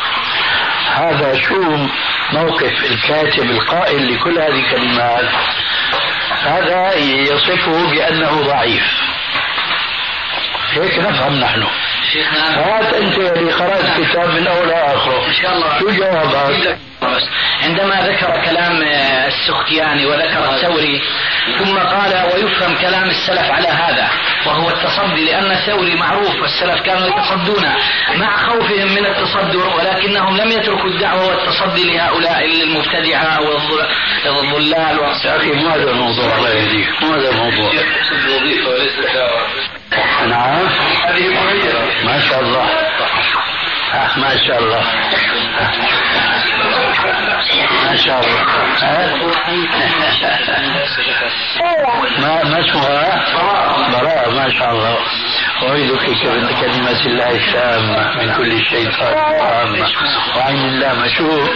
هذا 0.97 1.35
شو 1.35 1.87
موقف 2.33 2.85
الكاتب 2.91 3.51
القائل 3.51 4.15
لكل 4.15 4.39
هذه 4.39 4.59
الكلمات؟ 4.61 5.25
هذا 6.43 6.95
يصفه 6.99 7.91
بأنه 7.91 8.43
ضعيف. 8.43 8.83
هيك 10.73 10.99
نفهم 10.99 11.35
نحن. 11.35 11.67
هات 12.57 12.95
أنت 12.95 13.19
اللي 13.19 13.53
قرأت 13.53 13.85
الكتاب 13.85 14.29
من 14.29 14.47
اوله 14.47 14.67
لاخره 14.67 15.27
إن 15.27 15.35
شاء 15.35 15.55
الله. 15.55 15.79
شو 15.79 15.91
جوابك؟ 15.91 16.79
عندما 17.63 17.95
ذكر 17.95 18.43
كلام 18.45 18.83
السختياني 19.27 20.07
وذكر 20.07 20.55
الثوري 20.55 21.01
ثم 21.59 21.79
قال 21.79 22.33
ويفهم 22.35 22.75
كلام 22.81 23.11
السلف 23.11 23.51
على 23.51 23.69
هذا 23.69 24.09
وهو 24.47 24.69
التصدي 24.69 25.25
لأن 25.25 25.53
الثوري 25.53 25.95
معروف 25.95 26.43
والسلف 26.43 26.83
كانوا 26.83 27.09
يتصدون 27.09 27.65
مع 28.17 28.37
خوفهم 28.37 28.95
من 28.95 29.07
التصدر 29.07 29.69
ولكنهم 29.77 30.37
لم 30.37 30.51
يتركوا 30.51 30.91
الدعوة 30.91 31.27
والتصدي 31.27 31.93
لهؤلاء 31.93 32.45
المبتدعة 32.45 33.25
أو 33.25 33.57
الضلال 34.43 34.99
يا 35.25 35.37
أخي 35.37 35.51
ما 35.51 35.75
هذا 35.75 35.91
الموضوع؟ 35.91 36.37
الله 36.37 36.49
يهديك. 36.49 36.89
ما 37.03 37.17
هذا 37.17 37.31
الموضوع 37.31 37.71
وليس 38.67 38.93
نعم 40.27 40.67
هذه 41.05 41.29
مغيرة 41.29 42.05
ما 42.05 42.10
شاء 42.21 42.41
الله 42.41 42.65
ما 44.17 44.37
شاء 44.47 44.59
الله 44.59 44.83
ما 47.85 47.97
شاء 47.97 48.21
الله 48.21 48.45
ما 52.19 52.45
ما 52.45 52.61
اسمها 52.61 53.25
براءة 53.93 54.31
ما 54.31 54.49
شاء 54.59 54.71
الله 54.71 54.99
أعيذك 55.63 56.01
كلمة 56.61 57.01
الله 57.07 57.31
التامة 57.31 58.17
من 58.17 58.35
كل 58.37 58.65
شيطان 58.65 59.15
وعامة 59.15 59.89
وعين 60.37 60.69
الله 60.69 60.95
مشهور. 60.95 61.51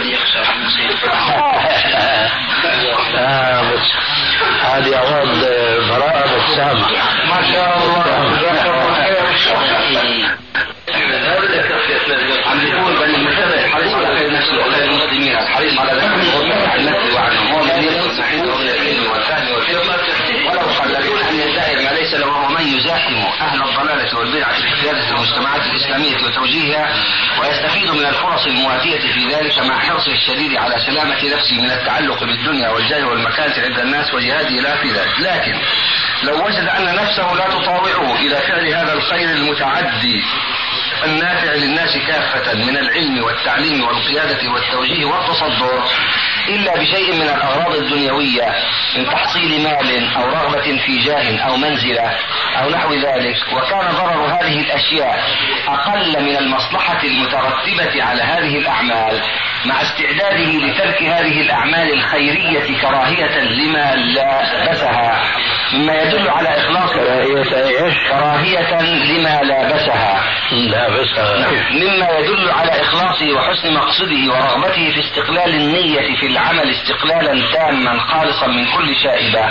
آه 3.17 3.61
هذه 4.63 4.95
أعراض 4.95 5.27
براءة 5.89 6.25
بسامة 6.37 6.87
ما 7.29 7.41
شاء 7.51 7.77
الله 7.77 8.05
الحريص 13.65 13.93
على 13.93 14.17
خير 14.17 14.31
نفسه 14.31 14.57
وخير 14.59 14.83
المسلمين. 14.83 15.37
الحريص 15.37 15.79
على 15.79 15.91
ذكر 15.91 16.15
الغربة 16.15 16.67
عن 16.71 16.85
نفسه 16.85 17.15
وعنهم 17.15 17.47
هو 17.47 17.63
من 17.63 17.83
يصل 17.83 18.21
نحيته 18.21 18.57
من 18.57 18.69
العلم 18.69 19.11
والفهم 19.11 19.55
والفقه 19.89 20.49
ولو 20.49 20.59
قلدون 20.59 21.19
أن 21.29 21.35
يدعي 21.35 21.75
ما 21.75 21.89
ليس 21.89 22.13
له 22.13 22.27
وهو 22.27 22.49
من 22.49 22.67
يزاحم 22.67 23.15
أهل 23.41 23.63
الضلالة 23.63 24.17
والبدعه 24.17 24.53
في 24.61 24.81
قياده 24.81 25.09
المجتمعات 25.09 25.61
الإسلامية 25.65 26.15
وتوجيهها 26.25 26.93
ويستفيد 27.41 27.89
من 27.91 28.05
الفرص 28.05 28.45
المواتية 28.45 28.99
في 28.99 29.35
ذلك 29.35 29.59
مع 29.59 29.79
حرصه 29.79 30.11
الشديد 30.11 30.57
على 30.57 30.75
سلامة 30.85 31.35
نفسه 31.35 31.55
من 31.61 31.71
التعلق 31.71 32.23
بالدنيا 32.23 32.69
والجاه 32.69 33.05
والمكانة 33.05 33.53
عند 33.65 33.79
الناس 33.79 34.13
وجهاده 34.13 34.55
ذلك. 34.55 35.19
لكن 35.19 35.55
لو 36.23 36.45
وجد 36.45 36.67
أن 36.77 36.95
نفسه 36.95 37.33
لا 37.33 37.45
تطاوعه 37.45 38.15
إلى 38.15 38.35
فعل 38.35 38.67
هذا 38.67 38.93
الخير 38.93 39.29
المتعدي 39.29 40.23
النافع 41.05 41.53
للناس 41.53 41.97
كافة 42.07 42.53
من 42.53 42.77
العلم 42.77 43.23
والتعليم 43.23 43.83
والقيادة 43.83 44.51
والتوجيه 44.51 45.05
والتصدر 45.05 45.83
إلا 46.47 46.77
بشيء 46.77 47.15
من 47.15 47.21
الأغراض 47.21 47.75
الدنيوية 47.75 48.55
من 48.97 49.05
تحصيل 49.05 49.63
مال 49.63 50.15
أو 50.15 50.29
رغبة 50.29 50.77
في 50.85 50.97
جاه 50.97 51.37
أو 51.37 51.57
منزلة 51.57 52.17
أو 52.61 52.69
نحو 52.69 52.93
ذلك. 52.93 53.35
وكان 53.53 53.91
ضرر 53.91 54.25
هذه 54.25 54.59
الأشياء 54.59 55.23
أقل 55.67 56.23
من 56.23 56.37
المصلحة 56.37 57.03
المترتبة 57.03 58.03
على 58.03 58.21
هذه 58.23 58.57
الأعمال 58.57 59.21
مع 59.65 59.81
استعداده 59.81 60.67
لترك 60.67 61.03
هذه 61.03 61.41
الأعمال 61.41 61.93
الخيرية 61.93 62.81
كراهية 62.81 63.39
لما 63.39 63.95
لابسها 63.95 65.23
مما 65.73 66.01
يدل 66.01 66.29
على 66.29 66.49
إخلاص 66.49 66.91
كراهية؟ 66.91 67.43
كراهية 68.09 68.81
لما 68.81 69.41
لابسها 69.43 70.23
لابسها 70.51 71.47
مما 71.71 72.09
يدل 72.19 72.51
على 72.51 72.81
إخلاصه 72.81 73.33
وحسن 73.35 73.73
مقصده 73.73 74.31
ورغبته 74.31 74.91
في 74.93 74.99
استقلال 74.99 75.55
النية 75.55 76.15
في 76.15 76.25
العمل 76.25 76.69
استقلالا 76.69 77.51
تاما 77.53 77.99
خالصا 77.99 78.47
من 78.47 78.65
كل 78.77 78.95
شائبة 79.03 79.49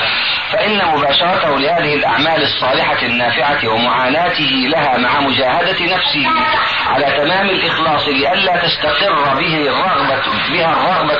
فإن 0.52 0.80
مباشرته 0.94 1.58
لهذه 1.58 1.94
الأعمال 1.94 2.42
الصالحة 2.42 3.02
النافعة 3.02 3.68
ومعاناته 3.68 4.50
لها 4.68 4.98
مع 4.98 5.20
مجاهدة 5.20 5.84
نفسه 5.96 6.26
على 6.86 7.04
تمام 7.04 7.48
الإخلاص 7.50 8.08
لئلا 8.08 8.56
تستقر 8.56 9.34
به 9.34 9.56
الرغبة 9.56 10.22
بها 10.52 10.72
الرغبة 10.72 11.18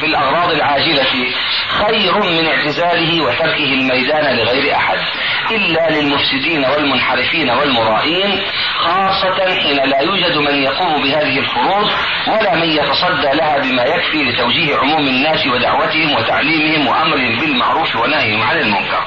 في 0.00 0.06
الأغراض 0.06 0.50
العاجلة 0.50 1.04
خير 1.68 2.18
من 2.18 2.46
اعتزاله 2.46 3.22
وتركه 3.24 3.72
الميدان 3.74 4.26
لغير 4.32 4.76
أحد 4.76 4.98
إلا 5.50 5.90
للمفسدين 5.90 6.64
والمنحرفين 6.64 7.50
والمرائين 7.50 8.42
خاصة 8.78 9.54
حين 9.62 9.76
لا 9.76 10.00
يوجد 10.00 10.36
من 10.36 10.54
يقوم 10.62 11.02
بهذه 11.02 11.38
الفروض 11.38 11.90
ولا 12.28 12.54
من 12.54 12.70
يتصدى 12.70 13.30
لها 13.36 13.58
بما 13.58 13.82
يكفي 13.82 14.22
لتوجيه 14.24 14.76
عموم 14.76 15.08
الناس 15.08 15.46
ودعوتهم 15.46 16.14
وتعليمهم 16.14 16.86
وأمرهم 16.86 17.40
بالمعروف 17.40 17.96
ونهيهم 17.96 18.42
عن 18.42 18.58
المنكر. 18.58 19.04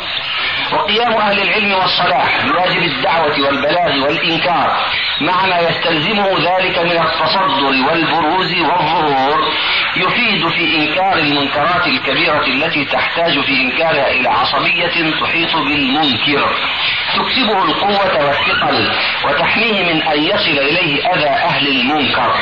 وقيام 0.74 1.14
أهل 1.14 1.42
العلم 1.42 1.74
والصلاح 1.74 2.46
بواجب 2.46 2.84
الدعوة 2.84 3.42
والبلاغ 3.46 4.04
والإنكار 4.04 4.86
مع 5.22 5.46
ما 5.46 5.60
يستلزمه 5.60 6.28
ذلك 6.28 6.80
من 6.80 7.02
التصدر 7.02 7.64
والبروز 7.64 8.52
والظهور 8.54 9.52
يفيد 9.98 10.48
في 10.50 10.76
إنكار 10.76 11.18
المنكرات 11.18 11.88
الكبيرة 11.88 12.46
التي 12.48 12.86
تحتاج 12.86 13.42
في 13.42 13.62
إنكارها 13.62 14.12
إلى 14.12 14.30
عصبية 14.30 15.12
تحيط 15.22 15.56
بالمنكر. 15.56 16.56
تكسبه 17.14 17.64
القوة 17.64 18.26
والثقل 18.26 18.92
وتحميه 19.26 19.94
من 19.94 20.02
أن 20.02 20.24
يصل 20.24 20.60
إليه 20.60 21.08
أذى 21.14 21.30
أهل 21.30 21.68
المنكر. 21.68 22.34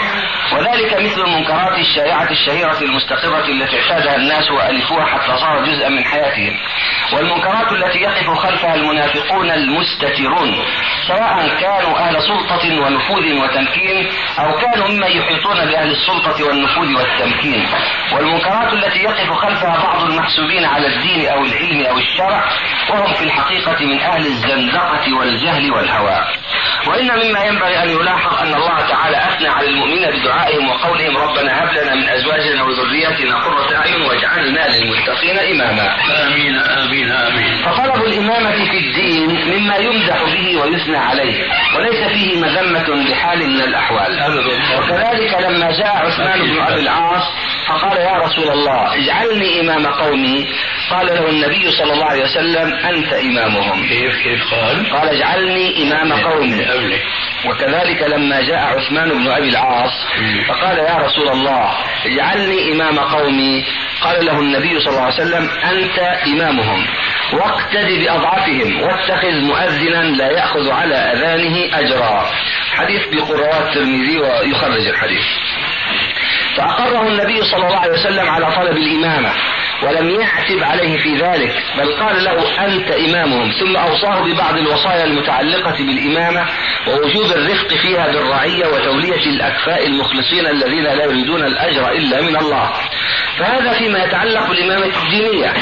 وذلك 0.51 1.01
مثل 1.01 1.21
المنكرات 1.21 1.79
الشائعة 1.79 2.31
الشهيرة 2.31 2.81
المستقرة 2.81 3.45
التي 3.49 3.79
اعتادها 3.79 4.15
الناس 4.15 4.51
وألفوها 4.51 5.05
حتى 5.05 5.37
صار 5.37 5.65
جزءا 5.65 5.89
من 5.89 6.03
حياتهم. 6.05 6.59
والمنكرات 7.13 7.71
التي 7.71 8.07
يقف 8.19 8.39
خلفها 8.39 8.75
المنافقون 8.75 9.51
المستترون 9.51 10.55
سواء 11.07 11.47
كانوا 11.61 11.99
أهل 11.99 12.21
سلطة 12.21 12.81
ونفوذ 12.81 13.33
وتمكين 13.33 14.07
أو 14.39 14.59
كانوا 14.59 14.87
ممن 14.87 15.11
يحيطون 15.11 15.65
بأهل 15.65 15.91
السلطة 15.91 16.45
والنفوذ 16.47 16.93
والتمكين. 16.95 17.67
والمنكرات 18.13 18.73
التي 18.73 18.99
يقف 18.99 19.31
خلفها 19.31 19.83
بعض 19.83 20.01
المحسوبين 20.01 20.65
على 20.65 20.87
الدين 20.87 21.27
أو 21.27 21.45
العلم 21.45 21.85
أو 21.85 21.97
الشرع 21.97 22.43
وهم 22.89 23.13
في 23.13 23.23
الحقيقة 23.23 23.85
من 23.85 23.99
أهل 23.99 24.25
الزندقة 24.25 25.13
والجهل 25.17 25.71
والهوى. 25.71 26.19
وإن 26.87 27.05
مما 27.05 27.43
ينبغي 27.45 27.83
أن 27.83 27.89
يلاحظ 27.89 28.33
أن 28.41 28.53
الله 28.53 28.87
تعالى 28.89 29.17
أثنى 29.17 29.47
على 29.47 29.67
المؤمنين 29.67 30.09
بدعائهم 30.11 30.69
وقولهم 30.69 31.17
ربنا 31.17 31.63
هب 31.63 31.73
لنا 31.73 31.95
من 31.95 32.09
أزواجنا 32.09 32.63
وذرياتنا 32.63 33.35
قرة 33.37 33.75
أعين 33.75 34.01
واجعلنا 34.01 34.67
للمتقين 34.67 35.39
إماما. 35.39 35.95
آمين 36.27 36.55
آمين 36.55 37.11
آمين. 37.11 37.63
فطلب 37.65 38.05
الإمامة 38.09 38.51
في 38.71 38.77
الدين 38.77 39.29
مما 39.29 39.75
يمدح 39.77 40.23
به 40.23 40.61
ويثنى 40.61 40.97
عليه 40.97 41.37
وليس 41.75 42.07
فيه 42.07 42.41
مذمة 42.41 43.09
بحال 43.09 43.39
من 43.49 43.61
الأحوال. 43.61 44.19
وكذلك 44.77 45.33
لما 45.41 45.71
جاء 45.71 45.95
عثمان 46.05 46.39
بن 46.41 46.59
أبي 46.61 46.81
العاص 46.81 47.23
فقال 47.69 47.97
يا 47.97 48.17
رسول 48.17 48.49
الله 48.49 48.95
اجعلني 48.95 49.61
إمام 49.61 49.87
قومي. 49.87 50.47
قال 50.89 51.07
له 51.07 51.29
النبي 51.29 51.71
صلى 51.71 51.93
الله 51.93 52.05
عليه 52.05 52.23
وسلم 52.23 52.73
أنت 52.73 53.13
إمامهم. 53.13 53.87
كيف 53.87 54.23
كيف 54.23 54.53
قال؟ 54.53 54.91
قال 54.91 55.09
اجعلني 55.09 55.83
إمام 55.83 56.13
قومي. 56.13 56.65
وكذلك 57.45 58.01
لما 58.01 58.41
جاء 58.41 58.59
عثمان 58.59 59.09
بن 59.09 59.27
أبي 59.27 59.49
العاص 59.49 59.91
فقال 60.47 60.77
يا 60.77 60.95
رسول 60.95 61.29
الله 61.29 61.69
اجعلني 62.05 62.71
إمام 62.73 62.99
قومي. 62.99 63.65
قال 64.01 64.25
له 64.25 64.39
النبي 64.39 64.79
صلى 64.79 64.89
الله 64.89 65.01
عليه 65.01 65.13
وسلم 65.13 65.49
أنت 65.49 65.99
إمامهم. 66.27 66.85
واقتد 67.33 67.87
بأضعفهم 67.99 68.81
واتخذ 68.81 69.31
مؤذنا 69.31 70.03
لا 70.03 70.31
يأخذ 70.31 70.71
على 70.71 70.95
أذانه 70.95 71.79
أجرا. 71.79 72.25
حديث 72.71 73.07
بقراءات 73.07 73.67
الترمذي 73.67 74.19
ويخرج 74.19 74.87
الحديث. 74.87 75.25
فأقره 76.55 77.07
النبي 77.07 77.41
صلى 77.41 77.67
الله 77.67 77.79
عليه 77.79 77.93
وسلم 77.93 78.29
على 78.29 78.55
طلب 78.55 78.77
الإمامة 78.77 79.29
ولم 79.83 80.09
يعتب 80.09 80.63
عليه 80.63 80.97
في 80.97 81.15
ذلك 81.15 81.63
بل 81.77 81.93
قال 81.93 82.23
له 82.23 82.65
أنت 82.65 82.91
إمامهم 82.91 83.51
ثم 83.51 83.77
أوصاه 83.77 84.21
ببعض 84.23 84.57
الوصايا 84.57 85.03
المتعلقة 85.03 85.77
بالإمامة 85.77 86.45
ووجوب 86.87 87.31
الرفق 87.31 87.67
فيها 87.67 88.07
بالرعية 88.07 88.67
وتولية 88.67 89.25
الأكفاء 89.25 89.87
المخلصين 89.87 90.47
الذين 90.47 90.83
لا 90.83 91.03
يريدون 91.03 91.43
الأجر 91.43 91.91
إلا 91.91 92.21
من 92.21 92.35
الله. 92.35 92.69
فهذا 93.37 93.73
فيما 93.73 94.03
يتعلق 94.03 94.49
بالإمامة 94.49 94.85
الدينية. 95.03 95.53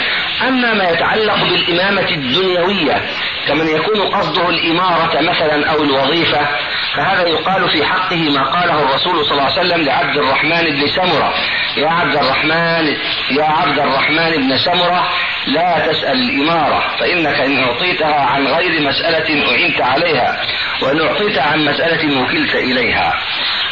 أما 0.48 0.74
ما 0.74 0.90
يتعلق 0.90 1.44
بالإمامة 1.44 2.10
الدنيوية 2.12 3.02
كمن 3.48 3.68
يكون 3.68 4.02
قصده 4.02 4.50
الإمارة 4.50 5.22
مثلا 5.22 5.72
أو 5.72 5.84
الوظيفة 5.84 6.48
فهذا 6.96 7.28
يقال 7.28 7.70
في 7.70 7.86
حقه 7.86 8.30
ما 8.30 8.44
قاله 8.44 8.82
الرسول 8.82 9.26
صلى 9.26 9.32
الله 9.32 9.44
عليه 9.44 9.60
وسلم 9.60 9.82
لعبد 9.86 10.18
الرحمن 10.18 10.64
بن 10.64 10.88
سمرة. 10.88 11.34
يا 11.78 11.90
عبد 11.90 12.16
الرحمن 12.16 12.88
يا 13.32 13.44
عبد 13.44 13.80
الرحمن 13.80 14.32
بن 14.32 14.58
سمرة 14.58 15.08
لا 15.48 15.92
تسأل 15.92 16.22
الإمارة 16.22 16.98
فإنك 17.00 17.40
إن 17.40 17.64
أعطيتها 17.64 18.22
عن 18.22 18.48
غير 18.48 18.82
مسألة 18.82 19.52
أعنت 19.52 19.82
عليها 19.82 20.38
وإن 20.82 21.02
أعطيت 21.02 21.38
عن 21.38 21.66
مسألة 21.66 22.22
وكلت 22.22 22.56
إليها. 22.56 23.14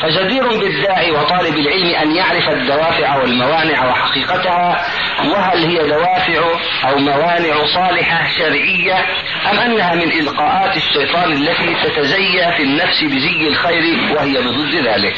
فجدير 0.02 0.48
بالداعي 0.48 1.12
وطالب 1.12 1.58
العلم 1.58 1.96
أن 1.96 2.16
يعرف 2.16 2.50
الدوافع 2.50 3.18
والموانع 3.18 3.86
وحقيقتها 3.86 4.86
وهل 5.26 5.66
هي 5.66 5.88
دوافع 5.88 6.60
أو 6.90 6.98
موانع 7.00 7.66
صالحة 7.76 8.28
شرعية 8.38 9.06
أم 9.52 9.60
أنها 9.60 9.96
من 9.96 10.12
إلقاءات 10.12 10.78
الشيطان 10.78 11.34
التي 11.34 11.76
تتزيى 11.84 12.52
في 12.58 12.64
النفس 12.64 13.04
بزي 13.04 13.48
الخير 13.48 14.16
وهي 14.16 14.42
بضد 14.42 14.76
ذلك. 14.88 15.16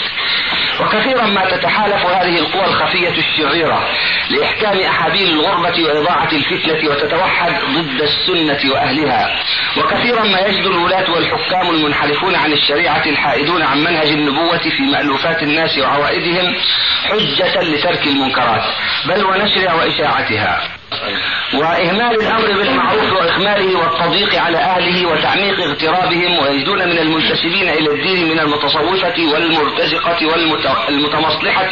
وكثيرا 0.82 1.26
ما 1.26 1.46
تتحالف 1.46 2.06
هذه 2.06 2.40
القوى 2.40 2.66
الخفية 2.66 3.10
الشريرة 3.10 3.90
لإحكام 4.30 4.80
أحابيل 4.80 5.30
الغربة 5.30 5.84
وإضاعة 5.84 6.30
الفتنة 6.52 6.90
وتتوحد 6.90 7.54
ضد 7.76 8.02
السنة 8.02 8.72
وأهلها. 8.72 9.44
وكثيرا 9.78 10.24
ما 10.24 10.40
يجد 10.40 10.66
الولاة 10.66 11.12
والحكام 11.12 11.70
المنحرفون 11.70 12.36
عن 12.36 12.54
الشريعة 12.54 13.06
الحائدون 13.06 13.62
عن 13.62 13.84
منهج 13.84 14.08
النبوة 14.08 14.58
في 14.58 14.84
مألوفات 14.84 15.44
الناس 15.44 15.78
وعوائدهم 15.78 16.56
حجة 17.04 17.62
لترك 17.62 18.08
المنكرات. 18.08 18.64
بل 19.06 19.26
ونشرها 19.26 19.74
وإشاعتها. 19.74 20.77
وإهمال 21.54 22.22
الأمر 22.22 22.48
بالمعروف 22.52 23.14
وإخماله 23.14 23.80
والتضييق 23.80 24.42
على 24.42 24.58
أهله 24.58 25.06
وتعميق 25.06 25.60
اغترابهم 25.60 26.38
ويجدون 26.40 26.78
من 26.78 26.98
المنتسبين 26.98 27.70
إلى 27.70 27.92
الدين 27.92 28.30
من 28.30 28.40
المتصوفة 28.40 29.16
والمرتزقة 29.34 30.26
والمتمصلحة 30.88 31.70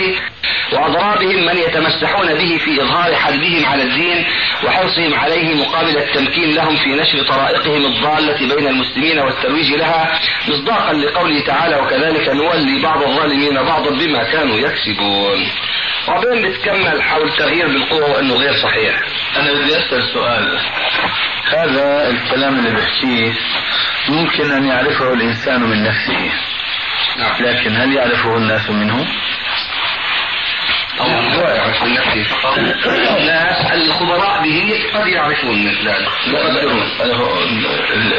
وأضرابهم 0.74 1.46
من 1.46 1.58
يتمسحون 1.58 2.28
به 2.28 2.58
في 2.58 2.82
إظهار 2.82 3.16
حلبهم 3.16 3.66
على 3.66 3.84
الدين 3.84 4.26
وحرصهم 4.64 5.14
عليه 5.14 5.56
مقابل 5.56 5.98
التمكين 5.98 6.50
لهم 6.56 6.76
في 6.76 6.90
نشر 6.90 7.24
طرائقهم 7.28 7.86
الضالة 7.86 8.56
بين 8.56 8.68
المسلمين 8.68 9.20
والترويج 9.20 9.74
لها 9.74 10.20
مصداقا 10.48 10.94
لقوله 10.94 11.40
تعالى 11.40 11.76
وكذلك 11.76 12.30
نولي 12.30 12.82
بعض 12.84 13.04
الظالمين 13.04 13.54
بعضا 13.54 13.90
بما 13.90 14.24
كانوا 14.24 14.58
يكسبون. 14.58 15.48
وبين 16.08 16.50
بتكمل 16.50 17.02
حول 17.02 17.32
تغيير 17.38 17.68
بالقوة 17.68 18.12
وأنه 18.12 18.34
غير 18.34 18.54
صحيح. 18.54 19.02
أنا 19.38 19.54
بدي 19.54 19.78
أسأل 19.78 20.04
سؤال. 20.14 20.60
هذا 21.48 22.10
الكلام 22.10 22.60
اللي 22.60 22.72
بحكيه 22.72 23.34
ممكن 24.10 24.52
أن 24.52 24.66
يعرفه 24.66 25.14
الإنسان 25.14 25.62
من 25.62 25.84
نفسه. 25.84 26.32
لكن 27.40 27.76
هل 27.76 27.94
يعرفه 27.94 28.38
الناس 28.38 28.70
منه؟ 28.70 29.08
أو 31.00 31.06
هو 31.06 31.48
يعرف 31.48 31.84
من 31.84 31.94
نفسه 31.94 32.24
فقط. 32.24 32.58
الناس 32.58 33.72
الخبراء 33.72 34.44
به 34.44 34.84
قد 34.94 35.08
يعرفون 35.08 35.66
مثل 35.66 35.88
ذلك 35.88 36.08
يقدرون 36.28 36.84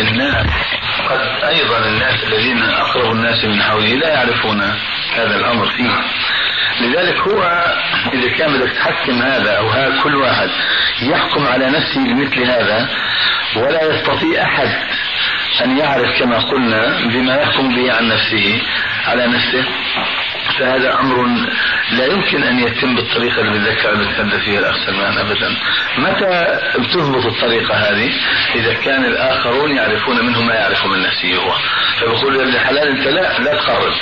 الناس 0.01 0.47
قد 1.09 1.45
أيضا 1.45 1.79
الناس 1.79 2.25
الذين 2.25 2.63
أقرب 2.63 3.13
الناس 3.13 3.45
من 3.45 3.63
حوله 3.63 3.95
لا 3.95 4.09
يعرفون 4.09 4.61
هذا 5.15 5.37
الأمر 5.37 5.67
فيه. 5.67 5.91
لذلك 6.81 7.19
هو 7.19 7.43
إذا 8.15 8.29
كان 8.39 8.53
بدك 8.59 8.73
تحكم 8.73 9.23
هذا 9.23 9.51
أو 9.51 9.69
هذا 9.69 10.03
كل 10.03 10.15
واحد 10.15 10.49
يحكم 11.03 11.47
على 11.47 11.67
نفسه 11.71 12.05
بمثل 12.05 12.45
هذا 12.45 12.89
ولا 13.57 13.83
يستطيع 13.83 14.43
أحد 14.43 14.69
أن 15.65 15.79
يعرف 15.79 16.19
كما 16.19 16.39
قلنا 16.39 17.09
بما 17.13 17.37
يحكم 17.37 17.69
به 17.77 17.93
عن 17.93 18.09
نفسه 18.09 18.63
على 19.07 19.27
نفسه. 19.27 19.65
فهذا 20.59 21.01
أمر 21.01 21.27
لا 21.91 22.05
يمكن 22.07 22.43
أن 22.43 22.59
يتم 22.59 22.95
بالطريقة 22.95 23.41
اللي 23.41 23.59
بتذكر 23.59 23.95
بتحدث 23.95 24.41
فيها 24.45 24.59
الأخ 24.61 24.77
سلمان 24.87 25.19
أبدا. 25.19 25.49
متى 25.99 26.59
بتضبط 26.79 27.27
الطريقة 27.27 27.75
هذه؟ 27.75 28.11
إذا 28.55 28.75
كان 28.75 29.05
الآخرون 29.05 29.71
يعرفون 29.77 30.27
منه 30.27 30.43
ما 30.43 30.55
يعرف 30.55 30.87
من 30.87 31.03
نفسه 31.03 31.35
هو. 31.37 31.53
فبقول 32.01 32.37
يا 32.37 32.43
ابن 32.43 32.55
الحلال 32.55 32.89
أنت 32.89 33.07
لا 33.07 33.39
لا 33.39 33.55
تقرب 33.55 33.93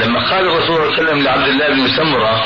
لما 0.00 0.20
قال 0.30 0.40
الرسول 0.46 0.66
صلى 0.66 0.76
الله 0.76 0.92
عليه 0.92 1.02
وسلم 1.02 1.22
لعبد 1.22 1.48
الله 1.48 1.68
بن 1.68 1.88
سمرة 1.96 2.44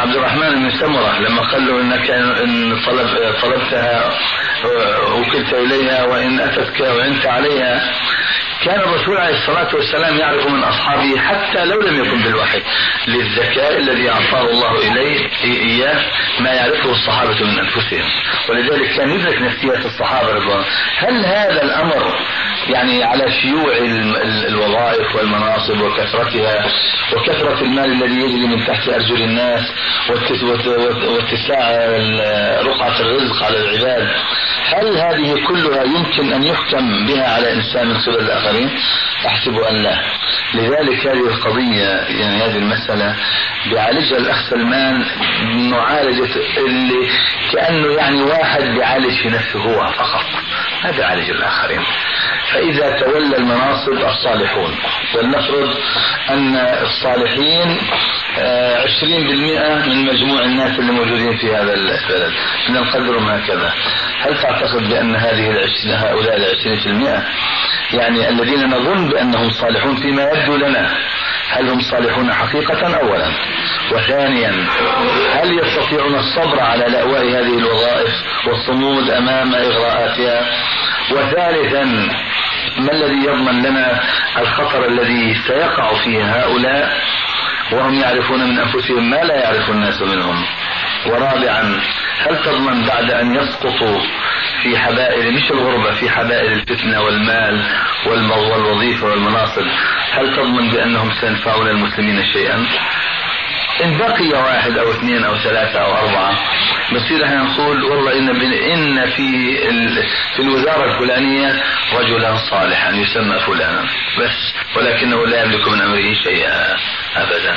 عبد 0.00 0.16
الرحمن 0.16 0.54
بن 0.54 0.70
سمرة 0.80 1.18
لما 1.18 1.42
قال 1.42 1.66
له 1.66 1.80
إنك 1.80 2.10
إن 2.10 2.76
طلب 2.86 3.34
طلبتها 3.42 4.10
وكلت 5.12 5.52
إليها 5.54 6.04
وإن 6.04 6.40
أتتك 6.40 6.80
وانت 6.80 7.26
عليها 7.26 7.92
كان 8.64 8.80
الرسول 8.80 9.16
عليه 9.16 9.34
الصلاة 9.34 9.74
والسلام 9.74 10.18
يعرف 10.18 10.46
من 10.46 10.64
أصحابه 10.64 11.18
حتى 11.18 11.64
لو 11.64 11.80
لم 11.80 12.04
يكن 12.04 12.22
بالوحي 12.22 12.62
للذكاء 13.08 13.76
الذي 13.78 14.10
أعطاه 14.10 14.50
الله 14.50 14.78
إليه 14.78 15.30
إياه 15.44 16.00
ما 16.40 16.50
يعرفه 16.50 16.90
الصحابة 16.90 17.44
من 17.44 17.58
أنفسهم. 17.58 18.10
ولذلك 18.48 18.96
كان 18.96 19.10
يدرك 19.10 19.42
نفسيات 19.42 19.86
الصحابة 19.86 20.32
رضوان. 20.32 20.64
هل 20.98 21.26
هذا 21.26 21.62
الأمر 21.62 22.14
يعني 22.68 23.04
على 23.04 23.32
شيوع 23.32 23.76
الوظائف 24.48 25.16
والمناصب 25.16 25.80
وكثرتها 25.80 26.66
وكثرة 27.16 27.60
المال 27.62 27.92
الذي 27.92 28.20
يجري 28.20 28.46
من 28.46 28.66
تحت 28.66 28.88
أرجل 28.88 29.22
الناس 29.22 29.62
واتساع 31.08 31.86
رقعة 32.62 33.00
الرزق 33.00 33.42
على 33.44 33.56
العباد. 33.58 34.08
هل 34.74 34.98
هذه 34.98 35.46
كلها 35.46 35.82
يمكن 35.84 36.32
أن 36.32 36.42
يحكم 36.42 37.06
بها 37.06 37.34
على 37.34 37.52
إنسان 37.52 37.88
من 37.88 37.96
قبل 37.98 38.20
الآخرين؟ 38.20 38.70
أحسب 39.26 39.56
أن 39.58 39.82
لا. 39.82 39.98
لذلك 40.54 41.06
هذه 41.06 41.26
القضية 41.26 41.88
يعني 42.08 42.42
هذه 42.42 42.56
المسألة 42.56 43.16
بيعالجها 43.70 44.16
الأخ 44.18 44.50
سلمان 44.50 45.04
معالجة 45.70 46.30
اللي 46.66 47.08
كأنه 47.52 47.92
يعني 47.92 48.22
واحد 48.22 48.62
بيعالج 48.62 49.22
في 49.22 49.28
نفسه 49.28 49.58
هو 49.58 49.92
فقط. 49.92 50.24
ما 50.84 50.90
بيعالج 50.90 51.30
الآخرين. 51.30 51.82
فإذا 52.52 53.00
تولى 53.00 53.36
المناصب 53.36 53.92
الصالحون. 53.92 54.76
ولنفرض 55.14 55.74
أن 56.30 56.56
الصالحين 56.56 57.78
آه، 58.38 58.82
عشرين 58.82 59.26
بالمئة 59.26 59.86
من 59.86 60.04
مجموع 60.04 60.44
الناس 60.44 60.78
اللي 60.78 60.92
موجودين 60.92 61.36
في 61.36 61.54
هذا 61.54 61.74
البلد. 61.74 62.32
نقدرهم 62.70 63.28
هكذا 63.28 63.72
هل 64.20 64.42
تعتقد 64.42 64.88
بأن 64.88 65.16
هذه 65.16 65.50
العشرين 65.50 65.94
هؤلاء 65.94 66.36
العشرين 66.36 66.78
في 66.78 66.86
المئة 66.86 67.22
يعني 67.92 68.28
الذين 68.28 68.70
نظن 68.70 69.08
بأنهم 69.08 69.50
صالحون 69.50 69.96
فيما 69.96 70.22
يبدو 70.22 70.56
لنا 70.56 70.90
هل 71.50 71.68
هم 71.68 71.80
صالحون 71.80 72.32
حقيقة 72.32 72.96
أولا؟ 72.96 73.26
وثانيا 73.92 74.66
هل 75.32 75.58
يستطيعون 75.58 76.14
الصبر 76.14 76.60
على 76.60 76.84
لأواء 76.84 77.24
هذه 77.24 77.58
الوظائف 77.58 78.12
والصمود 78.46 79.10
أمام 79.10 79.54
إغراءاتها؟ 79.54 80.46
وثالثا 81.10 82.10
ما 82.78 82.92
الذي 82.92 83.24
يضمن 83.24 83.62
لنا 83.62 84.00
الخطر 84.38 84.84
الذي 84.88 85.34
سيقع 85.46 85.94
فيه 86.04 86.24
هؤلاء 86.42 86.98
وهم 87.72 87.94
يعرفون 87.94 88.40
من 88.50 88.58
أنفسهم 88.58 89.10
ما 89.10 89.16
لا 89.16 89.34
يعرف 89.34 89.70
الناس 89.70 90.02
منهم؟ 90.02 90.44
ورابعا 91.06 91.80
هل 92.18 92.42
تضمن 92.44 92.84
بعد 92.84 93.10
أن 93.10 93.34
يسقطوا 93.34 94.00
في 94.62 94.78
حبائل 94.78 95.34
مش 95.34 95.50
الغربة 95.50 95.92
في 95.94 96.10
حبائل 96.10 96.52
الفتنة 96.52 97.00
والمال 97.02 97.64
والوظيفة 98.06 99.06
والمناصب 99.06 99.66
هل 100.12 100.36
تضمن 100.36 100.70
بأنهم 100.70 101.10
سينفعون 101.20 101.68
المسلمين 101.68 102.22
شيئا؟ 102.32 102.66
إن 103.84 103.98
بقي 103.98 104.28
واحد 104.28 104.78
أو 104.78 104.90
اثنين 104.92 105.24
أو 105.24 105.36
ثلاثة 105.38 105.78
أو 105.78 105.92
أربعة 105.92 106.38
بصير 106.92 107.24
إحنا 107.24 107.42
نقول 107.42 107.84
والله 107.84 108.12
إن 108.18 108.28
إن 108.52 109.06
في 109.10 109.56
في 110.36 110.42
الوزارة 110.42 110.84
الفلانية 110.84 111.62
رجلا 111.92 112.36
صالحا 112.50 112.90
يسمى 112.90 113.40
فلانا 113.40 113.82
بس 114.18 114.54
ولكنه 114.76 115.26
لا 115.26 115.42
يملك 115.42 115.68
من 115.68 115.80
أمره 115.80 116.14
شيئا 116.14 116.76
أبدا. 117.16 117.54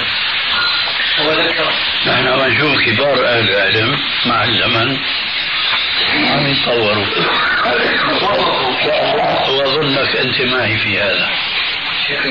نحن 2.07 2.27
نشوف 2.27 2.81
كبار 2.85 3.27
أهل 3.27 3.49
العلم 3.49 3.99
مع 4.25 4.43
الزمن 4.43 4.97
عم 6.25 6.47
يتطوروا. 6.47 7.05
وأظنك 9.57 10.15
أنت 10.15 10.41
معي 10.41 10.77
في 10.77 10.99
هذا. 10.99 11.29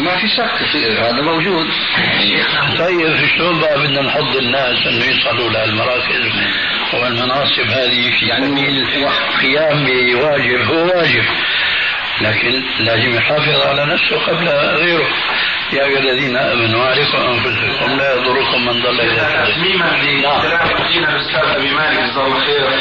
ما 0.00 0.16
في 0.20 0.28
شك 0.28 0.76
هذا 0.98 1.22
موجود. 1.22 1.66
طيب 2.78 3.26
شلون 3.36 3.60
بقى 3.60 3.78
بدنا 3.78 4.02
نحض 4.02 4.36
الناس 4.36 4.86
إنه 4.86 5.04
يصلوا 5.04 5.50
لهالمراكز؟ 5.50 6.32
والمناصب 6.92 7.70
هذه 7.70 8.10
في 8.20 8.26
يعني 8.26 8.68
القيام 8.68 9.84
بواجب 9.84 10.60
هو 10.70 10.86
واجب. 10.86 11.24
لكن 12.20 12.62
لازم 12.80 13.14
يحافظ 13.16 13.60
على 13.66 13.86
نفسه 13.86 14.16
قبل 14.26 14.48
غيره. 14.48 15.08
يا 15.72 15.84
أيها 15.84 15.98
الذين 15.98 16.36
آمنوا 16.36 16.84
عليكم 16.84 17.18
أنفسكم 17.18 17.96
لا 17.98 18.14
يضركم 18.14 18.66
من 18.66 18.82
ضل 18.82 19.00
اذا 19.00 19.44
تتميما 19.44 19.84
لكلام 19.84 20.68
الأستاذ 20.98 21.48
أبي 21.56 21.70
مالك 21.70 22.10
جزاه 22.10 22.26
الله 22.26 22.40
خير. 22.40 22.79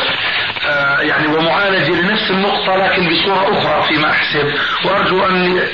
يعني 1.02 1.28
ومعالجة 1.28 1.92
لنفس 2.02 2.32
النقطة 2.32 2.76
لكن 2.76 3.10
بصورة 3.10 3.58
أخرى 3.58 3.88
فيما 3.88 4.10
أحسب. 4.12 4.54
وأرجو 4.86 5.26
أن 5.26 5.68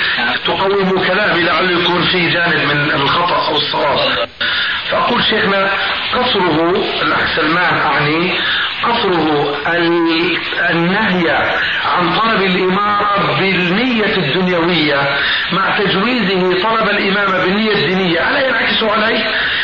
تقوموا 0.45 1.07
كلامي 1.07 1.41
لعله 1.41 1.81
يكون 1.81 2.03
في 2.03 2.29
جانب 2.29 2.59
من 2.71 2.91
الخطأ 2.95 3.47
أو 3.47 3.55
الصواب. 3.57 4.27
فأقول 4.91 5.23
شيخنا 5.23 5.69
قصره 6.13 6.83
الأخ 7.01 7.35
سلمان 7.35 7.77
أعني 7.77 8.33
قصره 8.85 9.55
النهي 10.69 11.29
عن 11.85 12.19
طلب 12.19 12.41
الإمارة 12.41 13.39
بالنية 13.39 14.17
الدنيوية 14.17 15.17
مع 15.53 15.77
تجويزه 15.79 16.63
طلب 16.63 16.89
الإمامة 16.89 17.45
بالنية 17.45 17.71
الدينية. 17.71 18.29
ألا 18.29 18.47
ينعكس 18.47 18.83
عليه 18.83 19.23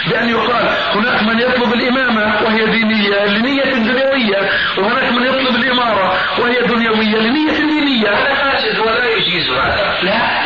بأن 0.09 0.30
يقال 0.30 0.69
هناك 0.95 1.24
من 1.24 1.39
يطلب 1.39 1.74
الإمامة 1.74 2.43
وهي 2.43 2.65
دينية 2.65 3.26
لنية 3.26 3.63
دنيوية 3.63 4.49
وهناك 4.78 5.11
من 5.11 5.24
يطلب 5.24 5.55
الإمارة 5.55 6.13
وهي 6.39 6.61
دنيوية 6.67 7.17
لنية 7.19 7.51
دينية. 7.57 8.09
هذا 8.09 8.34
فاسد 8.34 8.80
ولا 8.80 9.05
يجيز 9.15 9.49
هذا. 9.49 9.97
لا. 10.03 10.41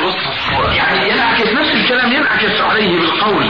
يعني 0.75 1.09
ينعكس 1.09 1.47
نفس 1.53 1.71
الكلام 1.75 2.11
ينعكس 2.11 2.61
عليه 2.61 2.99
بالقول. 2.99 3.45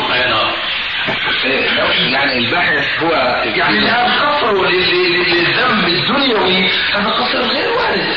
يعني 2.13 2.37
البحث 2.37 3.03
هو 3.03 3.11
يعني 3.55 3.79
الآن 3.79 4.11
قصروا 4.11 4.65
للذنب 4.65 5.87
الدنيوي 5.87 6.69
هذا 6.95 7.09
قصر 7.09 7.41
غير 7.41 7.69
وارد. 7.69 8.15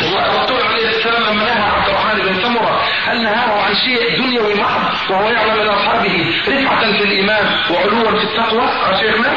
الرسول 0.00 0.62
عليه 0.62 0.88
السلام 0.88 1.22
لما 1.22 1.44
نهى 1.44 1.62
عبد 1.62 1.88
الرحمن 1.88 2.18
بن 2.20 2.42
سمرة 2.42 2.82
هل 3.06 3.22
نهاه 3.22 3.62
عن 3.62 3.74
شيء 3.74 4.16
دنيوي 4.22 4.54
محض 4.54 5.10
وهو 5.10 5.30
يعلم 5.30 5.54
من 5.62 5.68
أصحابه 5.68 6.34
رفعة 6.48 6.80
في 6.98 7.04
الإيمان 7.04 7.46
وعلوا 7.70 8.18
في 8.18 8.24
التقوى. 8.24 8.62
يا 8.62 8.96
شيخنا 8.96 9.32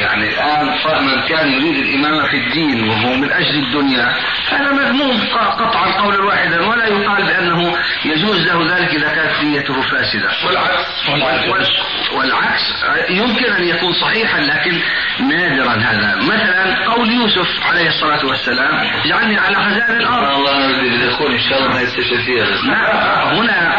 يعني 0.00 0.28
الآن 0.28 0.66
من 1.04 1.28
كان 1.28 1.52
يريد 1.52 1.76
الإمامة 1.76 2.26
في 2.28 2.36
الدين 2.36 2.88
وهو 2.88 3.16
من 3.16 3.32
أجل 3.32 3.54
الدنيا 3.54 4.14
هذا 4.50 4.72
مذموم 4.72 5.20
قطعا 5.34 6.02
قولا 6.02 6.24
واحدا 6.24 6.66
ولا 6.66 6.86
يقال 6.86 7.26
بأنه 7.26 7.76
يجوز 8.04 8.38
له 8.46 8.76
ذلك 8.76 8.88
إذا 8.88 9.08
كانت 9.08 9.44
نيته 9.44 9.82
فاسدة. 9.82 10.30
والعكس. 10.46 11.08
والعكس, 11.08 11.68
والعكس. 12.12 12.84
يمكن 13.10 13.52
أن 13.52 13.64
يكون 13.64 13.92
صحيحا 13.92 14.40
لكن 14.40 14.80
نادرا 15.28 15.72
هذا. 15.72 16.16
مثلا 16.16 16.88
قول 16.94 17.10
يوسف 17.12 17.66
عليه 17.66 17.88
الصلاة 17.88 18.26
والسلام 18.26 18.74
اجعلني 19.04 19.38
على 19.38 19.56
خزائن 19.56 19.96
الأرض. 19.96 20.38
الله 20.38 20.82
يكون 21.12 21.32
إن 21.32 21.40
شاء 21.40 21.58
الله 21.58 21.74
ما 21.74 21.80
يكتشف 21.80 22.24
فيها. 22.26 22.44
لا 22.44 23.32
هنا. 23.32 23.74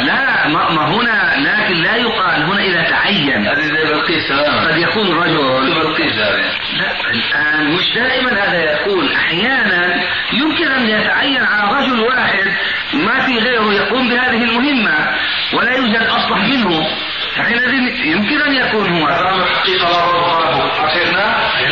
لا 0.00 0.48
ما 0.48 0.86
هنا 0.86 1.34
لكن 1.38 1.82
لا 1.82 1.96
يقال 1.96 2.42
هنا 2.42 2.62
إذا 2.62 2.82
تعين. 2.82 3.46
هذه 3.46 3.60
زي 3.60 3.84
بلقيس 3.84 4.30
قد 4.44 4.76
يكون 4.76 5.18
رجل. 5.18 5.34
لا 6.78 7.10
الآن 7.10 7.74
مش 7.74 7.94
دائما 7.94 8.30
هذا 8.32 8.72
يكون 8.72 9.12
أحيانا 9.12 10.02
يمكن 10.32 10.72
أن 10.72 10.88
يتعين 10.88 11.42
على 11.42 11.78
رجل 11.78 12.00
واحد 12.00 12.44
ما 12.94 13.20
في 13.20 13.38
غيره 13.38 13.72
يقوم 13.74 14.08
بهذه 14.08 14.44
المهمة 14.44 15.08
ولا 15.52 15.76
يوجد 15.76 16.02
أصلح 16.02 16.38
منه. 16.38 16.86
فحينئذ 17.36 18.06
يمكن 18.06 18.42
أن 18.42 18.54
يكون 18.56 18.88
هو. 18.88 19.08
لا 19.08 19.22
رابط 19.22 19.56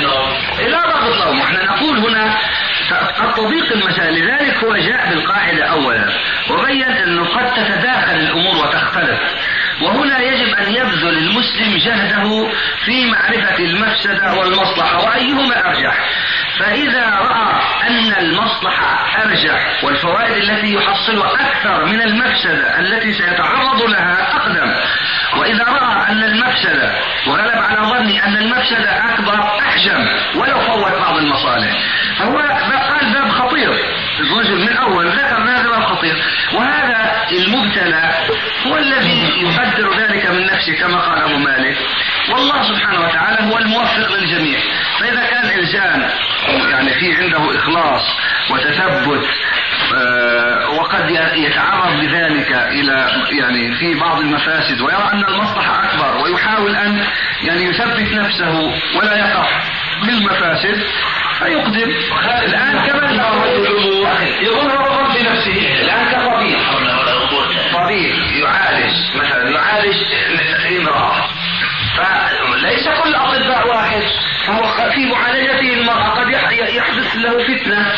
له 0.00 0.68
لا 0.68 0.80
رابط 0.80 1.16
له 1.16 1.42
إحنا 1.42 1.64
نقول 1.64 1.98
هنا 1.98 2.38
قد 3.18 3.34
تضيق 3.34 3.72
المسائل 3.72 4.14
لذلك 4.14 4.64
هو 4.64 4.76
جاء 4.76 5.08
بالقاعدة 5.10 5.64
أولا. 5.64 6.08
وبين 6.50 6.82
أنه 6.82 7.24
قد 7.24 7.54
تتداخل 7.54 8.16
الأمور 8.16 8.56
وتختلف. 8.66 9.20
وهنا 9.80 10.18
يجب 10.18 10.54
أن 10.54 10.74
يبذل 10.74 11.18
المسلم 11.18 11.76
جهده 11.76 12.48
في 12.84 13.06
معرفة 13.10 13.58
المفسدة 13.58 14.34
والمصلحة 14.34 15.04
وأيهما 15.04 15.68
أرجح؟ 15.68 16.08
فإذا 16.58 17.10
رأى 17.10 17.60
أن 17.88 18.12
المصلحة 18.18 19.22
أرجح 19.24 19.84
والفوائد 19.84 20.50
التي 20.50 20.74
يحصلها 20.74 21.34
أكثر 21.34 21.84
من 21.84 22.02
المفسدة 22.02 22.80
التي 22.80 23.12
سيتعرض 23.12 23.82
لها 23.82 24.36
أقدم. 24.36 24.74
وإذا 25.36 25.64
رأى 25.64 26.12
أن 26.12 26.24
المفسدة 26.24 26.92
وغلب 27.26 27.58
على 27.58 27.88
ظني 27.88 28.24
أن 28.24 28.36
المفسدة 28.36 29.14
أكبر 29.14 29.58
أحجم 29.58 30.06
ولو 30.34 30.60
فوت 30.60 30.92
بعض 30.92 31.16
المصالح. 31.16 31.78
فهو 32.18 32.38
قال 32.38 33.12
باب 33.12 33.28
خطير. 33.28 33.70
الرجل 34.20 34.60
من 34.60 34.76
أول 34.76 35.08
ذكر 35.08 35.42
هذا 35.42 35.68
باب 35.68 35.82
خطير. 35.82 36.16
وهذا 36.54 37.22
المبتلى 37.32 38.10
هو 38.66 38.76
الذي 38.76 39.44
يقدر 39.62 39.98
ذلك 39.98 40.30
من 40.30 40.46
نفسه 40.46 40.74
كما 40.74 41.00
قال 41.00 41.22
أبو 41.22 41.36
مالك. 41.36 41.76
والله 42.30 42.62
سبحانه 42.62 43.00
وتعالى 43.00 43.52
هو 43.52 43.58
الموفق 43.58 44.16
للجميع. 44.16 44.58
فإذا 45.00 45.26
كان 45.26 45.46
إنسان 45.46 46.10
يعني 46.70 46.94
في 46.94 47.22
عنده 47.22 47.56
إخلاص 47.58 48.02
وتثبت 48.50 49.24
آه، 49.94 50.70
وقد 50.70 51.10
يتعرض 51.34 52.00
بذلك 52.00 52.52
إلى 52.52 53.22
يعني 53.30 53.74
في 53.74 53.94
بعض 53.94 54.20
المفاسد 54.20 54.80
ويرى 54.80 55.08
أن 55.12 55.24
المصلحة 55.24 55.84
أكبر 55.84 56.24
ويحاول 56.24 56.76
أن 56.76 57.04
يعني 57.42 57.64
يثبت 57.64 58.12
نفسه 58.12 58.72
ولا 58.94 59.16
يقع 59.16 59.46
بالمفاسد 60.02 60.82
فيقدم. 61.38 61.92
الآن 62.44 62.86
كمن 62.86 63.20
يظن 64.42 64.70
رغم 64.70 65.12
في 65.12 65.22
نفسه. 65.22 65.81
مثلا 69.14 69.50
يعالج 69.50 69.96
امرأة 70.78 71.28
فليس 71.96 72.88
كل 72.88 73.08
الأطباء 73.08 73.68
واحد. 73.68 74.02
في 74.94 75.06
معالجته 75.06 75.72
المرأة 75.72 76.08
قد 76.08 76.28
يحدث 76.28 77.16
له 77.16 77.44
فتنة. 77.44 77.92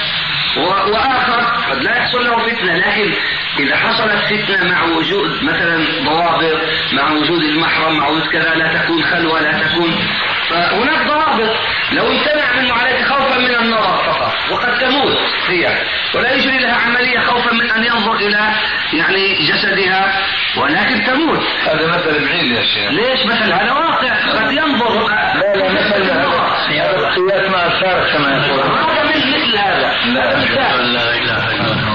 وآخر 0.57 1.41
قد 1.71 1.83
لا 1.83 1.97
يحصل 1.97 2.25
له 2.25 2.39
فتنة. 2.39 2.77
لكن 2.77 3.15
إذا 3.59 3.77
حصلت 3.77 4.25
فتنة 4.25 4.71
مع 4.71 4.83
وجود 4.85 5.43
مثلا 5.43 5.85
ضوابط 6.05 6.61
مع 6.93 7.13
وجود 7.13 7.43
المحرم 7.43 7.99
مع 7.99 8.09
وجود 8.09 8.27
كذا 8.33 8.55
لا 8.55 8.83
تكون 8.83 9.05
خلوة 9.05 9.41
لا 9.41 9.69
تكون. 9.69 10.09
فهناك 10.51 11.07
ضوابط. 11.07 11.57
لو 11.93 12.07
امتنع 12.11 12.53
من 12.61 12.69
معالجة 12.69 13.05
خوفا 13.05 13.39
من 13.39 13.55
النظر 13.55 14.14
وقد 14.51 14.79
تموت 14.79 15.19
هي 15.49 15.79
ولا 16.15 16.35
يجري 16.35 16.59
لها 16.59 16.77
عملية 16.77 17.21
خوفا 17.21 17.53
من 17.53 17.71
أن 17.71 17.85
ينظر 17.85 18.17
إلى 18.17 18.53
يعني 18.93 19.39
جسدها 19.49 20.13
ولكن 20.57 21.05
تموت 21.05 21.43
هذا 21.63 21.87
مثل 21.87 22.25
بعيد 22.25 22.53
يا 22.53 22.63
شيخ 22.63 22.91
ليش 22.91 23.27
مثل 23.27 23.53
هذا 23.53 23.73
واقع 23.73 24.15
قد 24.33 24.53
ينظر 24.53 25.09
لا 25.35 25.57
لا 25.57 25.73
مثل 25.73 26.03
هذا 26.03 26.99
القياس 26.99 27.51
مع 27.51 27.67
الفارق 27.67 28.13
كما 28.13 28.29
يقول 28.29 28.61
هذا 28.61 29.05
مثل 29.05 29.59
هذا 29.59 29.93
لا 30.07 30.45
لا 30.93 31.15
اله 31.15 31.51
الا 31.55 31.73
الله 31.73 31.95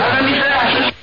هذا 0.00 0.22
مثال 0.22 0.93